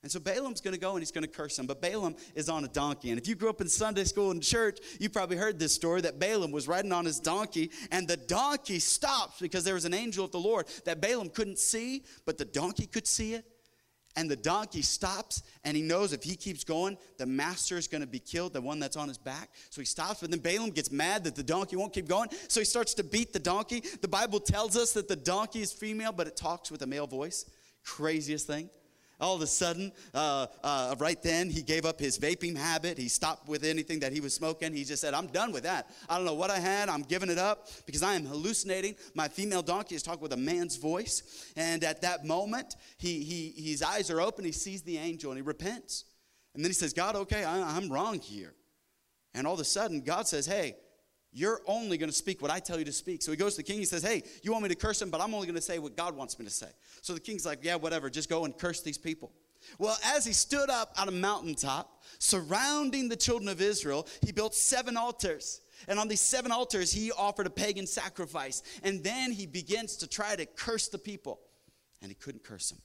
And 0.07 0.13
so 0.13 0.21
Balaam's 0.21 0.61
going 0.61 0.73
to 0.73 0.79
go 0.79 0.93
and 0.93 1.01
he's 1.01 1.11
going 1.11 1.25
to 1.25 1.29
curse 1.29 1.59
him. 1.59 1.67
But 1.67 1.83
Balaam 1.83 2.15
is 2.37 2.49
on 2.49 2.65
a 2.65 2.69
donkey. 2.69 3.11
And 3.11 3.19
if 3.19 3.27
you 3.27 3.35
grew 3.35 3.51
up 3.51 3.61
in 3.61 3.69
Sunday 3.69 4.05
school 4.05 4.31
and 4.31 4.41
church, 4.41 4.79
you 5.01 5.11
probably 5.11 5.37
heard 5.37 5.59
this 5.59 5.75
story 5.75 6.01
that 6.03 6.21
Balaam 6.21 6.53
was 6.53 6.69
riding 6.69 6.93
on 6.93 7.05
his 7.05 7.19
donkey 7.19 7.73
and 7.91 8.07
the 8.07 8.17
donkey 8.17 8.79
stops 8.79 9.41
because 9.41 9.65
there 9.65 9.75
was 9.75 9.85
an 9.85 9.95
angel 9.95 10.25
of 10.25 10.31
the 10.31 10.39
Lord 10.39 10.67
that 10.85 11.01
Balaam 11.01 11.29
couldn't 11.29 11.59
see, 11.59 12.05
but 12.25 12.39
the 12.39 12.45
donkey 12.45 12.87
could 12.87 13.05
see 13.05 13.35
it. 13.35 13.47
And 14.15 14.31
the 14.31 14.37
donkey 14.37 14.83
stops, 14.83 15.43
and 15.65 15.77
he 15.77 15.83
knows 15.83 16.13
if 16.13 16.23
he 16.23 16.37
keeps 16.37 16.63
going, 16.63 16.97
the 17.19 17.27
master 17.27 17.77
is 17.77 17.89
going 17.89 18.03
to 18.03 18.07
be 18.07 18.21
killed, 18.21 18.53
the 18.53 18.61
one 18.61 18.79
that's 18.79 18.97
on 18.97 19.09
his 19.09 19.19
back. 19.19 19.51
So 19.71 19.81
he 19.81 19.87
stops, 19.87 20.21
but 20.21 20.31
then 20.31 20.39
Balaam 20.39 20.71
gets 20.71 20.93
mad 20.93 21.25
that 21.25 21.35
the 21.35 21.43
donkey 21.43 21.75
won't 21.75 21.93
keep 21.93 22.07
going. 22.07 22.29
So 22.47 22.61
he 22.61 22.65
starts 22.65 22.95
to 22.95 23.03
beat 23.03 23.33
the 23.33 23.41
donkey. 23.41 23.83
The 24.01 24.09
Bible 24.09 24.39
tells 24.39 24.77
us 24.77 24.93
that 24.93 25.09
the 25.09 25.17
donkey 25.17 25.63
is 25.63 25.73
female, 25.73 26.13
but 26.13 26.29
it 26.29 26.37
talks 26.37 26.71
with 26.71 26.81
a 26.83 26.87
male 26.87 27.09
voice. 27.09 27.45
Craziest 27.83 28.47
thing 28.47 28.71
all 29.19 29.35
of 29.35 29.41
a 29.41 29.47
sudden, 29.47 29.93
uh, 30.13 30.47
uh, 30.63 30.95
right 30.99 31.23
then, 31.23 31.49
he 31.49 31.63
gave 31.63 31.87
up 31.87 31.99
his 31.99 32.19
vaping 32.19 32.57
habit. 32.57 32.99
He 32.99 33.09
stopped 33.09 33.49
with 33.49 33.65
anything 33.65 34.01
that 34.01 34.13
he 34.13 34.21
was 34.21 34.35
smoking. 34.35 34.75
He 34.75 34.85
just 34.85 35.01
said, 35.01 35.15
I'm 35.15 35.29
done 35.29 35.53
with 35.53 35.63
that. 35.63 35.91
I 36.09 36.17
don't 36.17 36.27
know 36.27 36.35
what 36.35 36.51
I 36.51 36.59
had. 36.59 36.89
I'm 36.89 37.03
giving 37.03 37.31
it 37.31 37.39
up 37.39 37.69
because 37.87 38.03
I 38.03 38.15
am 38.15 38.27
hallucinating. 38.27 38.95
My 39.15 39.29
female 39.29 39.63
donkey 39.63 39.95
is 39.95 40.03
talking 40.03 40.21
with 40.21 40.35
a 40.35 40.37
man's 40.37 40.77
voice. 40.77 41.53
And 41.57 41.83
at 41.83 42.03
that 42.03 42.27
moment, 42.27 42.77
he, 42.99 43.23
he, 43.23 43.71
his 43.71 43.83
eyes 43.83 44.11
are 44.11 44.21
open. 44.21 44.45
He 44.45 44.53
sees 44.53 44.83
the 44.83 44.99
angel 44.99 45.31
and 45.31 45.39
he 45.39 45.43
repents. 45.43 46.05
And 46.55 46.65
then 46.65 46.71
he 46.71 46.75
says, 46.75 46.93
God, 46.93 47.17
okay, 47.17 47.45
I, 47.45 47.77
I'm 47.77 47.91
wrong 47.91 48.19
here. 48.19 48.55
And 49.35 49.47
all 49.47 49.55
of 49.55 49.61
a 49.61 49.65
sudden, 49.65 50.01
God 50.01 50.27
says, 50.27 50.47
Hey, 50.47 50.77
you're 51.37 51.61
only 51.67 51.99
going 51.99 52.09
to 52.09 52.17
speak 52.17 52.41
what 52.41 52.51
I 52.51 52.59
tell 52.59 52.79
you 52.79 52.87
to 52.87 52.93
speak. 52.93 53.21
So 53.21 53.31
he 53.31 53.37
goes 53.37 53.57
to 53.57 53.57
the 53.59 53.63
king. 53.63 53.79
He 53.79 53.85
says, 53.85 54.03
Hey, 54.03 54.23
you 54.43 54.53
want 54.53 54.63
me 54.63 54.71
to 54.71 54.75
curse 54.75 55.03
him, 55.03 55.11
but 55.11 55.21
I'm 55.21 55.35
only 55.35 55.47
going 55.47 55.57
to 55.57 55.61
say 55.61 55.79
what 55.79 55.95
God 55.95 56.17
wants 56.17 56.39
me 56.39 56.47
to 56.47 56.51
say. 56.51 56.69
So 57.03 57.13
the 57.13 57.21
king's 57.21 57.45
like, 57.45 57.59
Yeah, 57.63 57.75
whatever. 57.75 58.09
Just 58.09 58.31
go 58.31 58.47
and 58.47 58.57
curse 58.57 58.81
these 58.81 58.97
people. 58.97 59.33
Well, 59.79 59.99
as 60.03 60.25
he 60.25 60.33
stood 60.33 60.71
up 60.71 60.95
on 60.99 61.09
a 61.09 61.13
mountaintop 61.13 62.03
surrounding 62.19 63.11
the 63.11 63.17
children 63.17 63.51
of 63.51 63.61
Israel, 63.61 64.07
he 64.25 64.33
built 64.33 64.55
seven 64.55 64.97
altars. 64.97 65.61
And 65.89 65.99
on 65.99 66.09
these 66.09 66.23
seven 66.23 66.53
altars, 66.53 66.91
he 66.91 67.13
offered 67.13 67.47
a 67.47 67.51
pagan 67.51 67.87
sacrifice. 67.87 68.63
And 68.83 69.05
then 69.05 69.31
he 69.31 69.45
begins 69.45 69.97
to 69.99 70.07
try 70.07 70.37
to 70.37 70.47
curse 70.47 70.89
the 70.89 70.99
people. 70.99 71.41
And 72.01 72.11
he 72.11 72.15
couldn't 72.15 72.45
curse 72.45 72.71
them. 72.71 72.81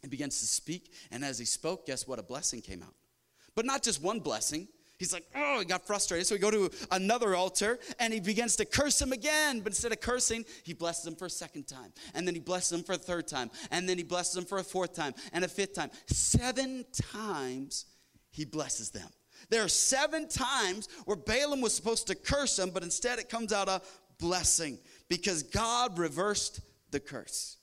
He 0.00 0.08
begins 0.08 0.40
to 0.40 0.46
speak. 0.46 0.94
And 1.10 1.22
as 1.22 1.38
he 1.38 1.44
spoke, 1.44 1.86
guess 1.86 2.06
what? 2.06 2.18
A 2.18 2.22
blessing 2.22 2.62
came 2.62 2.82
out. 2.82 2.94
But 3.54 3.66
not 3.66 3.82
just 3.82 4.02
one 4.02 4.20
blessing, 4.20 4.68
He's 4.98 5.12
like, 5.12 5.24
oh, 5.34 5.58
he 5.58 5.66
got 5.66 5.86
frustrated. 5.86 6.26
So 6.26 6.34
we 6.34 6.38
go 6.38 6.50
to 6.50 6.70
another 6.90 7.34
altar 7.34 7.78
and 7.98 8.14
he 8.14 8.20
begins 8.20 8.56
to 8.56 8.64
curse 8.64 9.00
him 9.00 9.12
again. 9.12 9.60
But 9.60 9.72
instead 9.72 9.92
of 9.92 10.00
cursing, 10.00 10.44
he 10.64 10.72
blesses 10.72 11.06
him 11.06 11.16
for 11.16 11.26
a 11.26 11.30
second 11.30 11.66
time. 11.66 11.92
And 12.14 12.26
then 12.26 12.34
he 12.34 12.40
blesses 12.40 12.78
him 12.78 12.84
for 12.84 12.94
a 12.94 12.98
third 12.98 13.26
time. 13.26 13.50
And 13.70 13.88
then 13.88 13.98
he 13.98 14.04
blesses 14.04 14.36
him 14.36 14.44
for 14.44 14.58
a 14.58 14.64
fourth 14.64 14.94
time 14.94 15.14
and 15.32 15.44
a 15.44 15.48
fifth 15.48 15.74
time. 15.74 15.90
Seven 16.06 16.84
times 17.12 17.86
he 18.30 18.46
blesses 18.46 18.90
them. 18.90 19.08
There 19.50 19.62
are 19.62 19.68
seven 19.68 20.28
times 20.28 20.88
where 21.04 21.16
Balaam 21.16 21.60
was 21.60 21.74
supposed 21.74 22.06
to 22.06 22.14
curse 22.14 22.58
him, 22.58 22.70
but 22.70 22.82
instead 22.82 23.18
it 23.18 23.28
comes 23.28 23.52
out 23.52 23.68
a 23.68 23.82
blessing 24.18 24.78
because 25.08 25.42
God 25.42 25.98
reversed 25.98 26.60
the 26.90 27.00
curse. 27.00 27.58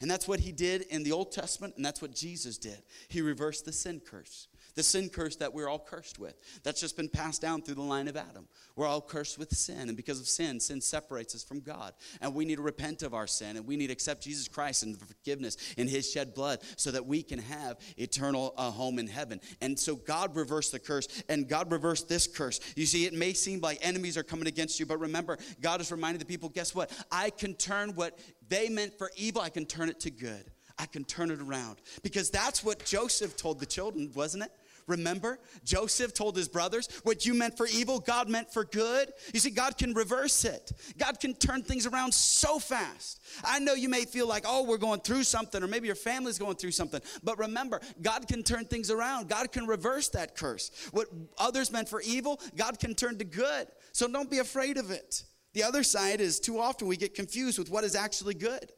And 0.00 0.10
that's 0.10 0.26
what 0.28 0.40
he 0.40 0.52
did 0.52 0.82
in 0.82 1.02
the 1.02 1.12
Old 1.12 1.32
Testament, 1.32 1.74
and 1.76 1.84
that's 1.84 2.00
what 2.00 2.14
Jesus 2.14 2.58
did. 2.58 2.80
He 3.08 3.20
reversed 3.20 3.64
the 3.64 3.72
sin 3.72 4.00
curse 4.04 4.48
the 4.74 4.82
sin 4.82 5.08
curse 5.08 5.36
that 5.36 5.52
we're 5.52 5.68
all 5.68 5.78
cursed 5.78 6.18
with. 6.18 6.34
That's 6.62 6.80
just 6.80 6.96
been 6.96 7.08
passed 7.08 7.42
down 7.42 7.62
through 7.62 7.74
the 7.76 7.82
line 7.82 8.08
of 8.08 8.16
Adam. 8.16 8.48
We're 8.76 8.86
all 8.86 9.00
cursed 9.00 9.38
with 9.38 9.54
sin, 9.54 9.88
and 9.88 9.96
because 9.96 10.20
of 10.20 10.26
sin, 10.26 10.60
sin 10.60 10.80
separates 10.80 11.34
us 11.34 11.44
from 11.44 11.60
God. 11.60 11.92
And 12.20 12.34
we 12.34 12.44
need 12.44 12.56
to 12.56 12.62
repent 12.62 13.02
of 13.02 13.14
our 13.14 13.26
sin, 13.26 13.56
and 13.56 13.66
we 13.66 13.76
need 13.76 13.88
to 13.88 13.92
accept 13.92 14.22
Jesus 14.22 14.48
Christ 14.48 14.82
and 14.82 14.94
the 14.94 15.04
forgiveness 15.04 15.56
in 15.76 15.88
His 15.88 16.10
shed 16.10 16.34
blood 16.34 16.60
so 16.76 16.90
that 16.90 17.06
we 17.06 17.22
can 17.22 17.38
have 17.38 17.78
eternal 17.96 18.54
uh, 18.56 18.70
home 18.70 18.98
in 18.98 19.06
heaven. 19.06 19.40
And 19.60 19.78
so 19.78 19.94
God 19.94 20.36
reversed 20.36 20.72
the 20.72 20.78
curse, 20.78 21.08
and 21.28 21.48
God 21.48 21.70
reversed 21.70 22.08
this 22.08 22.26
curse. 22.26 22.60
You 22.76 22.86
see, 22.86 23.06
it 23.06 23.12
may 23.12 23.32
seem 23.32 23.60
like 23.60 23.78
enemies 23.82 24.16
are 24.16 24.22
coming 24.22 24.46
against 24.46 24.80
you, 24.80 24.86
but 24.86 24.98
remember, 24.98 25.38
God 25.60 25.80
is 25.80 25.92
reminding 25.92 26.18
the 26.18 26.24
people 26.24 26.48
guess 26.48 26.74
what? 26.74 26.90
I 27.10 27.30
can 27.30 27.54
turn 27.54 27.94
what 27.94 28.18
they 28.48 28.68
meant 28.68 28.96
for 28.98 29.10
evil, 29.16 29.42
I 29.42 29.50
can 29.50 29.66
turn 29.66 29.88
it 29.88 30.00
to 30.00 30.10
good. 30.10 30.50
I 30.78 30.86
can 30.86 31.04
turn 31.04 31.30
it 31.30 31.40
around. 31.40 31.76
Because 32.02 32.30
that's 32.30 32.64
what 32.64 32.84
Joseph 32.84 33.36
told 33.36 33.60
the 33.60 33.66
children, 33.66 34.10
wasn't 34.14 34.44
it? 34.44 34.52
Remember, 34.86 35.38
Joseph 35.64 36.14
told 36.14 36.36
his 36.36 36.48
brothers, 36.48 36.88
What 37.04 37.24
you 37.24 37.34
meant 37.34 37.56
for 37.56 37.66
evil, 37.66 38.00
God 38.00 38.28
meant 38.28 38.52
for 38.52 38.64
good. 38.64 39.12
You 39.32 39.40
see, 39.40 39.50
God 39.50 39.78
can 39.78 39.94
reverse 39.94 40.44
it, 40.44 40.72
God 40.98 41.20
can 41.20 41.34
turn 41.34 41.62
things 41.62 41.86
around 41.86 42.12
so 42.12 42.58
fast. 42.58 43.20
I 43.44 43.58
know 43.58 43.74
you 43.74 43.88
may 43.88 44.04
feel 44.04 44.26
like, 44.26 44.44
Oh, 44.46 44.64
we're 44.64 44.78
going 44.78 45.00
through 45.00 45.24
something, 45.24 45.62
or 45.62 45.66
maybe 45.66 45.86
your 45.86 45.96
family's 45.96 46.38
going 46.38 46.56
through 46.56 46.72
something. 46.72 47.00
But 47.22 47.38
remember, 47.38 47.80
God 48.00 48.26
can 48.26 48.42
turn 48.42 48.64
things 48.64 48.90
around, 48.90 49.28
God 49.28 49.52
can 49.52 49.66
reverse 49.66 50.08
that 50.10 50.36
curse. 50.36 50.70
What 50.92 51.08
others 51.38 51.70
meant 51.70 51.88
for 51.88 52.00
evil, 52.00 52.40
God 52.56 52.78
can 52.78 52.94
turn 52.94 53.18
to 53.18 53.24
good. 53.24 53.68
So 53.92 54.08
don't 54.08 54.30
be 54.30 54.38
afraid 54.38 54.78
of 54.78 54.90
it. 54.90 55.24
The 55.54 55.62
other 55.62 55.82
side 55.82 56.20
is 56.20 56.40
too 56.40 56.58
often 56.58 56.88
we 56.88 56.96
get 56.96 57.14
confused 57.14 57.58
with 57.58 57.70
what 57.70 57.84
is 57.84 57.94
actually 57.94 58.34
good. 58.34 58.72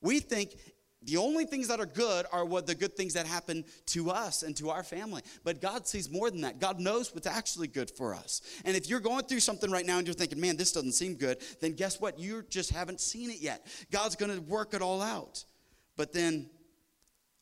We 0.00 0.20
think 0.20 0.56
the 1.08 1.16
only 1.16 1.46
things 1.46 1.68
that 1.68 1.80
are 1.80 1.86
good 1.86 2.26
are 2.32 2.44
what 2.44 2.66
the 2.66 2.74
good 2.74 2.94
things 2.94 3.14
that 3.14 3.26
happen 3.26 3.64
to 3.86 4.10
us 4.10 4.42
and 4.42 4.54
to 4.58 4.68
our 4.68 4.82
family. 4.82 5.22
But 5.42 5.62
God 5.62 5.86
sees 5.86 6.10
more 6.10 6.30
than 6.30 6.42
that. 6.42 6.60
God 6.60 6.78
knows 6.80 7.14
what's 7.14 7.26
actually 7.26 7.68
good 7.68 7.90
for 7.90 8.14
us. 8.14 8.42
And 8.66 8.76
if 8.76 8.90
you're 8.90 9.00
going 9.00 9.24
through 9.24 9.40
something 9.40 9.70
right 9.70 9.86
now 9.86 9.96
and 9.96 10.06
you're 10.06 10.12
thinking, 10.12 10.38
man, 10.38 10.58
this 10.58 10.70
doesn't 10.70 10.92
seem 10.92 11.14
good, 11.14 11.38
then 11.62 11.72
guess 11.72 11.98
what? 11.98 12.18
You 12.18 12.44
just 12.50 12.70
haven't 12.72 13.00
seen 13.00 13.30
it 13.30 13.40
yet. 13.40 13.66
God's 13.90 14.16
going 14.16 14.34
to 14.34 14.42
work 14.42 14.74
it 14.74 14.82
all 14.82 15.00
out. 15.00 15.44
But 15.96 16.12
then 16.12 16.50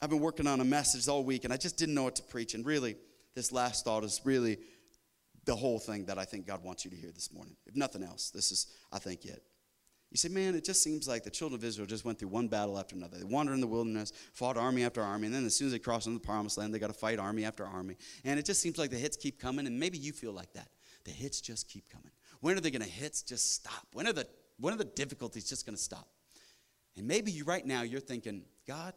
I've 0.01 0.11
been 0.11 0.21
working 0.21 0.47
on 0.47 0.61
a 0.61 0.65
message 0.65 1.09
all 1.09 1.25
week 1.25 1.43
and 1.43 1.53
I 1.53 1.57
just 1.57 1.77
didn't 1.77 1.97
know 1.97 2.05
what 2.05 2.15
to 2.17 2.23
preach. 2.23 2.55
And 2.55 2.65
really, 2.65 2.95
this 3.35 3.51
last 3.51 3.85
thought 3.85 4.05
is 4.05 4.21
really 4.23 4.59
the 5.45 5.57
whole 5.57 5.81
thing 5.81 6.05
that 6.07 6.19
I 6.19 6.25
think 6.25 6.47
God 6.47 6.63
wants 6.63 6.85
you 6.85 6.93
to 6.93 6.97
hear 6.97 7.11
this 7.11 7.33
morning. 7.33 7.57
If 7.67 7.75
nothing 7.75 8.05
else, 8.05 8.31
this 8.31 8.53
is, 8.53 8.69
I 8.93 9.01
think, 9.01 9.25
it. 9.25 9.43
You 10.11 10.17
say, 10.17 10.29
man, 10.29 10.55
it 10.55 10.65
just 10.65 10.83
seems 10.83 11.09
like 11.09 11.25
the 11.25 11.31
children 11.31 11.61
of 11.61 11.65
Israel 11.65 11.87
just 11.87 12.05
went 12.05 12.19
through 12.19 12.29
one 12.29 12.47
battle 12.47 12.79
after 12.79 12.95
another. 12.95 13.19
They 13.19 13.25
wandered 13.25 13.55
in 13.55 13.61
the 13.61 13.67
wilderness, 13.67 14.13
fought 14.33 14.57
army 14.57 14.85
after 14.85 15.03
army, 15.03 15.27
and 15.27 15.35
then 15.35 15.45
as 15.45 15.55
soon 15.55 15.67
as 15.67 15.73
they 15.73 15.79
crossed 15.79 16.07
into 16.07 16.19
the 16.19 16.25
promised 16.25 16.59
land, 16.59 16.73
they 16.73 16.79
got 16.79 16.87
to 16.87 16.93
fight 16.93 17.19
army 17.19 17.45
after 17.45 17.65
army. 17.65 17.97
And 18.25 18.39
it 18.39 18.45
just 18.45 18.61
seems 18.61 18.79
like 18.79 18.91
the 18.91 18.97
hits 18.97 19.17
keep 19.17 19.41
coming, 19.41 19.67
and 19.67 19.79
maybe 19.79 19.99
you 19.99 20.13
feel 20.13 20.33
like 20.33 20.53
that. 20.53 20.69
The 21.05 21.11
hits 21.11 21.41
just 21.41 21.69
keep 21.69 21.89
coming. 21.89 22.11
When 22.41 22.57
are 22.57 22.61
they 22.61 22.71
going 22.71 22.83
to 22.83 22.89
hits 22.89 23.23
just 23.23 23.55
stop? 23.55 23.87
When 23.93 24.07
are 24.07 24.13
the 24.13 24.27
when 24.59 24.73
are 24.73 24.79
the 24.79 24.85
difficulties 24.85 25.49
just 25.49 25.67
going 25.67 25.77
to 25.77 25.83
stop? 25.83 26.09
And 26.97 27.07
maybe 27.07 27.31
you 27.31 27.45
right 27.45 27.65
now 27.65 27.83
you're 27.83 28.01
thinking, 28.01 28.43
God, 28.67 28.95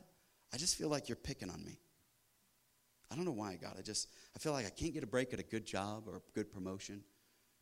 I 0.54 0.58
just 0.58 0.78
feel 0.78 0.90
like 0.90 1.10
you're 1.10 1.18
picking 1.18 1.50
on 1.50 1.64
me. 1.64 1.80
I 3.12 3.16
don't 3.16 3.26
know 3.26 3.32
why, 3.32 3.58
God. 3.62 3.76
I 3.78 3.82
just 3.82 4.08
I 4.36 4.40
feel 4.40 4.54
like 4.54 4.66
I 4.66 4.70
can't 4.70 4.94
get 4.94 5.04
a 5.04 5.08
break 5.08 5.34
at 5.34 5.40
a 5.40 5.44
good 5.44 5.66
job 5.66 6.04
or 6.08 6.18
a 6.18 6.22
good 6.34 6.52
promotion. 6.52 7.04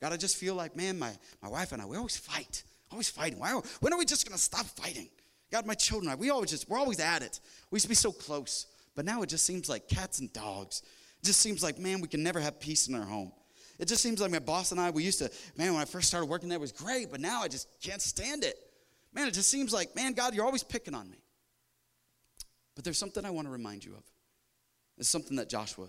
God, 0.01 0.13
I 0.13 0.17
just 0.17 0.35
feel 0.37 0.53
like, 0.53 0.75
man, 0.75 0.99
my, 0.99 1.11
my 1.41 1.49
wife 1.49 1.71
and 1.71 1.81
I, 1.81 1.85
we 1.85 1.97
always 1.97 2.17
fight. 2.17 2.63
Always 2.91 3.09
fighting. 3.09 3.39
Why, 3.39 3.59
when 3.79 3.93
are 3.93 3.99
we 3.99 4.05
just 4.05 4.27
going 4.27 4.37
to 4.37 4.43
stop 4.43 4.65
fighting? 4.65 5.09
God, 5.51 5.65
my 5.65 5.73
children, 5.73 6.17
we 6.17 6.29
always 6.29 6.51
just, 6.51 6.69
we're 6.69 6.77
always 6.77 6.99
at 6.99 7.21
it. 7.21 7.39
We 7.71 7.77
used 7.77 7.85
to 7.85 7.89
be 7.89 7.95
so 7.95 8.11
close. 8.11 8.65
But 8.95 9.05
now 9.05 9.21
it 9.21 9.29
just 9.29 9.45
seems 9.45 9.69
like 9.69 9.87
cats 9.87 10.19
and 10.19 10.31
dogs. 10.33 10.81
It 11.21 11.25
just 11.25 11.39
seems 11.39 11.63
like, 11.63 11.79
man, 11.79 12.01
we 12.01 12.07
can 12.07 12.23
never 12.23 12.39
have 12.39 12.59
peace 12.59 12.87
in 12.87 12.95
our 12.95 13.05
home. 13.05 13.31
It 13.79 13.87
just 13.87 14.01
seems 14.01 14.19
like 14.19 14.31
my 14.31 14.39
boss 14.39 14.71
and 14.71 14.81
I, 14.81 14.89
we 14.89 15.03
used 15.03 15.19
to, 15.19 15.31
man, 15.55 15.73
when 15.73 15.81
I 15.81 15.85
first 15.85 16.07
started 16.07 16.25
working 16.25 16.49
there, 16.49 16.59
was 16.59 16.71
great, 16.71 17.11
but 17.11 17.19
now 17.19 17.43
I 17.43 17.47
just 17.47 17.67
can't 17.81 18.01
stand 18.01 18.43
it. 18.43 18.55
Man, 19.13 19.27
it 19.27 19.33
just 19.33 19.49
seems 19.49 19.71
like, 19.71 19.95
man, 19.95 20.13
God, 20.13 20.33
you're 20.33 20.45
always 20.45 20.63
picking 20.63 20.95
on 20.95 21.09
me. 21.09 21.17
But 22.75 22.83
there's 22.83 22.97
something 22.97 23.23
I 23.25 23.29
want 23.29 23.47
to 23.47 23.51
remind 23.51 23.85
you 23.85 23.93
of. 23.93 24.03
It's 24.97 25.09
something 25.09 25.37
that 25.37 25.49
Joshua 25.49 25.87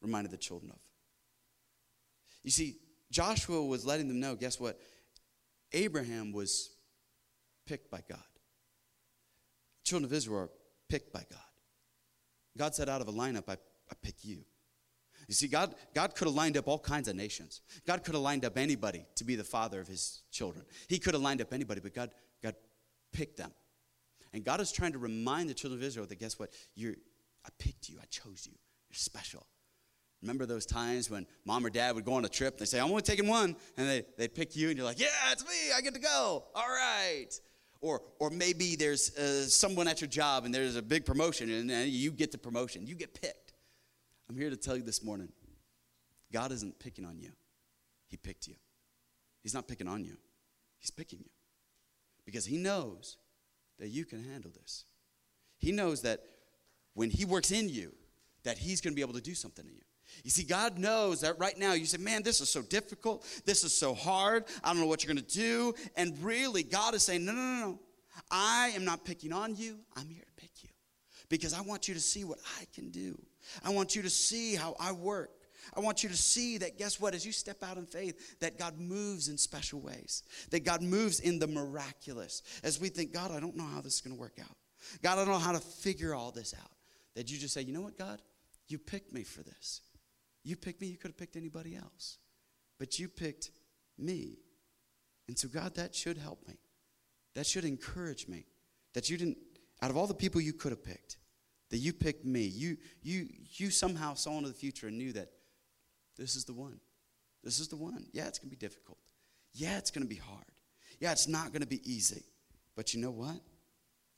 reminded 0.00 0.30
the 0.30 0.38
children 0.38 0.70
of. 0.70 0.78
You 2.42 2.50
see, 2.50 2.76
Joshua 3.10 3.62
was 3.64 3.84
letting 3.84 4.08
them 4.08 4.20
know 4.20 4.34
guess 4.34 4.58
what? 4.58 4.78
Abraham 5.72 6.32
was 6.32 6.70
picked 7.66 7.90
by 7.90 8.00
God. 8.08 8.18
Children 9.84 10.04
of 10.04 10.12
Israel 10.12 10.40
are 10.40 10.50
picked 10.88 11.12
by 11.12 11.24
God. 11.30 11.40
God 12.56 12.74
said, 12.74 12.88
out 12.88 13.00
of 13.00 13.08
a 13.08 13.12
lineup, 13.12 13.44
I, 13.48 13.54
I 13.54 13.94
pick 14.02 14.24
you. 14.24 14.44
You 15.28 15.34
see, 15.34 15.48
God, 15.48 15.74
God 15.94 16.14
could 16.14 16.28
have 16.28 16.34
lined 16.34 16.56
up 16.56 16.68
all 16.68 16.78
kinds 16.78 17.08
of 17.08 17.16
nations. 17.16 17.60
God 17.86 18.04
could 18.04 18.14
have 18.14 18.22
lined 18.22 18.44
up 18.44 18.56
anybody 18.56 19.04
to 19.16 19.24
be 19.24 19.34
the 19.34 19.44
father 19.44 19.80
of 19.80 19.88
his 19.88 20.22
children. 20.30 20.64
He 20.88 20.98
could 20.98 21.14
have 21.14 21.22
lined 21.22 21.40
up 21.40 21.52
anybody, 21.52 21.80
but 21.80 21.94
God, 21.94 22.10
God 22.42 22.54
picked 23.12 23.36
them. 23.36 23.50
And 24.32 24.44
God 24.44 24.60
is 24.60 24.70
trying 24.70 24.92
to 24.92 24.98
remind 24.98 25.48
the 25.48 25.54
children 25.54 25.80
of 25.80 25.86
Israel 25.86 26.06
that 26.06 26.20
guess 26.20 26.38
what? 26.38 26.50
You're, 26.74 26.94
I 27.44 27.48
picked 27.58 27.88
you, 27.88 27.98
I 28.00 28.04
chose 28.06 28.46
you. 28.46 28.52
You're 28.88 28.96
special. 28.96 29.46
Remember 30.26 30.44
those 30.44 30.66
times 30.66 31.08
when 31.08 31.24
mom 31.44 31.64
or 31.64 31.70
dad 31.70 31.94
would 31.94 32.04
go 32.04 32.14
on 32.14 32.24
a 32.24 32.28
trip, 32.28 32.54
and 32.54 32.60
they 32.60 32.64
say, 32.64 32.80
I'm 32.80 32.90
only 32.90 33.02
taking 33.02 33.28
one, 33.28 33.54
and 33.76 33.88
they, 33.88 34.02
they 34.18 34.26
pick 34.26 34.56
you, 34.56 34.68
and 34.68 34.76
you're 34.76 34.84
like, 34.84 34.98
yeah, 34.98 35.06
it's 35.30 35.44
me, 35.44 35.72
I 35.72 35.80
get 35.80 35.94
to 35.94 36.00
go. 36.00 36.44
All 36.52 36.68
right. 36.68 37.28
Or, 37.80 38.02
or 38.18 38.30
maybe 38.30 38.74
there's 38.74 39.16
uh, 39.16 39.46
someone 39.46 39.86
at 39.86 40.00
your 40.00 40.08
job 40.08 40.44
and 40.44 40.52
there's 40.52 40.74
a 40.74 40.82
big 40.82 41.06
promotion, 41.06 41.48
and 41.48 41.70
then 41.70 41.86
you 41.88 42.10
get 42.10 42.32
the 42.32 42.38
promotion. 42.38 42.88
You 42.88 42.96
get 42.96 43.14
picked. 43.14 43.52
I'm 44.28 44.36
here 44.36 44.50
to 44.50 44.56
tell 44.56 44.76
you 44.76 44.82
this 44.82 45.04
morning 45.04 45.28
God 46.32 46.50
isn't 46.50 46.76
picking 46.80 47.04
on 47.04 47.20
you, 47.20 47.30
He 48.08 48.16
picked 48.16 48.48
you. 48.48 48.54
He's 49.44 49.54
not 49.54 49.68
picking 49.68 49.86
on 49.86 50.04
you, 50.04 50.16
He's 50.80 50.90
picking 50.90 51.20
you. 51.20 51.30
Because 52.24 52.46
He 52.46 52.56
knows 52.56 53.16
that 53.78 53.90
you 53.90 54.04
can 54.04 54.24
handle 54.24 54.50
this. 54.50 54.86
He 55.58 55.70
knows 55.70 56.02
that 56.02 56.24
when 56.94 57.10
He 57.10 57.24
works 57.24 57.52
in 57.52 57.68
you, 57.68 57.92
that 58.42 58.58
He's 58.58 58.80
going 58.80 58.92
to 58.92 58.96
be 58.96 59.02
able 59.02 59.14
to 59.14 59.20
do 59.20 59.34
something 59.34 59.64
in 59.64 59.76
you. 59.76 59.85
You 60.24 60.30
see, 60.30 60.44
God 60.44 60.78
knows 60.78 61.20
that 61.20 61.38
right 61.38 61.56
now 61.58 61.72
you 61.74 61.86
say, 61.86 61.98
man, 61.98 62.22
this 62.22 62.40
is 62.40 62.48
so 62.48 62.62
difficult. 62.62 63.24
This 63.44 63.64
is 63.64 63.74
so 63.76 63.94
hard. 63.94 64.44
I 64.64 64.72
don't 64.72 64.80
know 64.80 64.86
what 64.86 65.04
you're 65.04 65.14
going 65.14 65.24
to 65.24 65.34
do. 65.34 65.74
And 65.96 66.18
really, 66.22 66.62
God 66.62 66.94
is 66.94 67.02
saying, 67.02 67.24
no, 67.24 67.32
no, 67.32 67.40
no, 67.40 67.60
no. 67.60 67.80
I 68.30 68.72
am 68.74 68.84
not 68.84 69.04
picking 69.04 69.32
on 69.32 69.54
you. 69.56 69.78
I'm 69.94 70.08
here 70.08 70.24
to 70.24 70.42
pick 70.42 70.50
you. 70.62 70.70
because 71.28 71.52
I 71.52 71.60
want 71.60 71.88
you 71.88 71.94
to 71.94 72.00
see 72.00 72.24
what 72.24 72.38
I 72.60 72.64
can 72.74 72.90
do. 72.90 73.20
I 73.64 73.70
want 73.70 73.94
you 73.96 74.02
to 74.02 74.10
see 74.10 74.54
how 74.54 74.76
I 74.78 74.92
work. 74.92 75.30
I 75.76 75.80
want 75.80 76.02
you 76.02 76.08
to 76.08 76.16
see 76.16 76.58
that, 76.58 76.78
guess 76.78 77.00
what? 77.00 77.14
As 77.14 77.26
you 77.26 77.32
step 77.32 77.62
out 77.62 77.76
in 77.76 77.86
faith, 77.86 78.38
that 78.38 78.58
God 78.58 78.78
moves 78.78 79.28
in 79.28 79.36
special 79.36 79.80
ways, 79.80 80.22
that 80.50 80.64
God 80.64 80.80
moves 80.80 81.20
in 81.20 81.38
the 81.38 81.46
miraculous. 81.46 82.42
As 82.62 82.80
we 82.80 82.88
think, 82.88 83.12
God, 83.12 83.32
I 83.32 83.40
don't 83.40 83.56
know 83.56 83.64
how 83.64 83.80
this 83.80 83.94
is 83.94 84.00
going 84.00 84.14
to 84.14 84.20
work 84.20 84.38
out. 84.40 84.56
God, 85.02 85.18
I 85.18 85.24
don't 85.24 85.32
know 85.32 85.38
how 85.38 85.52
to 85.52 85.60
figure 85.60 86.14
all 86.14 86.30
this 86.30 86.54
out. 86.54 86.70
That 87.14 87.30
you 87.30 87.38
just 87.38 87.54
say, 87.54 87.62
you 87.62 87.72
know 87.72 87.80
what, 87.80 87.98
God? 87.98 88.22
You 88.68 88.78
picked 88.78 89.12
me 89.12 89.22
for 89.22 89.42
this. 89.42 89.80
You 90.46 90.54
picked 90.54 90.80
me, 90.80 90.86
you 90.86 90.96
could 90.96 91.08
have 91.08 91.18
picked 91.18 91.36
anybody 91.36 91.74
else. 91.74 92.18
But 92.78 93.00
you 93.00 93.08
picked 93.08 93.50
me. 93.98 94.38
And 95.26 95.36
so, 95.36 95.48
God, 95.48 95.74
that 95.74 95.92
should 95.92 96.16
help 96.16 96.46
me. 96.46 96.54
That 97.34 97.46
should 97.46 97.64
encourage 97.64 98.28
me. 98.28 98.46
That 98.94 99.10
you 99.10 99.18
didn't, 99.18 99.38
out 99.82 99.90
of 99.90 99.96
all 99.96 100.06
the 100.06 100.14
people 100.14 100.40
you 100.40 100.52
could 100.52 100.70
have 100.70 100.84
picked, 100.84 101.16
that 101.70 101.78
you 101.78 101.92
picked 101.92 102.24
me. 102.24 102.42
You, 102.42 102.76
you, 103.02 103.26
you 103.56 103.70
somehow 103.70 104.14
saw 104.14 104.36
into 104.36 104.48
the 104.48 104.54
future 104.54 104.86
and 104.86 104.96
knew 104.96 105.12
that 105.14 105.30
this 106.16 106.36
is 106.36 106.44
the 106.44 106.54
one. 106.54 106.78
This 107.42 107.58
is 107.58 107.66
the 107.66 107.76
one. 107.76 108.06
Yeah, 108.12 108.28
it's 108.28 108.38
going 108.38 108.48
to 108.48 108.56
be 108.56 108.64
difficult. 108.64 108.98
Yeah, 109.52 109.78
it's 109.78 109.90
going 109.90 110.06
to 110.06 110.08
be 110.08 110.20
hard. 110.20 110.44
Yeah, 111.00 111.10
it's 111.10 111.26
not 111.26 111.50
going 111.50 111.62
to 111.62 111.66
be 111.66 111.82
easy. 111.92 112.22
But 112.76 112.94
you 112.94 113.00
know 113.00 113.10
what? 113.10 113.40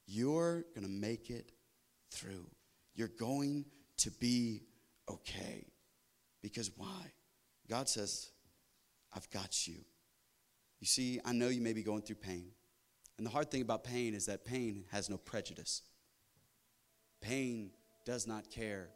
You're 0.07 0.67
going 0.75 0.87
to 0.87 0.93
make 0.93 1.31
it 1.31 1.53
through. 2.11 2.45
You're 2.95 3.09
going 3.09 3.65
to 3.97 4.11
be 4.11 4.65
okay. 5.09 5.65
Because 6.49 6.71
why? 6.77 7.13
God 7.69 7.89
says, 7.89 8.31
I've 9.15 9.29
got 9.31 9.67
you. 9.67 9.77
You 10.81 10.87
see, 10.87 11.21
I 11.25 11.33
know 11.33 11.49
you 11.49 11.61
may 11.61 11.73
be 11.73 11.83
going 11.83 12.03
through 12.03 12.17
pain. 12.17 12.53
And 13.19 13.27
the 13.27 13.31
hard 13.31 13.51
thing 13.51 13.63
about 13.63 13.85
pain 13.85 14.15
is 14.15 14.27
that 14.27 14.45
pain 14.45 14.85
has 14.91 15.11
no 15.11 15.19
prejudice. 15.19 15.83
Pain 17.21 17.71
does 18.07 18.27
not 18.27 18.51
care. 18.51 18.89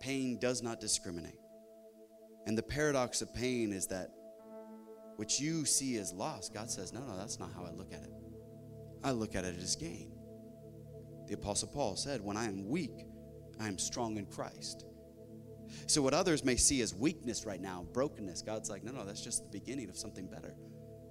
Pain 0.00 0.38
does 0.38 0.62
not 0.62 0.80
discriminate. 0.80 1.40
And 2.46 2.56
the 2.56 2.62
paradox 2.62 3.22
of 3.22 3.34
pain 3.34 3.72
is 3.72 3.86
that 3.88 4.10
what 5.16 5.40
you 5.40 5.64
see 5.64 5.96
as 5.96 6.12
loss, 6.12 6.48
God 6.48 6.70
says, 6.70 6.92
no, 6.92 7.00
no, 7.00 7.16
that's 7.16 7.40
not 7.40 7.50
how 7.54 7.64
I 7.64 7.72
look 7.72 7.92
at 7.92 8.02
it. 8.02 8.12
I 9.02 9.10
look 9.10 9.34
at 9.34 9.44
it 9.44 9.56
as 9.60 9.74
gain. 9.74 10.12
The 11.26 11.34
Apostle 11.34 11.68
Paul 11.68 11.96
said, 11.96 12.20
When 12.20 12.36
I 12.36 12.46
am 12.46 12.68
weak, 12.68 13.06
I 13.60 13.68
am 13.68 13.78
strong 13.78 14.16
in 14.16 14.26
Christ. 14.26 14.84
So, 15.86 16.02
what 16.02 16.14
others 16.14 16.44
may 16.44 16.56
see 16.56 16.80
as 16.82 16.94
weakness 16.94 17.44
right 17.44 17.60
now, 17.60 17.86
brokenness, 17.92 18.42
God's 18.42 18.70
like, 18.70 18.84
no, 18.84 18.92
no, 18.92 19.04
that's 19.04 19.22
just 19.22 19.44
the 19.44 19.50
beginning 19.50 19.88
of 19.88 19.96
something 19.96 20.26
better. 20.26 20.54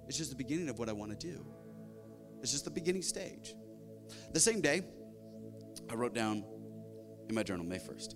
It's 0.08 0.16
just 0.16 0.30
the 0.30 0.36
beginning 0.36 0.68
of 0.68 0.78
what 0.78 0.88
I 0.88 0.92
want 0.92 1.18
to 1.18 1.26
do. 1.26 1.46
It's 2.42 2.52
just 2.52 2.64
the 2.64 2.70
beginning 2.70 3.02
stage. 3.02 3.54
The 4.32 4.40
same 4.40 4.60
day, 4.60 4.82
I 5.90 5.94
wrote 5.94 6.14
down 6.14 6.44
in 7.28 7.34
my 7.34 7.42
journal, 7.42 7.64
May 7.64 7.78
1st. 7.78 8.14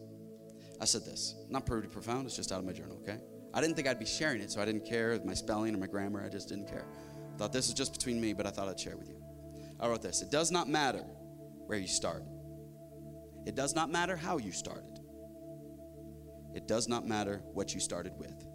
I 0.80 0.84
said 0.84 1.04
this, 1.04 1.36
not 1.48 1.66
pretty 1.66 1.88
profound, 1.88 2.26
it's 2.26 2.36
just 2.36 2.50
out 2.50 2.58
of 2.58 2.64
my 2.64 2.72
journal, 2.72 2.96
okay? 3.02 3.18
I 3.54 3.60
didn't 3.60 3.76
think 3.76 3.86
I'd 3.86 3.98
be 3.98 4.06
sharing 4.06 4.40
it, 4.40 4.50
so 4.50 4.60
I 4.60 4.64
didn't 4.64 4.84
care 4.84 5.18
my 5.24 5.34
spelling 5.34 5.74
or 5.74 5.78
my 5.78 5.86
grammar, 5.86 6.24
I 6.24 6.28
just 6.28 6.48
didn't 6.48 6.68
care. 6.68 6.86
I 7.34 7.36
thought 7.36 7.52
this 7.52 7.68
is 7.68 7.74
just 7.74 7.92
between 7.92 8.20
me, 8.20 8.32
but 8.32 8.46
I 8.46 8.50
thought 8.50 8.68
I'd 8.68 8.80
share 8.80 8.96
with 8.96 9.08
you. 9.08 9.22
I 9.78 9.88
wrote 9.88 10.02
this 10.02 10.22
It 10.22 10.30
does 10.30 10.50
not 10.50 10.68
matter 10.68 11.04
where 11.66 11.78
you 11.78 11.86
start, 11.86 12.24
it 13.46 13.54
does 13.54 13.74
not 13.74 13.90
matter 13.90 14.16
how 14.16 14.38
you 14.38 14.50
started, 14.50 14.91
it 16.54 16.66
does 16.66 16.88
not 16.88 17.06
matter 17.06 17.42
what 17.52 17.74
you 17.74 17.80
started 17.80 18.12
with, 18.18 18.46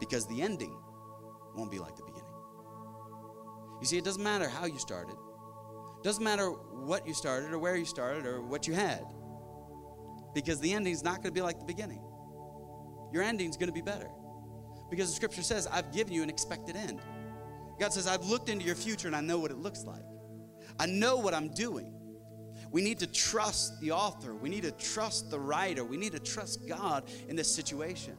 because 0.00 0.26
the 0.26 0.42
ending 0.42 0.76
won't 1.56 1.70
be 1.70 1.78
like 1.78 1.96
the 1.96 2.04
beginning. 2.04 2.22
You 3.80 3.86
see, 3.86 3.98
it 3.98 4.04
doesn't 4.04 4.22
matter 4.22 4.48
how 4.48 4.66
you 4.66 4.78
started, 4.78 5.12
it 5.14 6.04
doesn't 6.04 6.24
matter 6.24 6.48
what 6.50 7.06
you 7.06 7.14
started 7.14 7.52
or 7.52 7.58
where 7.58 7.76
you 7.76 7.84
started 7.84 8.26
or 8.26 8.42
what 8.42 8.66
you 8.66 8.74
had, 8.74 9.04
because 10.34 10.60
the 10.60 10.72
ending 10.72 10.92
is 10.92 11.02
not 11.02 11.16
going 11.16 11.32
to 11.32 11.32
be 11.32 11.42
like 11.42 11.58
the 11.58 11.64
beginning. 11.64 12.02
Your 13.12 13.22
ending 13.22 13.48
is 13.48 13.56
going 13.56 13.68
to 13.68 13.72
be 13.72 13.82
better. 13.82 14.10
Because 14.90 15.08
the 15.08 15.16
scripture 15.16 15.42
says, 15.42 15.66
I've 15.66 15.92
given 15.92 16.12
you 16.12 16.22
an 16.22 16.28
expected 16.28 16.76
end. 16.76 17.00
God 17.80 17.92
says, 17.92 18.06
I've 18.06 18.24
looked 18.24 18.48
into 18.48 18.64
your 18.64 18.76
future 18.76 19.08
and 19.08 19.16
I 19.16 19.20
know 19.20 19.38
what 19.38 19.50
it 19.50 19.58
looks 19.58 19.84
like. 19.84 20.04
I 20.78 20.86
know 20.86 21.16
what 21.16 21.34
I'm 21.34 21.48
doing. 21.48 21.95
We 22.70 22.82
need 22.82 22.98
to 23.00 23.06
trust 23.06 23.80
the 23.80 23.92
author. 23.92 24.34
We 24.34 24.48
need 24.48 24.62
to 24.64 24.72
trust 24.72 25.30
the 25.30 25.38
writer. 25.38 25.84
We 25.84 25.96
need 25.96 26.12
to 26.12 26.18
trust 26.18 26.66
God 26.66 27.04
in 27.28 27.36
this 27.36 27.52
situation. 27.52 28.16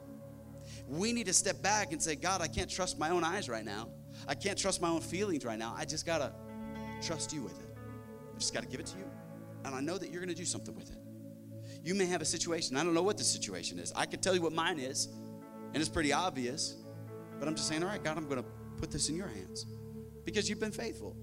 We 0.87 1.13
need 1.13 1.27
to 1.27 1.33
step 1.33 1.61
back 1.61 1.91
and 1.91 2.01
say, 2.01 2.15
God, 2.15 2.41
I 2.41 2.47
can't 2.47 2.69
trust 2.69 2.97
my 2.97 3.09
own 3.09 3.23
eyes 3.23 3.49
right 3.49 3.65
now. 3.65 3.89
I 4.27 4.35
can't 4.35 4.57
trust 4.57 4.81
my 4.81 4.89
own 4.89 5.01
feelings 5.01 5.45
right 5.45 5.59
now. 5.59 5.75
I 5.77 5.85
just 5.85 6.05
got 6.05 6.19
to 6.19 6.31
trust 7.01 7.33
you 7.33 7.41
with 7.41 7.59
it. 7.59 7.75
I 8.35 8.39
just 8.39 8.53
got 8.53 8.63
to 8.63 8.69
give 8.69 8.79
it 8.79 8.85
to 8.87 8.97
you. 8.97 9.09
And 9.65 9.75
I 9.75 9.81
know 9.81 9.97
that 9.97 10.11
you're 10.11 10.21
going 10.21 10.33
to 10.33 10.35
do 10.35 10.45
something 10.45 10.75
with 10.75 10.89
it. 10.91 10.97
You 11.83 11.93
may 11.93 12.05
have 12.05 12.21
a 12.21 12.25
situation. 12.25 12.77
I 12.77 12.83
don't 12.83 12.93
know 12.93 13.03
what 13.03 13.17
the 13.17 13.23
situation 13.23 13.79
is. 13.79 13.93
I 13.95 14.05
can 14.05 14.19
tell 14.19 14.33
you 14.33 14.41
what 14.41 14.53
mine 14.53 14.79
is, 14.79 15.07
and 15.73 15.77
it's 15.77 15.89
pretty 15.89 16.13
obvious. 16.13 16.75
But 17.39 17.47
I'm 17.47 17.55
just 17.55 17.67
saying, 17.67 17.83
all 17.83 17.89
right, 17.89 18.03
God, 18.03 18.17
I'm 18.17 18.27
going 18.27 18.41
to 18.41 18.49
put 18.77 18.91
this 18.91 19.09
in 19.09 19.15
your 19.15 19.27
hands 19.27 19.65
because 20.25 20.49
you've 20.49 20.59
been 20.59 20.71
faithful. 20.71 21.15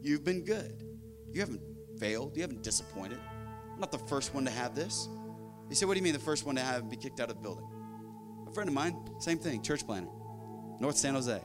You've 0.00 0.24
been 0.24 0.44
good. 0.44 0.84
You 1.32 1.40
haven't 1.40 1.60
failed. 1.98 2.36
You 2.36 2.42
haven't 2.42 2.62
disappointed. 2.62 3.18
I'm 3.72 3.80
not 3.80 3.92
the 3.92 3.98
first 3.98 4.34
one 4.34 4.44
to 4.44 4.50
have 4.50 4.74
this. 4.74 5.08
He 5.68 5.74
said, 5.74 5.88
What 5.88 5.94
do 5.94 5.98
you 5.98 6.04
mean 6.04 6.12
the 6.12 6.18
first 6.18 6.46
one 6.46 6.56
to 6.56 6.62
have 6.62 6.88
be 6.88 6.96
kicked 6.96 7.20
out 7.20 7.30
of 7.30 7.36
the 7.36 7.42
building? 7.42 7.66
A 8.48 8.52
friend 8.52 8.68
of 8.68 8.74
mine, 8.74 8.96
same 9.18 9.38
thing, 9.38 9.62
church 9.62 9.84
planner, 9.84 10.08
North 10.80 10.96
San 10.96 11.14
Jose. 11.14 11.42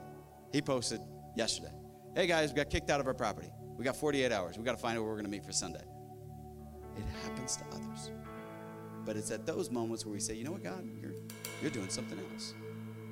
He 0.51 0.61
posted 0.61 1.01
yesterday, 1.35 1.71
Hey 2.15 2.27
guys, 2.27 2.49
we 2.49 2.55
got 2.55 2.69
kicked 2.69 2.89
out 2.89 2.99
of 2.99 3.07
our 3.07 3.13
property. 3.13 3.49
We 3.77 3.85
got 3.85 3.95
48 3.95 4.31
hours. 4.31 4.57
We 4.57 4.63
got 4.63 4.73
to 4.73 4.81
find 4.81 4.97
out 4.97 5.01
where 5.01 5.11
we're 5.11 5.17
going 5.17 5.25
to 5.25 5.31
meet 5.31 5.43
for 5.43 5.51
Sunday. 5.51 5.83
It 6.97 7.03
happens 7.23 7.55
to 7.57 7.63
others. 7.71 8.11
But 9.05 9.15
it's 9.15 9.31
at 9.31 9.45
those 9.45 9.71
moments 9.71 10.05
where 10.05 10.13
we 10.13 10.19
say, 10.19 10.35
You 10.35 10.43
know 10.43 10.51
what, 10.51 10.63
God? 10.63 10.87
You're, 11.01 11.13
you're 11.61 11.71
doing 11.71 11.89
something 11.89 12.19
else. 12.31 12.53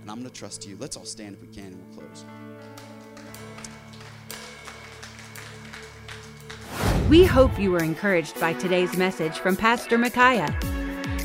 And 0.02 0.10
I'm 0.10 0.20
going 0.20 0.30
to 0.30 0.34
trust 0.34 0.68
you. 0.68 0.78
Let's 0.80 0.96
all 0.96 1.06
stand 1.06 1.36
if 1.36 1.42
we 1.42 1.48
can 1.48 1.68
and 1.68 1.88
we'll 1.88 2.06
close. 2.06 2.26
We 7.10 7.26
hope 7.26 7.60
you 7.60 7.72
were 7.72 7.84
encouraged 7.84 8.40
by 8.40 8.54
today's 8.54 8.96
message 8.96 9.40
from 9.40 9.56
Pastor 9.56 9.98
Micaiah. 9.98 10.56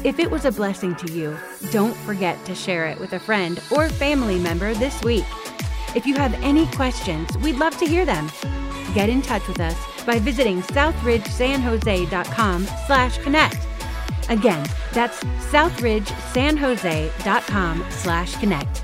If 0.03 0.18
it 0.18 0.30
was 0.30 0.47
a 0.47 0.51
blessing 0.51 0.97
to 0.97 1.12
you, 1.12 1.37
don't 1.72 1.95
forget 1.99 2.43
to 2.47 2.55
share 2.55 2.87
it 2.87 2.99
with 2.99 3.12
a 3.12 3.18
friend 3.18 3.61
or 3.70 3.91
family 3.91 4.39
member 4.39 4.72
this 4.72 4.99
week. 5.03 5.26
If 5.95 6.07
you 6.07 6.14
have 6.14 6.32
any 6.43 6.66
questions, 6.68 7.37
we'd 7.37 7.57
love 7.57 7.76
to 7.76 7.85
hear 7.85 8.07
them. 8.07 8.30
Get 8.95 9.11
in 9.11 9.20
touch 9.20 9.47
with 9.47 9.61
us 9.61 9.76
by 10.07 10.18
visiting 10.18 10.62
southridgesanjose.com 10.62 12.66
slash 12.87 13.18
connect. 13.18 13.59
Again, 14.30 14.66
that's 14.95 15.22
southridgesanjose.com 15.53 17.87
slash 17.91 18.37
connect. 18.37 18.84